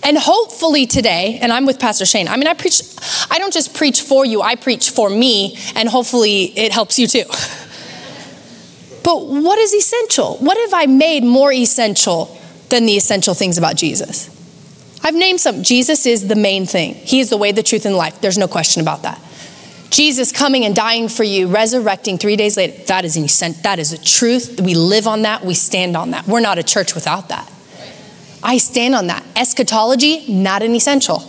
And 0.03 0.17
hopefully 0.17 0.87
today, 0.87 1.37
and 1.41 1.51
I'm 1.51 1.65
with 1.65 1.79
Pastor 1.79 2.05
Shane. 2.05 2.27
I 2.27 2.35
mean, 2.37 2.47
I 2.47 2.53
preach, 2.53 2.81
I 3.29 3.37
don't 3.37 3.53
just 3.53 3.75
preach 3.75 4.01
for 4.01 4.25
you, 4.25 4.41
I 4.41 4.55
preach 4.55 4.89
for 4.89 5.09
me, 5.09 5.57
and 5.75 5.87
hopefully 5.87 6.45
it 6.57 6.71
helps 6.71 6.97
you 6.97 7.07
too. 7.07 7.23
But 9.03 9.25
what 9.25 9.57
is 9.57 9.73
essential? 9.73 10.37
What 10.37 10.57
have 10.57 10.73
I 10.73 10.85
made 10.85 11.23
more 11.23 11.51
essential 11.51 12.37
than 12.69 12.85
the 12.85 12.93
essential 12.93 13.33
things 13.33 13.57
about 13.57 13.75
Jesus? 13.75 14.29
I've 15.03 15.15
named 15.15 15.41
some. 15.41 15.63
Jesus 15.63 16.05
is 16.05 16.27
the 16.27 16.35
main 16.35 16.65
thing. 16.65 16.93
He 16.93 17.19
is 17.19 17.29
the 17.29 17.37
way, 17.37 17.51
the 17.51 17.63
truth, 17.63 17.85
and 17.85 17.95
life. 17.95 18.21
There's 18.21 18.37
no 18.37 18.47
question 18.47 18.81
about 18.81 19.01
that. 19.01 19.19
Jesus 19.91 20.31
coming 20.31 20.65
and 20.65 20.73
dying 20.73 21.09
for 21.09 21.23
you, 21.23 21.47
resurrecting 21.47 22.17
three 22.17 22.37
days 22.37 22.57
later, 22.57 22.81
that 22.85 23.05
is, 23.05 23.17
an, 23.17 23.53
that 23.61 23.77
is 23.77 23.91
a 23.91 24.01
truth. 24.01 24.59
We 24.59 24.73
live 24.73 25.05
on 25.05 25.23
that. 25.23 25.45
We 25.45 25.53
stand 25.53 25.95
on 25.95 26.11
that. 26.11 26.25
We're 26.25 26.39
not 26.39 26.57
a 26.57 26.63
church 26.63 26.95
without 26.95 27.29
that. 27.29 27.51
I 28.41 28.57
stand 28.57 28.95
on 28.95 29.07
that. 29.07 29.23
Eschatology, 29.35 30.25
not 30.31 30.63
an 30.63 30.73
essential. 30.73 31.21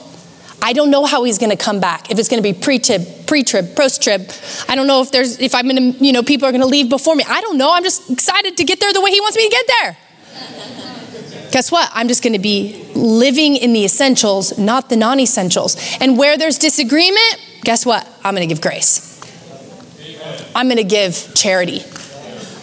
I 0.63 0.73
don't 0.73 0.93
know 0.93 1.05
how 1.05 1.25
he's 1.25 1.39
going 1.39 1.51
to 1.51 1.57
come 1.57 1.81
back. 1.81 2.11
If 2.13 2.21
it's 2.21 2.29
going 2.29 2.41
to 2.41 2.53
be 2.53 2.57
pre-trib, 2.57 3.27
pre-trib, 3.27 3.75
post-trib. 3.75 4.31
I 4.69 4.77
don't 4.77 4.87
know 4.87 5.03
if 5.03 5.11
there's 5.11 5.41
if 5.41 5.57
I'm 5.57 5.69
going 5.69 5.95
to, 5.95 6.05
you 6.05 6.13
know, 6.13 6.23
people 6.23 6.47
are 6.47 6.53
going 6.53 6.63
to 6.63 6.69
leave 6.69 6.89
before 6.89 7.17
me. 7.17 7.25
I 7.29 7.41
don't 7.41 7.59
know. 7.59 7.75
I'm 7.75 7.83
just 7.83 8.09
excited 8.11 8.57
to 8.57 8.65
get 8.65 8.79
there 8.79 8.93
the 8.93 9.01
way 9.01 9.11
he 9.11 9.21
wants 9.21 9.37
me 9.37 9.49
to 9.49 9.51
get 9.51 9.67
there. 9.67 9.97
Guess 11.51 11.73
what? 11.73 11.91
I'm 11.93 12.07
just 12.07 12.23
going 12.23 12.33
to 12.33 12.39
be 12.39 12.89
living 12.95 13.57
in 13.57 13.73
the 13.73 13.85
essentials, 13.85 14.57
not 14.57 14.89
the 14.89 14.97
non-essentials. 14.97 15.77
And 16.01 16.17
where 16.17 16.39
there's 16.39 16.59
disagreement, 16.59 17.41
guess 17.63 17.85
what? 17.85 18.09
I'm 18.25 18.35
going 18.35 18.47
to 18.49 18.53
give 18.53 18.63
grace. 18.63 19.21
I'm 20.55 20.67
going 20.67 20.77
to 20.77 20.85
give 20.85 21.33
charity. 21.35 21.83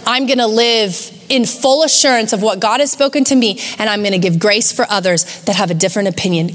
I'm 0.05 0.26
going 0.26 0.39
to 0.39 0.47
live 0.47 1.12
in 1.30 1.45
full 1.45 1.84
assurance 1.84 2.34
of 2.34 2.41
what 2.41 2.60
God 2.60 2.80
has 2.80 2.91
spoken 2.91 3.24
to 3.26 3.36
me, 3.36 3.60
and 3.78 3.89
I'm 3.89 4.01
going 4.01 4.14
to 4.14 4.20
give 4.20 4.39
grace 4.39 4.72
for 4.72 4.86
others 4.89 5.41
that 5.43 5.55
have 5.55 5.72
a 5.72 5.76
different 5.76 6.10
opinion. 6.10 6.47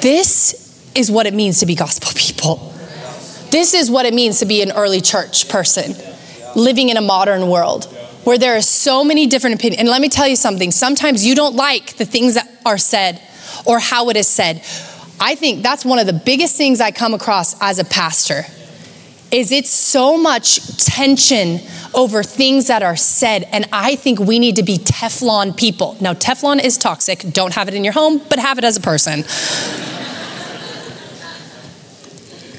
This 0.00 0.92
is 0.94 1.10
what 1.10 1.26
it 1.26 1.34
means 1.34 1.60
to 1.60 1.66
be 1.66 1.74
gospel 1.74 2.10
people. 2.16 2.72
This 3.50 3.74
is 3.74 3.90
what 3.90 4.06
it 4.06 4.14
means 4.14 4.40
to 4.40 4.46
be 4.46 4.62
an 4.62 4.72
early 4.72 5.00
church 5.00 5.48
person 5.48 5.94
living 6.56 6.88
in 6.88 6.96
a 6.96 7.00
modern 7.00 7.48
world 7.48 7.84
where 8.24 8.38
there 8.38 8.56
are 8.56 8.62
so 8.62 9.04
many 9.04 9.26
different 9.26 9.56
opinions. 9.56 9.80
And 9.80 9.88
let 9.88 10.00
me 10.00 10.08
tell 10.08 10.26
you 10.26 10.36
something 10.36 10.70
sometimes 10.70 11.24
you 11.26 11.34
don't 11.34 11.54
like 11.54 11.96
the 11.96 12.04
things 12.04 12.34
that 12.34 12.50
are 12.64 12.78
said 12.78 13.20
or 13.64 13.78
how 13.78 14.08
it 14.08 14.16
is 14.16 14.26
said. 14.26 14.62
I 15.20 15.34
think 15.34 15.62
that's 15.62 15.84
one 15.84 15.98
of 15.98 16.06
the 16.06 16.12
biggest 16.12 16.56
things 16.56 16.80
I 16.80 16.90
come 16.90 17.14
across 17.14 17.60
as 17.60 17.78
a 17.78 17.84
pastor 17.84 18.44
is 19.30 19.50
it's 19.50 19.70
so 19.70 20.16
much 20.16 20.84
tension 20.84 21.58
over 21.92 22.22
things 22.22 22.68
that 22.68 22.82
are 22.82 22.96
said 22.96 23.48
and 23.50 23.66
I 23.72 23.96
think 23.96 24.20
we 24.20 24.38
need 24.38 24.56
to 24.56 24.62
be 24.62 24.78
Teflon 24.78 25.56
people. 25.56 25.96
Now 26.00 26.14
Teflon 26.14 26.62
is 26.62 26.78
toxic. 26.78 27.20
Don't 27.32 27.52
have 27.54 27.68
it 27.68 27.74
in 27.74 27.84
your 27.84 27.92
home, 27.92 28.20
but 28.28 28.38
have 28.38 28.58
it 28.58 28.64
as 28.64 28.76
a 28.76 28.80
person. 28.80 29.24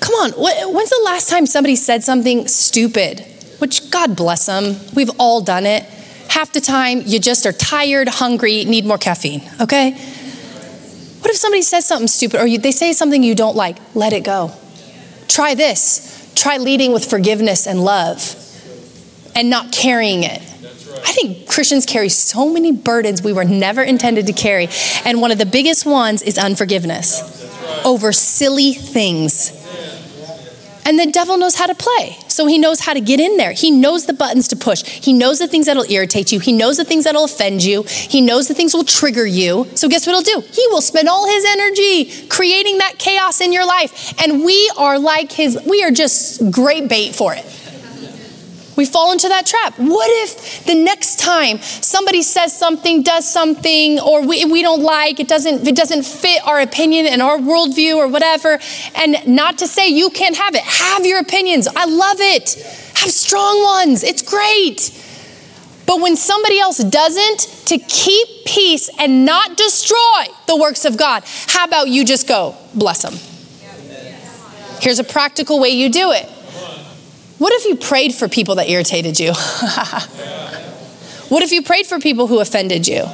Come 0.01 0.15
on, 0.15 0.31
when's 0.73 0.89
the 0.89 1.01
last 1.03 1.29
time 1.29 1.45
somebody 1.45 1.75
said 1.75 2.03
something 2.03 2.47
stupid? 2.47 3.25
Which 3.59 3.89
God 3.89 4.15
bless 4.15 4.45
them. 4.45 4.75
We've 4.93 5.09
all 5.17 5.41
done 5.41 5.65
it. 5.65 5.83
Half 6.27 6.53
the 6.53 6.61
time 6.61 7.01
you 7.05 7.19
just 7.19 7.45
are 7.45 7.53
tired, 7.53 8.09
hungry, 8.09 8.65
need 8.65 8.85
more 8.85 8.97
caffeine, 8.97 9.41
okay? 9.61 9.97
What 11.19 11.31
if 11.31 11.37
somebody 11.37 11.61
says 11.61 11.85
something 11.85 12.07
stupid 12.07 12.39
or 12.39 12.47
you, 12.47 12.57
they 12.57 12.71
say 12.71 12.93
something 12.93 13.23
you 13.23 13.35
don't 13.35 13.55
like? 13.55 13.77
Let 13.93 14.13
it 14.13 14.23
go. 14.23 14.51
Try 15.27 15.55
this. 15.55 16.31
Try 16.35 16.57
leading 16.57 16.93
with 16.93 17.09
forgiveness 17.09 17.65
and 17.67 17.83
love 17.83 18.35
and 19.35 19.49
not 19.49 19.71
carrying 19.71 20.23
it. 20.23 20.41
I 21.03 21.11
think 21.11 21.47
Christians 21.47 21.85
carry 21.85 22.09
so 22.09 22.51
many 22.51 22.71
burdens 22.71 23.21
we 23.21 23.33
were 23.33 23.43
never 23.43 23.83
intended 23.83 24.27
to 24.27 24.33
carry. 24.33 24.69
And 25.03 25.21
one 25.21 25.31
of 25.31 25.37
the 25.37 25.45
biggest 25.45 25.85
ones 25.85 26.21
is 26.21 26.37
unforgiveness 26.37 27.21
over 27.85 28.11
silly 28.11 28.73
things. 28.73 29.51
And 30.85 30.99
the 30.99 31.11
devil 31.11 31.37
knows 31.37 31.55
how 31.55 31.65
to 31.65 31.75
play. 31.75 32.17
So 32.27 32.45
he 32.45 32.57
knows 32.57 32.79
how 32.79 32.93
to 32.93 33.01
get 33.01 33.19
in 33.19 33.37
there. 33.37 33.53
He 33.53 33.71
knows 33.71 34.05
the 34.05 34.13
buttons 34.13 34.47
to 34.49 34.55
push. 34.55 34.83
He 34.83 35.13
knows 35.13 35.39
the 35.39 35.47
things 35.47 35.65
that'll 35.65 35.89
irritate 35.89 36.31
you. 36.31 36.39
He 36.39 36.53
knows 36.53 36.77
the 36.77 36.85
things 36.85 37.05
that'll 37.05 37.25
offend 37.25 37.63
you. 37.63 37.83
He 37.83 38.21
knows 38.21 38.47
the 38.47 38.53
things 38.53 38.73
will 38.73 38.83
trigger 38.83 39.25
you. 39.25 39.67
So 39.75 39.89
guess 39.89 40.05
what 40.05 40.13
he'll 40.13 40.41
do? 40.41 40.47
He 40.47 40.67
will 40.69 40.81
spend 40.81 41.09
all 41.09 41.27
his 41.27 41.43
energy 41.45 42.27
creating 42.27 42.77
that 42.77 42.99
chaos 42.99 43.41
in 43.41 43.51
your 43.51 43.65
life. 43.65 44.13
And 44.21 44.43
we 44.43 44.71
are 44.77 44.99
like 44.99 45.31
his, 45.31 45.59
we 45.67 45.83
are 45.83 45.91
just 45.91 46.51
great 46.51 46.87
bait 46.87 47.15
for 47.15 47.33
it. 47.33 47.45
We 48.75 48.85
fall 48.85 49.11
into 49.11 49.29
that 49.29 49.45
trap. 49.45 49.75
What 49.77 50.09
if 50.23 50.65
the 50.65 50.75
next 50.75 51.19
time 51.19 51.59
somebody 51.61 52.21
says 52.21 52.57
something, 52.57 53.03
does 53.03 53.31
something, 53.31 53.99
or 53.99 54.25
we, 54.25 54.43
we 54.45 54.61
don't 54.61 54.81
like, 54.81 55.19
it 55.19 55.27
doesn't, 55.27 55.65
it 55.67 55.75
doesn't 55.75 56.03
fit 56.03 56.45
our 56.45 56.59
opinion 56.59 57.05
and 57.05 57.21
our 57.21 57.37
worldview 57.37 57.95
or 57.95 58.07
whatever, 58.07 58.59
and 58.95 59.25
not 59.27 59.59
to 59.59 59.67
say 59.67 59.87
you 59.87 60.09
can't 60.09 60.35
have 60.35 60.55
it. 60.55 60.63
Have 60.63 61.05
your 61.05 61.19
opinions. 61.19 61.67
I 61.67 61.85
love 61.85 62.17
it. 62.19 62.55
Have 62.95 63.11
strong 63.11 63.63
ones. 63.63 64.03
It's 64.03 64.21
great. 64.21 64.91
But 65.85 66.01
when 66.01 66.15
somebody 66.15 66.59
else 66.59 66.79
doesn't, 66.79 67.67
to 67.67 67.77
keep 67.77 68.27
peace 68.45 68.89
and 68.99 69.25
not 69.25 69.57
destroy 69.57 70.25
the 70.47 70.55
works 70.55 70.85
of 70.85 70.97
God, 70.97 71.23
how 71.47 71.65
about 71.65 71.87
you 71.87 72.05
just 72.05 72.27
go, 72.27 72.55
bless 72.73 73.01
them? 73.01 73.13
Here's 74.81 74.99
a 74.99 75.03
practical 75.03 75.59
way 75.59 75.69
you 75.69 75.89
do 75.89 76.11
it 76.11 76.29
what 77.37 77.53
if 77.53 77.65
you 77.65 77.75
prayed 77.75 78.13
for 78.13 78.29
people 78.29 78.55
that 78.55 78.69
irritated 78.69 79.19
you? 79.19 79.33
what 81.29 81.43
if 81.43 81.51
you 81.51 81.61
prayed 81.61 81.85
for 81.85 81.99
people 81.99 82.27
who 82.27 82.39
offended 82.39 82.87
you? 82.87 83.05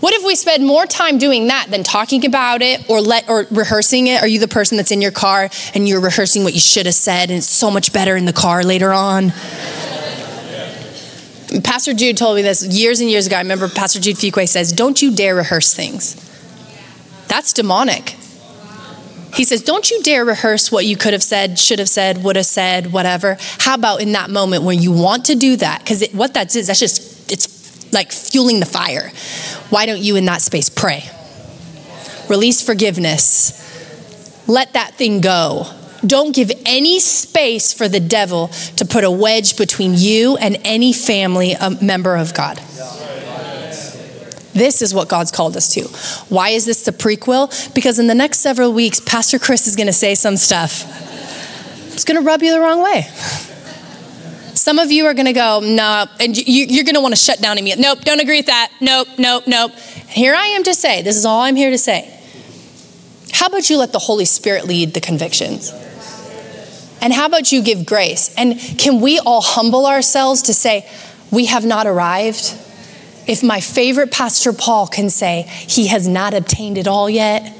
What 0.00 0.14
if 0.14 0.24
we 0.24 0.36
spend 0.36 0.64
more 0.64 0.86
time 0.86 1.18
doing 1.18 1.48
that 1.48 1.66
than 1.70 1.82
talking 1.82 2.24
about 2.24 2.62
it 2.62 2.88
or 2.88 3.00
let 3.00 3.28
or 3.28 3.46
rehearsing 3.50 4.06
it? 4.06 4.22
Are 4.22 4.28
you 4.28 4.38
the 4.38 4.46
person 4.46 4.76
that's 4.76 4.92
in 4.92 5.00
your 5.00 5.10
car 5.10 5.50
and 5.74 5.88
you're 5.88 6.00
rehearsing 6.00 6.44
what 6.44 6.54
you 6.54 6.60
should 6.60 6.86
have 6.86 6.94
said 6.94 7.30
and 7.30 7.38
it's 7.38 7.50
so 7.50 7.70
much 7.70 7.92
better 7.92 8.16
in 8.16 8.24
the 8.24 8.32
car 8.32 8.62
later 8.62 8.92
on? 8.92 9.32
Pastor 11.64 11.94
Jude 11.94 12.16
told 12.16 12.36
me 12.36 12.42
this 12.42 12.64
years 12.64 13.00
and 13.00 13.10
years 13.10 13.26
ago. 13.26 13.36
I 13.36 13.40
remember 13.40 13.68
Pastor 13.68 13.98
Jude 14.00 14.16
Fuqua 14.16 14.48
says, 14.48 14.70
"Don't 14.70 15.00
you 15.00 15.10
dare 15.10 15.34
rehearse 15.34 15.74
things." 15.74 16.14
That's 17.26 17.52
demonic. 17.52 18.16
He 19.34 19.44
says, 19.44 19.62
Don't 19.62 19.90
you 19.90 20.02
dare 20.02 20.24
rehearse 20.24 20.72
what 20.72 20.84
you 20.84 20.96
could 20.96 21.12
have 21.12 21.22
said, 21.22 21.58
should 21.58 21.78
have 21.78 21.88
said, 21.88 22.22
would 22.24 22.36
have 22.36 22.46
said, 22.46 22.92
whatever. 22.92 23.36
How 23.58 23.74
about 23.74 24.00
in 24.00 24.12
that 24.12 24.30
moment 24.30 24.64
when 24.64 24.80
you 24.80 24.92
want 24.92 25.26
to 25.26 25.34
do 25.34 25.56
that? 25.56 25.80
Because 25.80 26.08
what 26.12 26.34
that 26.34 26.54
is, 26.56 26.66
that's 26.66 26.80
just, 26.80 27.30
it's 27.30 27.92
like 27.92 28.10
fueling 28.12 28.60
the 28.60 28.66
fire. 28.66 29.10
Why 29.70 29.86
don't 29.86 30.00
you 30.00 30.16
in 30.16 30.24
that 30.26 30.42
space 30.42 30.68
pray? 30.68 31.08
Release 32.28 32.62
forgiveness. 32.62 33.54
let 34.46 34.72
that 34.74 34.94
thing 34.94 35.20
go. 35.20 35.66
Don't 36.06 36.34
give 36.34 36.52
any 36.64 37.00
space 37.00 37.72
for 37.72 37.88
the 37.88 38.00
devil 38.00 38.48
to 38.76 38.84
put 38.84 39.04
a 39.04 39.10
wedge 39.10 39.56
between 39.56 39.94
you 39.94 40.36
and 40.36 40.58
any 40.64 40.92
family 40.92 41.54
member 41.82 42.16
of 42.16 42.34
God. 42.34 42.60
This 44.58 44.82
is 44.82 44.92
what 44.92 45.08
God's 45.08 45.30
called 45.30 45.56
us 45.56 45.72
to. 45.74 45.82
Why 46.34 46.50
is 46.50 46.66
this 46.66 46.84
the 46.84 46.90
prequel? 46.90 47.72
Because 47.74 48.00
in 48.00 48.08
the 48.08 48.14
next 48.14 48.40
several 48.40 48.72
weeks, 48.72 48.98
Pastor 48.98 49.38
Chris 49.38 49.68
is 49.68 49.76
going 49.76 49.86
to 49.86 49.92
say 49.92 50.16
some 50.16 50.36
stuff. 50.36 50.84
It's 51.92 52.04
going 52.04 52.20
to 52.20 52.26
rub 52.26 52.42
you 52.42 52.52
the 52.52 52.60
wrong 52.60 52.82
way. 52.82 53.02
Some 54.54 54.80
of 54.80 54.90
you 54.90 55.06
are 55.06 55.14
going 55.14 55.26
to 55.26 55.32
go, 55.32 55.60
no, 55.62 56.06
and 56.18 56.36
you, 56.36 56.80
are 56.80 56.84
going 56.84 56.96
to 56.96 57.00
want 57.00 57.14
to 57.14 57.20
shut 57.20 57.40
down 57.40 57.56
immediately. 57.56 57.84
Nope, 57.84 58.00
don't 58.00 58.20
agree 58.20 58.38
with 58.38 58.46
that. 58.46 58.72
Nope, 58.80 59.08
nope, 59.16 59.44
nope. 59.46 59.72
Here 60.08 60.34
I 60.34 60.46
am 60.46 60.64
to 60.64 60.74
say, 60.74 61.02
this 61.02 61.16
is 61.16 61.24
all 61.24 61.40
I'm 61.40 61.54
here 61.56 61.70
to 61.70 61.78
say. 61.78 62.12
How 63.32 63.46
about 63.46 63.70
you 63.70 63.78
let 63.78 63.92
the 63.92 64.00
Holy 64.00 64.24
Spirit 64.24 64.66
lead 64.66 64.94
the 64.94 65.00
convictions? 65.00 65.72
And 67.00 67.12
how 67.12 67.26
about 67.26 67.52
you 67.52 67.62
give 67.62 67.86
grace? 67.86 68.34
And 68.36 68.58
can 68.58 69.00
we 69.00 69.20
all 69.20 69.40
humble 69.40 69.86
ourselves 69.86 70.42
to 70.42 70.54
say, 70.54 70.88
we 71.30 71.46
have 71.46 71.64
not 71.64 71.86
arrived? 71.86 72.54
If 73.28 73.42
my 73.42 73.60
favorite 73.60 74.10
Pastor 74.10 74.52
Paul 74.52 74.86
can 74.88 75.10
say 75.10 75.42
he 75.42 75.88
has 75.88 76.08
not 76.08 76.34
obtained 76.34 76.78
it 76.78 76.88
all 76.88 77.08
yet, 77.08 77.54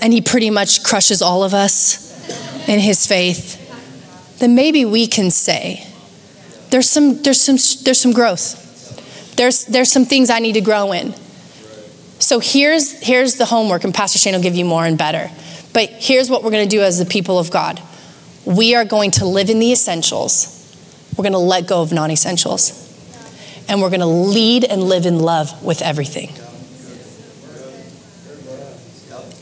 and 0.00 0.12
he 0.12 0.20
pretty 0.20 0.50
much 0.50 0.84
crushes 0.84 1.22
all 1.22 1.42
of 1.42 1.54
us 1.54 2.06
in 2.68 2.78
his 2.78 3.06
faith, 3.06 3.56
then 4.38 4.54
maybe 4.54 4.84
we 4.84 5.06
can 5.06 5.30
say, 5.30 5.84
there's 6.70 6.88
some, 6.88 7.22
there's 7.22 7.40
some, 7.40 7.56
there's 7.82 7.98
some 7.98 8.12
growth. 8.12 9.34
There's, 9.36 9.64
there's 9.64 9.90
some 9.90 10.04
things 10.04 10.30
I 10.30 10.38
need 10.38 10.52
to 10.52 10.60
grow 10.60 10.92
in. 10.92 11.14
So 12.20 12.40
here's, 12.40 12.92
here's 13.00 13.36
the 13.36 13.46
homework, 13.46 13.84
and 13.84 13.94
Pastor 13.94 14.18
Shane 14.18 14.34
will 14.34 14.42
give 14.42 14.54
you 14.54 14.64
more 14.64 14.84
and 14.84 14.98
better. 14.98 15.30
But 15.72 15.88
here's 15.90 16.28
what 16.28 16.42
we're 16.42 16.50
going 16.50 16.68
to 16.68 16.76
do 16.76 16.82
as 16.82 16.98
the 16.98 17.06
people 17.06 17.38
of 17.38 17.50
God 17.50 17.80
we 18.44 18.74
are 18.74 18.84
going 18.84 19.10
to 19.10 19.26
live 19.26 19.50
in 19.50 19.58
the 19.58 19.72
essentials, 19.72 20.54
we're 21.16 21.22
going 21.22 21.32
to 21.32 21.38
let 21.38 21.66
go 21.66 21.82
of 21.82 21.92
non 21.92 22.10
essentials, 22.10 22.87
and 23.68 23.80
we're 23.80 23.90
going 23.90 24.00
to 24.00 24.06
lead 24.06 24.64
and 24.64 24.82
live 24.82 25.06
in 25.06 25.18
love 25.18 25.62
with 25.62 25.82
everything. 25.82 26.30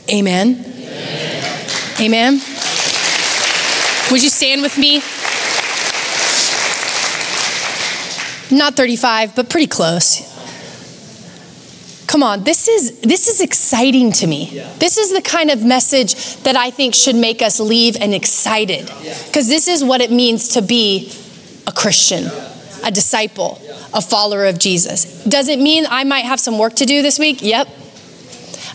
Amen. 0.09 0.63
Amen. 0.65 1.99
Amen. 1.99 2.33
Would 4.11 4.23
you 4.23 4.29
stand 4.29 4.61
with 4.61 4.77
me? 4.77 5.01
Not 8.49 8.75
35, 8.75 9.35
but 9.35 9.49
pretty 9.49 9.67
close. 9.67 10.27
Come 12.07 12.23
on, 12.23 12.45
this 12.45 12.69
is 12.69 13.01
this 13.01 13.27
is 13.27 13.41
exciting 13.41 14.13
to 14.13 14.27
me. 14.27 14.49
Yeah. 14.49 14.73
This 14.79 14.97
is 14.97 15.11
the 15.11 15.21
kind 15.21 15.51
of 15.51 15.65
message 15.65 16.37
that 16.43 16.55
I 16.55 16.71
think 16.71 16.95
should 16.95 17.17
make 17.17 17.41
us 17.41 17.59
leave 17.59 17.97
and 17.99 18.13
excited. 18.13 18.89
Cuz 19.33 19.47
this 19.49 19.67
is 19.67 19.83
what 19.83 19.99
it 19.99 20.09
means 20.09 20.47
to 20.49 20.61
be 20.61 21.11
a 21.67 21.73
Christian, 21.73 22.31
a 22.83 22.91
disciple, 22.91 23.61
a 23.93 24.01
follower 24.01 24.45
of 24.45 24.59
Jesus. 24.59 25.23
Does 25.23 25.47
it 25.47 25.59
mean 25.59 25.85
I 25.89 26.03
might 26.03 26.25
have 26.25 26.39
some 26.39 26.57
work 26.57 26.75
to 26.75 26.85
do 26.85 27.01
this 27.01 27.19
week? 27.19 27.41
Yep. 27.41 27.67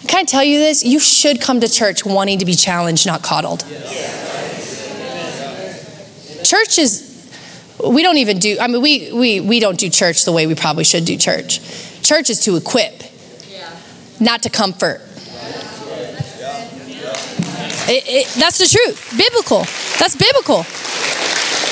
Can 0.08 0.20
I 0.20 0.24
tell 0.24 0.42
you 0.42 0.58
this? 0.58 0.84
You 0.84 0.98
should 0.98 1.40
come 1.40 1.60
to 1.60 1.68
church 1.68 2.04
wanting 2.04 2.38
to 2.40 2.44
be 2.44 2.54
challenged, 2.54 3.06
not 3.06 3.22
coddled. 3.22 3.60
Church 6.44 6.78
is 6.78 7.08
we 7.84 8.02
don't 8.04 8.18
even 8.18 8.38
do 8.38 8.58
i 8.60 8.68
mean 8.68 8.80
we, 8.80 9.10
we 9.12 9.40
we 9.40 9.58
don't 9.58 9.76
do 9.76 9.88
church 9.88 10.24
the 10.24 10.30
way 10.30 10.46
we 10.46 10.54
probably 10.54 10.84
should 10.84 11.04
do 11.04 11.16
church 11.16 11.58
church 12.02 12.30
is 12.30 12.38
to 12.38 12.54
equip 12.54 13.02
not 14.22 14.42
to 14.42 14.50
comfort. 14.50 15.00
It, 17.90 18.04
it, 18.06 18.26
that's 18.38 18.58
the 18.58 18.66
truth. 18.70 19.14
Biblical. 19.18 19.66
That's 19.98 20.14
biblical. 20.14 20.64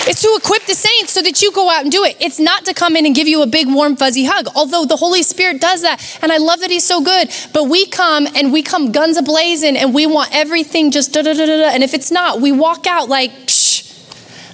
It's 0.07 0.22
to 0.22 0.34
equip 0.36 0.64
the 0.64 0.74
saints 0.74 1.12
so 1.12 1.22
that 1.22 1.42
you 1.42 1.53
go 1.53 1.70
out 1.70 1.82
and 1.82 1.92
do 1.92 2.05
it. 2.05 2.16
It's 2.20 2.38
not 2.38 2.64
to 2.64 2.74
come 2.74 2.96
in 2.96 3.05
and 3.05 3.14
give 3.14 3.28
you 3.28 3.42
a 3.42 3.46
big, 3.46 3.68
warm, 3.68 3.96
fuzzy 3.96 4.24
hug, 4.24 4.48
although 4.57 4.84
the 4.86 4.96
Holy 4.96 5.22
Spirit 5.22 5.61
does 5.61 5.82
that. 5.82 6.18
And 6.22 6.32
I 6.32 6.38
love 6.38 6.61
that 6.61 6.70
He's 6.70 6.84
so 6.84 7.03
good. 7.03 7.30
But 7.53 7.64
we 7.64 7.86
come 7.86 8.26
and 8.34 8.53
we 8.53 8.62
come 8.62 8.92
guns 8.92 9.18
a 9.18 9.22
blazing 9.22 9.76
and 9.76 9.92
we 9.94 10.07
want 10.07 10.30
everything 10.34 10.90
just 10.90 11.12
da 11.12 11.22
da 11.22 11.34
da 11.34 11.46
da. 11.46 11.68
And 11.68 11.82
if 11.82 11.92
it's 11.92 12.11
not, 12.11 12.40
we 12.40 12.51
walk 12.51 12.86
out 12.86 13.09
like, 13.09 13.30
psh. 13.46 13.70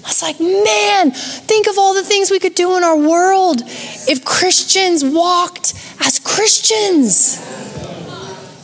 I 0.04 0.08
was 0.08 0.22
like, 0.22 0.38
man, 0.38 1.10
think 1.10 1.66
of 1.66 1.78
all 1.78 1.94
the 1.94 2.04
things 2.04 2.30
we 2.30 2.38
could 2.38 2.54
do 2.54 2.76
in 2.76 2.84
our 2.84 2.96
world 2.96 3.62
if 3.66 4.24
Christians 4.24 5.04
walked 5.04 5.74
as 6.00 6.20
Christians. 6.20 7.38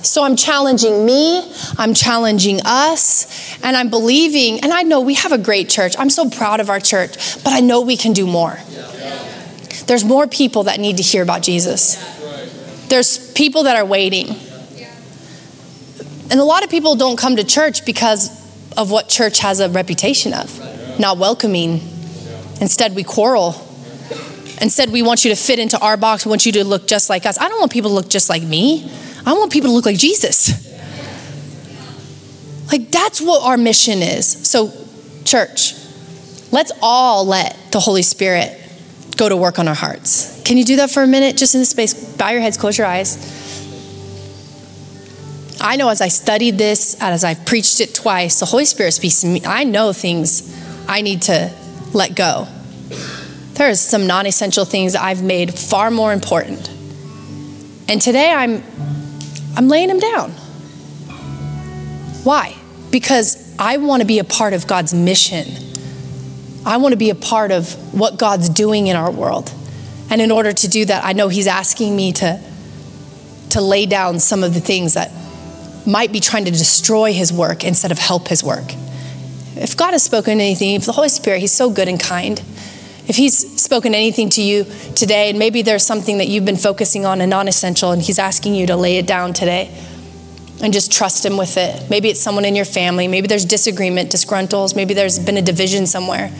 So 0.03 0.25
I'm 0.25 0.37
challenging 0.37 1.07
me, 1.07 1.53
I'm 1.79 1.95
challenging 1.95 2.61
us, 2.65 3.57
and 3.63 3.77
I'm 3.77 3.89
believing, 3.89 4.61
and 4.61 4.73
I 4.73 4.83
know 4.83 5.01
we 5.01 5.15
have 5.15 5.33
a 5.33 5.39
great 5.39 5.69
church. 5.69 5.95
I'm 5.99 6.11
so 6.11 6.29
proud 6.29 6.61
of 6.61 6.71
our 6.71 6.81
church, 6.81 7.43
but 7.45 7.53
I 7.53 7.61
know 7.61 7.83
we 7.83 7.97
can 7.97 8.13
do 8.13 8.27
more. 8.27 8.59
There's 9.87 10.05
more 10.05 10.27
people 10.27 10.65
that 10.65 10.81
need 10.81 10.97
to 10.99 11.03
hear 11.03 11.23
about 11.23 11.43
Jesus. 11.43 11.97
There's 12.89 13.33
people 13.33 13.65
that 13.65 13.77
are 13.77 13.85
waiting. 13.85 14.37
And 16.31 16.41
a 16.41 16.45
lot 16.45 16.65
of 16.65 16.71
people 16.71 16.97
don't 16.97 17.19
come 17.19 17.37
to 17.37 17.45
church 17.45 17.85
because 17.85 18.31
of 18.77 18.91
what 18.91 19.09
church 19.09 19.39
has 19.41 19.61
a 19.61 19.69
reputation 19.69 20.33
of 20.33 20.99
not 20.99 21.19
welcoming. 21.19 21.81
Instead, 22.61 22.95
we 22.95 23.05
quarrel. 23.05 23.55
Instead, 24.61 24.91
we 24.91 25.03
want 25.03 25.25
you 25.25 25.31
to 25.31 25.37
fit 25.37 25.59
into 25.59 25.79
our 25.81 25.97
box. 25.97 26.25
We 26.25 26.31
want 26.31 26.47
you 26.47 26.53
to 26.53 26.65
look 26.65 26.87
just 26.87 27.11
like 27.11 27.27
us. 27.27 27.39
I 27.39 27.49
don't 27.49 27.59
want 27.59 27.73
people 27.73 27.91
to 27.91 27.95
look 27.95 28.09
just 28.09 28.29
like 28.29 28.43
me. 28.43 28.91
I 29.25 29.35
want 29.35 29.53
people 29.53 29.70
to 29.70 29.75
look 29.75 29.87
like 29.87 29.99
Jesus. 29.99 30.70
Like, 32.70 32.91
that's 32.91 33.20
what 33.20 33.43
our 33.43 33.57
mission 33.57 33.99
is. 33.99 34.27
So, 34.49 34.73
church, 35.25 35.75
let's 36.51 36.73
all 36.81 37.27
let 37.27 37.57
the 37.70 37.81
Holy 37.81 38.03
Spirit 38.03 38.59
go 39.16 39.29
to 39.29 39.37
work 39.37 39.59
on 39.59 39.68
our 39.68 39.75
hearts. 39.75 40.43
Can 40.43 40.57
you 40.57 40.64
do 40.64 40.77
that 40.77 40.91
for 40.91 41.03
a 41.03 41.07
minute, 41.07 41.37
just 41.37 41.55
in 41.55 41.61
this 41.61 41.70
space? 41.70 41.93
Bow 42.16 42.31
your 42.31 42.41
heads, 42.41 42.57
close 42.57 42.79
your 42.79 42.87
eyes. 42.87 43.41
I 45.61 45.77
know 45.77 45.91
as 45.91 46.01
I 46.01 46.09
studied 46.09 46.59
this, 46.59 46.97
as 47.01 47.23
I've 47.23 47.45
preached 47.47 47.81
it 47.81 47.95
twice, 47.95 48.41
the 48.41 48.47
Holy 48.47 48.64
Spirit 48.64 48.93
speaks 48.93 49.20
to 49.20 49.27
me. 49.29 49.43
I 49.45 49.64
know 49.64 49.93
things 49.93 50.53
I 50.89 51.03
need 51.03 51.23
to 51.23 51.53
let 51.93 52.16
go. 52.16 52.49
There 53.55 53.70
are 53.70 53.75
some 53.75 54.07
non 54.07 54.27
essential 54.27 54.64
things 54.64 54.97
I've 54.97 55.23
made 55.23 55.55
far 55.55 55.91
more 55.91 56.12
important. 56.12 56.68
And 57.89 58.01
today 58.01 58.33
I'm 58.33 58.64
I'm 59.57 59.69
laying 59.69 59.91
him 59.91 59.99
down. 59.99 60.31
Why? 62.25 62.57
Because 62.91 63.55
I 63.59 63.79
want 63.79 64.01
to 64.03 64.07
be 64.07 64.19
a 64.19 64.25
part 64.25 64.53
of 64.53 64.67
God's 64.67 64.95
mission. 64.95 65.47
I 66.65 66.77
want 66.77 66.93
to 66.93 66.97
be 66.97 67.11
a 67.11 67.15
part 67.15 67.51
of 67.51 67.73
what 67.93 68.19
God's 68.19 68.49
doing 68.49 68.87
in 68.87 68.97
our 68.97 69.11
world. 69.11 69.53
And 70.11 70.21
in 70.21 70.31
order 70.31 70.53
to 70.53 70.69
do 70.69 70.85
that, 70.85 71.05
I 71.05 71.13
know 71.13 71.29
He's 71.29 71.47
asking 71.47 71.97
me 71.97 72.13
to, 72.13 72.41
to 73.51 73.61
lay 73.61 73.87
down 73.87 74.21
some 74.21 74.45
of 74.45 74.55
the 74.55 74.61
things 74.61 74.95
that 74.95 75.11
might 75.87 76.13
be 76.13 76.21
trying 76.21 76.45
to 76.45 76.51
destroy 76.51 77.13
His 77.13 77.33
work 77.33 77.65
instead 77.65 77.91
of 77.91 77.99
help 77.99 78.29
His 78.29 78.45
work. 78.45 78.75
If 79.57 79.77
God 79.77 79.93
has 79.93 80.03
spoken 80.03 80.41
anything, 80.41 80.75
if 80.75 80.87
the 80.87 80.93
Holy 80.93 81.09
Spirit, 81.09 81.41
He's 81.41 81.53
so 81.53 81.71
good 81.71 81.89
and 81.89 81.99
kind, 81.99 82.41
if 83.13 83.17
He's 83.17 83.61
spoken 83.61 83.95
anything 83.95 84.31
to 84.31 84.43
you 84.43 84.65
today, 84.95 85.29
and 85.29 85.39
maybe 85.39 85.61
there's 85.61 85.85
something 85.85 86.17
that 86.17 86.29
you've 86.29 86.47
been 86.47 86.57
focusing 86.57 87.05
on 87.05 87.21
and 87.21 87.29
non 87.29 87.47
essential, 87.47 87.93
and 87.93 88.01
He's 88.01 88.19
asking 88.19 88.55
you 88.55 88.67
to 88.69 88.75
lay 88.75 88.97
it 88.97 89.07
down 89.07 89.35
today 89.35 89.71
and 90.63 90.73
just 90.73 90.91
trust 90.91 91.23
Him 91.23 91.37
with 91.37 91.59
it. 91.59 91.91
Maybe 91.91 92.09
it's 92.09 92.21
someone 92.21 92.47
in 92.47 92.57
your 92.57 92.65
family, 92.65 93.09
maybe 93.09 93.27
there's 93.27 93.45
disagreement, 93.45 94.11
disgruntles, 94.11 94.75
maybe 94.75 94.95
there's 94.95 95.19
been 95.19 95.37
a 95.37 95.43
division 95.43 95.87
somewhere, 95.87 96.33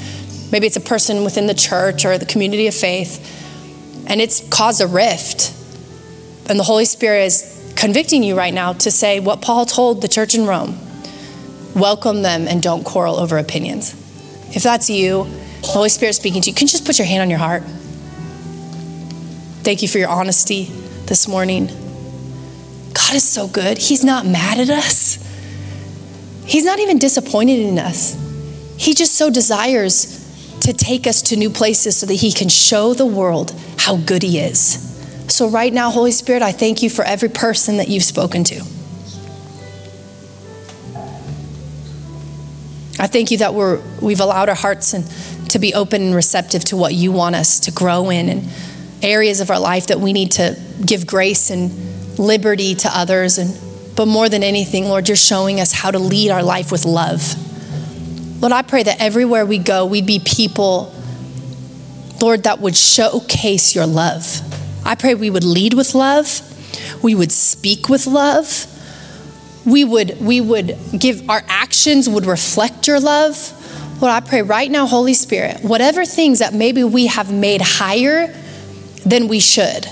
maybe 0.51 0.67
it's 0.67 0.79
a 0.79 0.81
person 0.81 1.25
within 1.25 1.47
the 1.47 1.53
church 1.53 2.07
or 2.07 2.17
the 2.17 2.25
community 2.25 2.67
of 2.69 2.75
faith, 2.75 3.21
and 4.07 4.23
it's 4.23 4.49
caused 4.49 4.81
a 4.81 4.87
rift. 4.87 5.53
And 6.49 6.59
the 6.59 6.65
Holy 6.65 6.87
Spirit 6.87 7.25
is 7.25 7.75
convicting 7.77 8.23
you 8.23 8.35
right 8.35 8.55
now 8.55 8.73
to 8.73 8.91
say 8.91 9.21
what 9.21 9.43
Paul 9.43 9.67
told 9.67 10.01
the 10.01 10.09
church 10.09 10.35
in 10.35 10.47
Rome 10.47 10.79
welcome 11.75 12.23
them 12.23 12.49
and 12.49 12.63
don't 12.63 12.83
quarrel 12.83 13.17
over 13.17 13.37
opinions. 13.37 13.93
If 14.57 14.63
that's 14.63 14.89
you, 14.89 15.27
the 15.63 15.69
Holy 15.69 15.89
Spirit 15.89 16.15
speaking 16.15 16.43
to 16.43 16.51
you, 16.51 16.55
can 16.55 16.67
you 16.67 16.71
just 16.71 16.85
put 16.85 16.99
your 16.99 17.07
hand 17.07 17.23
on 17.23 17.31
your 17.31 17.39
heart? 17.39 17.63
Thank 19.63 19.81
you 19.83 19.89
for 19.89 19.99
your 19.99 20.09
honesty 20.09 20.65
this 21.07 21.29
morning. 21.29 21.69
God 22.93 23.15
is 23.15 23.23
so 23.23 23.47
good. 23.47 23.79
He's 23.79 24.05
not 24.05 24.27
mad 24.27 24.59
at 24.59 24.71
us, 24.71 25.19
He's 26.45 26.65
not 26.65 26.81
even 26.81 26.99
disappointed 26.99 27.61
in 27.61 27.79
us. 27.79 28.19
He 28.77 28.95
just 28.95 29.15
so 29.15 29.31
desires 29.31 30.19
to 30.61 30.73
take 30.73 31.07
us 31.07 31.23
to 31.23 31.37
new 31.37 31.51
places 31.51 31.97
so 31.97 32.07
that 32.07 32.15
He 32.15 32.33
can 32.33 32.49
show 32.49 32.95
the 32.95 33.07
world 33.07 33.55
how 33.79 33.97
good 33.97 34.23
He 34.23 34.39
is. 34.39 34.89
So, 35.29 35.49
right 35.49 35.73
now, 35.73 35.91
Holy 35.91 36.11
Spirit, 36.11 36.43
I 36.43 36.53
thank 36.53 36.83
you 36.83 36.91
for 36.91 37.05
every 37.05 37.29
person 37.29 37.77
that 37.77 37.89
you've 37.89 38.03
spoken 38.03 38.45
to. 38.45 38.57
I 42.99 43.07
thank 43.07 43.31
you 43.31 43.39
that 43.39 43.55
we're, 43.55 43.81
we've 44.01 44.21
allowed 44.21 44.49
our 44.49 44.55
hearts 44.55 44.93
and 44.93 45.05
to 45.53 45.59
be 45.59 45.73
open 45.75 46.03
and 46.03 46.15
receptive 46.15 46.65
to 46.67 46.77
what 46.77 46.95
you 46.95 47.13
want 47.13 47.35
us 47.35 47.61
to 47.61 47.71
grow 47.71 48.11
in 48.11 48.29
and 48.29 48.49
areas 49.03 49.41
of 49.41 49.51
our 49.51 49.59
life 49.59 49.89
that 49.89 50.01
we 50.01 50.13
need 50.13 50.33
to 50.33 50.59
give 50.85 51.07
grace 51.07 51.51
and 51.51 52.19
liberty 52.19 52.75
to 52.75 52.89
others 52.93 53.39
and 53.39 53.57
but 53.95 54.07
more 54.09 54.29
than 54.29 54.43
anything, 54.43 54.87
Lord, 54.87 55.09
you're 55.09 55.17
showing 55.17 55.61
us 55.61 55.73
how 55.73 55.91
to 55.91 55.99
lead 55.99 56.31
our 56.31 56.43
life 56.43 56.73
with 56.73 56.85
love. 56.85 57.21
Lord, 58.41 58.53
I 58.53 58.63
pray 58.63 58.83
that 58.83 59.01
everywhere 59.01 59.45
we 59.45 59.59
go, 59.59 59.87
we'd 59.87 60.07
be 60.07 60.19
people, 60.19 60.95
Lord, 62.21 62.45
that 62.45 62.61
would 62.61 62.77
showcase 62.77 63.75
your 63.75 63.87
love. 63.87 64.41
I 64.85 64.95
pray 64.95 65.15
we 65.15 65.31
would 65.31 65.45
lead 65.45 65.75
with 65.75 65.95
love, 65.95 66.41
we 67.03 67.15
would 67.15 67.31
speak 67.31 67.89
with 67.89 68.07
love, 68.07 68.67
we 69.65 69.85
would, 69.85 70.21
we 70.21 70.41
would 70.41 70.77
give 70.99 71.29
our 71.31 71.43
actions 71.47 72.09
would 72.09 72.27
reflect 72.27 72.89
your 72.89 72.99
love. 72.99 73.59
Lord, 74.03 74.15
I 74.15 74.19
pray 74.19 74.43
right 74.43 74.69
now, 74.69 74.87
Holy 74.87 75.15
Spirit, 75.15 75.63
whatever 75.63 76.05
things 76.05 76.41
that 76.41 76.53
maybe 76.53 76.83
we 76.83 77.07
have 77.07 77.33
made 77.33 77.61
higher 77.63 78.35
than 79.07 79.29
we 79.29 79.39
should, 79.39 79.87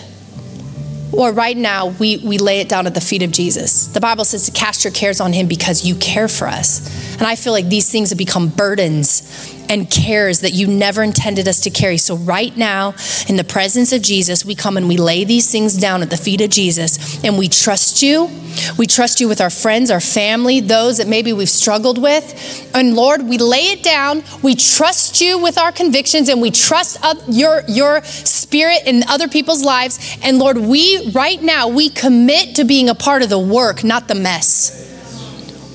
or 1.12 1.32
right 1.32 1.56
now 1.56 1.90
we, 1.90 2.16
we 2.16 2.36
lay 2.38 2.61
it 2.61 2.68
down 2.68 2.88
at 2.88 2.94
the 2.94 3.00
feet 3.00 3.22
of 3.22 3.30
Jesus. 3.30 3.86
The 3.86 4.00
Bible 4.00 4.24
says 4.24 4.46
to 4.46 4.50
cast 4.50 4.82
your 4.82 4.92
cares 4.92 5.20
on 5.20 5.32
him 5.32 5.46
because 5.46 5.84
you 5.86 5.94
care 5.94 6.26
for 6.26 6.48
us. 6.48 7.14
And 7.18 7.22
I 7.22 7.36
feel 7.36 7.52
like 7.52 7.68
these 7.68 7.88
things 7.88 8.08
have 8.08 8.18
become 8.18 8.48
burdens 8.48 9.54
and 9.71 9.89
cares 9.89 10.41
that 10.41 10.53
you 10.53 10.66
never 10.66 11.03
intended 11.03 11.47
us 11.47 11.61
to 11.61 11.71
carry. 11.71 11.97
So, 11.97 12.16
right 12.16 12.55
now, 12.57 12.95
in 13.29 13.37
the 13.37 13.45
presence 13.45 13.93
of 13.93 14.03
Jesus, 14.03 14.45
we 14.45 14.57
come 14.57 14.77
and 14.77 14.89
we 14.89 14.97
lay 14.97 15.23
these 15.23 15.51
things 15.51 15.77
down 15.77 16.03
at 16.03 16.11
the 16.11 16.16
feet 16.16 16.41
of 16.41 16.51
Jesus 16.51 17.25
and 17.25 17.39
we 17.39 17.49
trust 17.49 18.03
you. 18.03 18.29
We 18.77 18.89
trust 18.89 19.21
you 19.21 19.29
with 19.29 19.41
our 19.41 19.49
friends, 19.49 19.93
our 19.93 20.01
family, 20.01 20.59
those 20.59 20.99
that 20.99 21.07
maybe 21.07 21.33
we've 21.33 21.49
struggled 21.49 22.03
with. 22.03 22.68
And 22.75 22.97
Lord, 22.97 23.23
we 23.23 23.39
lay 23.39 23.71
it 23.71 23.85
down. 23.85 24.25
We 24.43 24.57
trust 24.57 25.21
you 25.21 25.39
with 25.39 25.57
our 25.57 25.71
convictions 25.71 26.29
and 26.29 26.43
we 26.43 26.51
trust 26.51 26.99
your, 27.29 27.62
your 27.68 28.03
spirit 28.03 28.81
in 28.87 29.05
other 29.09 29.29
people's 29.29 29.62
lives. 29.62 30.18
And 30.25 30.41
Lord, 30.41 30.59
we 30.59 31.12
right 31.12 31.41
now, 31.41 31.68
we 31.68 31.91
commit 31.91 32.57
to 32.57 32.64
being 32.64 32.89
a 32.89 32.95
part 32.97 33.23
of 33.23 33.29
the 33.29 33.39
work, 33.39 33.85
not 33.85 34.09
the 34.09 34.16
mess. 34.16 34.89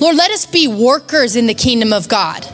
Lord, 0.02 0.18
let 0.18 0.32
us 0.32 0.46
be 0.46 0.68
workers 0.68 1.38
in 1.38 1.48
the 1.48 1.54
kingdom 1.54 1.94
of 1.94 2.10
God 2.10 2.46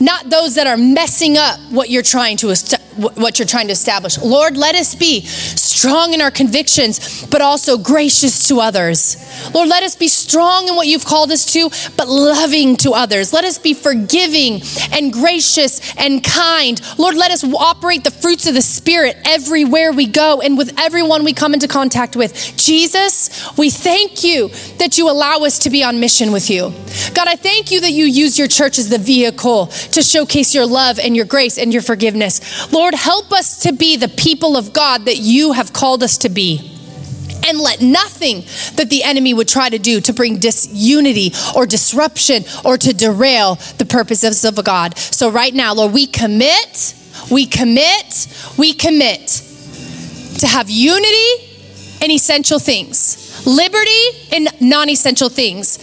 not 0.00 0.28
those 0.30 0.54
that 0.56 0.66
are 0.66 0.76
messing 0.76 1.36
up 1.36 1.58
what 1.70 1.90
you're 1.90 2.02
trying 2.02 2.36
to 2.38 2.48
what 2.96 3.38
you're 3.38 3.46
trying 3.46 3.66
to 3.66 3.72
establish. 3.72 4.18
Lord, 4.18 4.56
let 4.56 4.74
us 4.74 4.94
be 4.94 5.20
strong 5.20 6.14
in 6.14 6.22
our 6.22 6.30
convictions, 6.30 7.26
but 7.26 7.42
also 7.42 7.76
gracious 7.76 8.48
to 8.48 8.60
others. 8.60 9.22
Lord, 9.54 9.68
let 9.68 9.82
us 9.82 9.94
be 9.94 10.08
strong 10.08 10.68
in 10.68 10.76
what 10.76 10.86
you've 10.86 11.04
called 11.04 11.30
us 11.30 11.52
to, 11.52 11.68
but 11.96 12.08
loving 12.08 12.76
to 12.78 12.92
others. 12.92 13.32
Let 13.32 13.44
us 13.44 13.58
be 13.58 13.74
forgiving 13.74 14.62
and 14.92 15.12
gracious 15.12 15.94
and 15.96 16.24
kind. 16.24 16.80
Lord, 16.98 17.16
let 17.16 17.30
us 17.30 17.44
operate 17.44 18.04
the 18.04 18.10
fruits 18.10 18.46
of 18.46 18.54
the 18.54 18.62
Spirit 18.62 19.16
everywhere 19.26 19.92
we 19.92 20.06
go 20.06 20.40
and 20.40 20.56
with 20.56 20.72
everyone 20.78 21.24
we 21.24 21.34
come 21.34 21.52
into 21.52 21.68
contact 21.68 22.16
with. 22.16 22.56
Jesus, 22.56 23.56
we 23.58 23.70
thank 23.70 24.24
you 24.24 24.48
that 24.78 24.96
you 24.96 25.10
allow 25.10 25.40
us 25.40 25.58
to 25.60 25.70
be 25.70 25.84
on 25.84 26.00
mission 26.00 26.32
with 26.32 26.48
you. 26.48 26.72
God, 27.14 27.28
I 27.28 27.36
thank 27.36 27.70
you 27.70 27.80
that 27.82 27.92
you 27.92 28.06
use 28.06 28.38
your 28.38 28.48
church 28.48 28.78
as 28.78 28.88
the 28.88 28.98
vehicle 28.98 29.66
to 29.92 30.02
showcase 30.02 30.54
your 30.54 30.66
love 30.66 30.98
and 30.98 31.16
your 31.16 31.24
grace 31.24 31.58
and 31.58 31.72
your 31.72 31.82
forgiveness. 31.82 32.72
Lord, 32.72 32.94
help 32.94 33.32
us 33.32 33.62
to 33.62 33.72
be 33.72 33.96
the 33.96 34.08
people 34.08 34.56
of 34.56 34.72
God 34.72 35.04
that 35.06 35.18
you 35.18 35.52
have 35.52 35.72
called 35.72 36.02
us 36.02 36.18
to 36.18 36.28
be 36.28 36.72
and 37.46 37.58
let 37.58 37.80
nothing 37.80 38.42
that 38.76 38.88
the 38.90 39.04
enemy 39.04 39.32
would 39.32 39.48
try 39.48 39.68
to 39.68 39.78
do 39.78 40.00
to 40.00 40.12
bring 40.12 40.38
disunity 40.38 41.32
or 41.54 41.66
disruption 41.66 42.44
or 42.64 42.76
to 42.76 42.92
derail 42.92 43.56
the 43.78 43.86
purposes 43.86 44.44
of 44.44 44.62
God. 44.64 44.98
So, 44.98 45.30
right 45.30 45.54
now, 45.54 45.74
Lord, 45.74 45.92
we 45.92 46.06
commit, 46.06 46.94
we 47.30 47.46
commit, 47.46 48.26
we 48.58 48.72
commit 48.72 49.42
to 50.38 50.46
have 50.46 50.68
unity 50.68 51.55
in 52.00 52.10
essential 52.10 52.58
things, 52.58 53.46
liberty 53.46 54.04
in 54.32 54.48
non 54.60 54.88
essential 54.88 55.28
things 55.28 55.78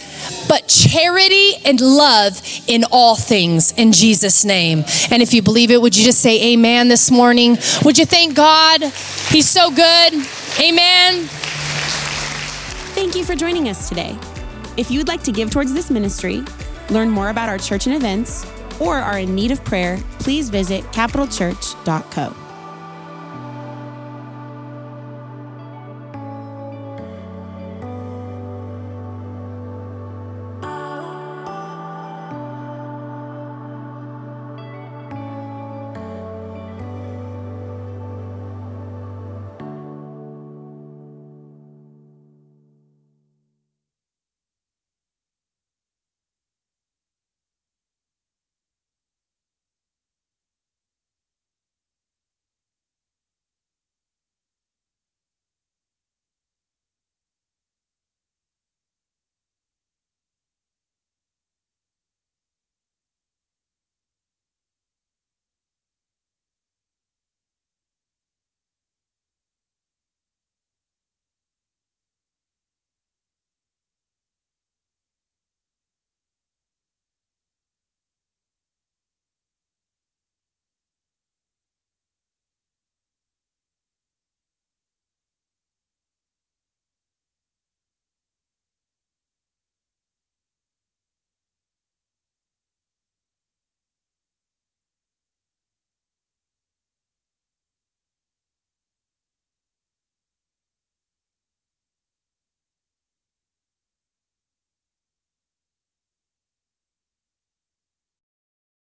but 0.48 0.68
charity 0.68 1.54
and 1.64 1.80
love 1.80 2.40
in 2.66 2.84
all 2.90 3.16
things 3.16 3.72
in 3.72 3.92
Jesus' 3.92 4.44
name. 4.44 4.84
And 5.10 5.22
if 5.22 5.32
you 5.34 5.42
believe 5.42 5.70
it, 5.70 5.80
would 5.80 5.96
you 5.96 6.04
just 6.04 6.20
say 6.20 6.52
amen 6.52 6.88
this 6.88 7.10
morning? 7.10 7.56
Would 7.84 7.98
you 7.98 8.06
thank 8.06 8.34
God? 8.34 8.82
He's 8.82 9.48
so 9.48 9.70
good. 9.70 10.12
Amen. 10.60 11.26
Thank 12.94 13.16
you 13.16 13.24
for 13.24 13.34
joining 13.34 13.68
us 13.68 13.88
today. 13.88 14.16
If 14.76 14.90
you 14.90 14.98
would 15.00 15.08
like 15.08 15.22
to 15.24 15.32
give 15.32 15.50
towards 15.50 15.72
this 15.72 15.90
ministry, 15.90 16.42
learn 16.90 17.10
more 17.10 17.30
about 17.30 17.48
our 17.48 17.58
church 17.58 17.86
and 17.86 17.94
events, 17.94 18.46
or 18.80 18.96
are 18.96 19.18
in 19.18 19.34
need 19.34 19.50
of 19.50 19.64
prayer, 19.64 19.98
please 20.18 20.50
visit 20.50 20.82
capitalchurch.co. 20.86 22.43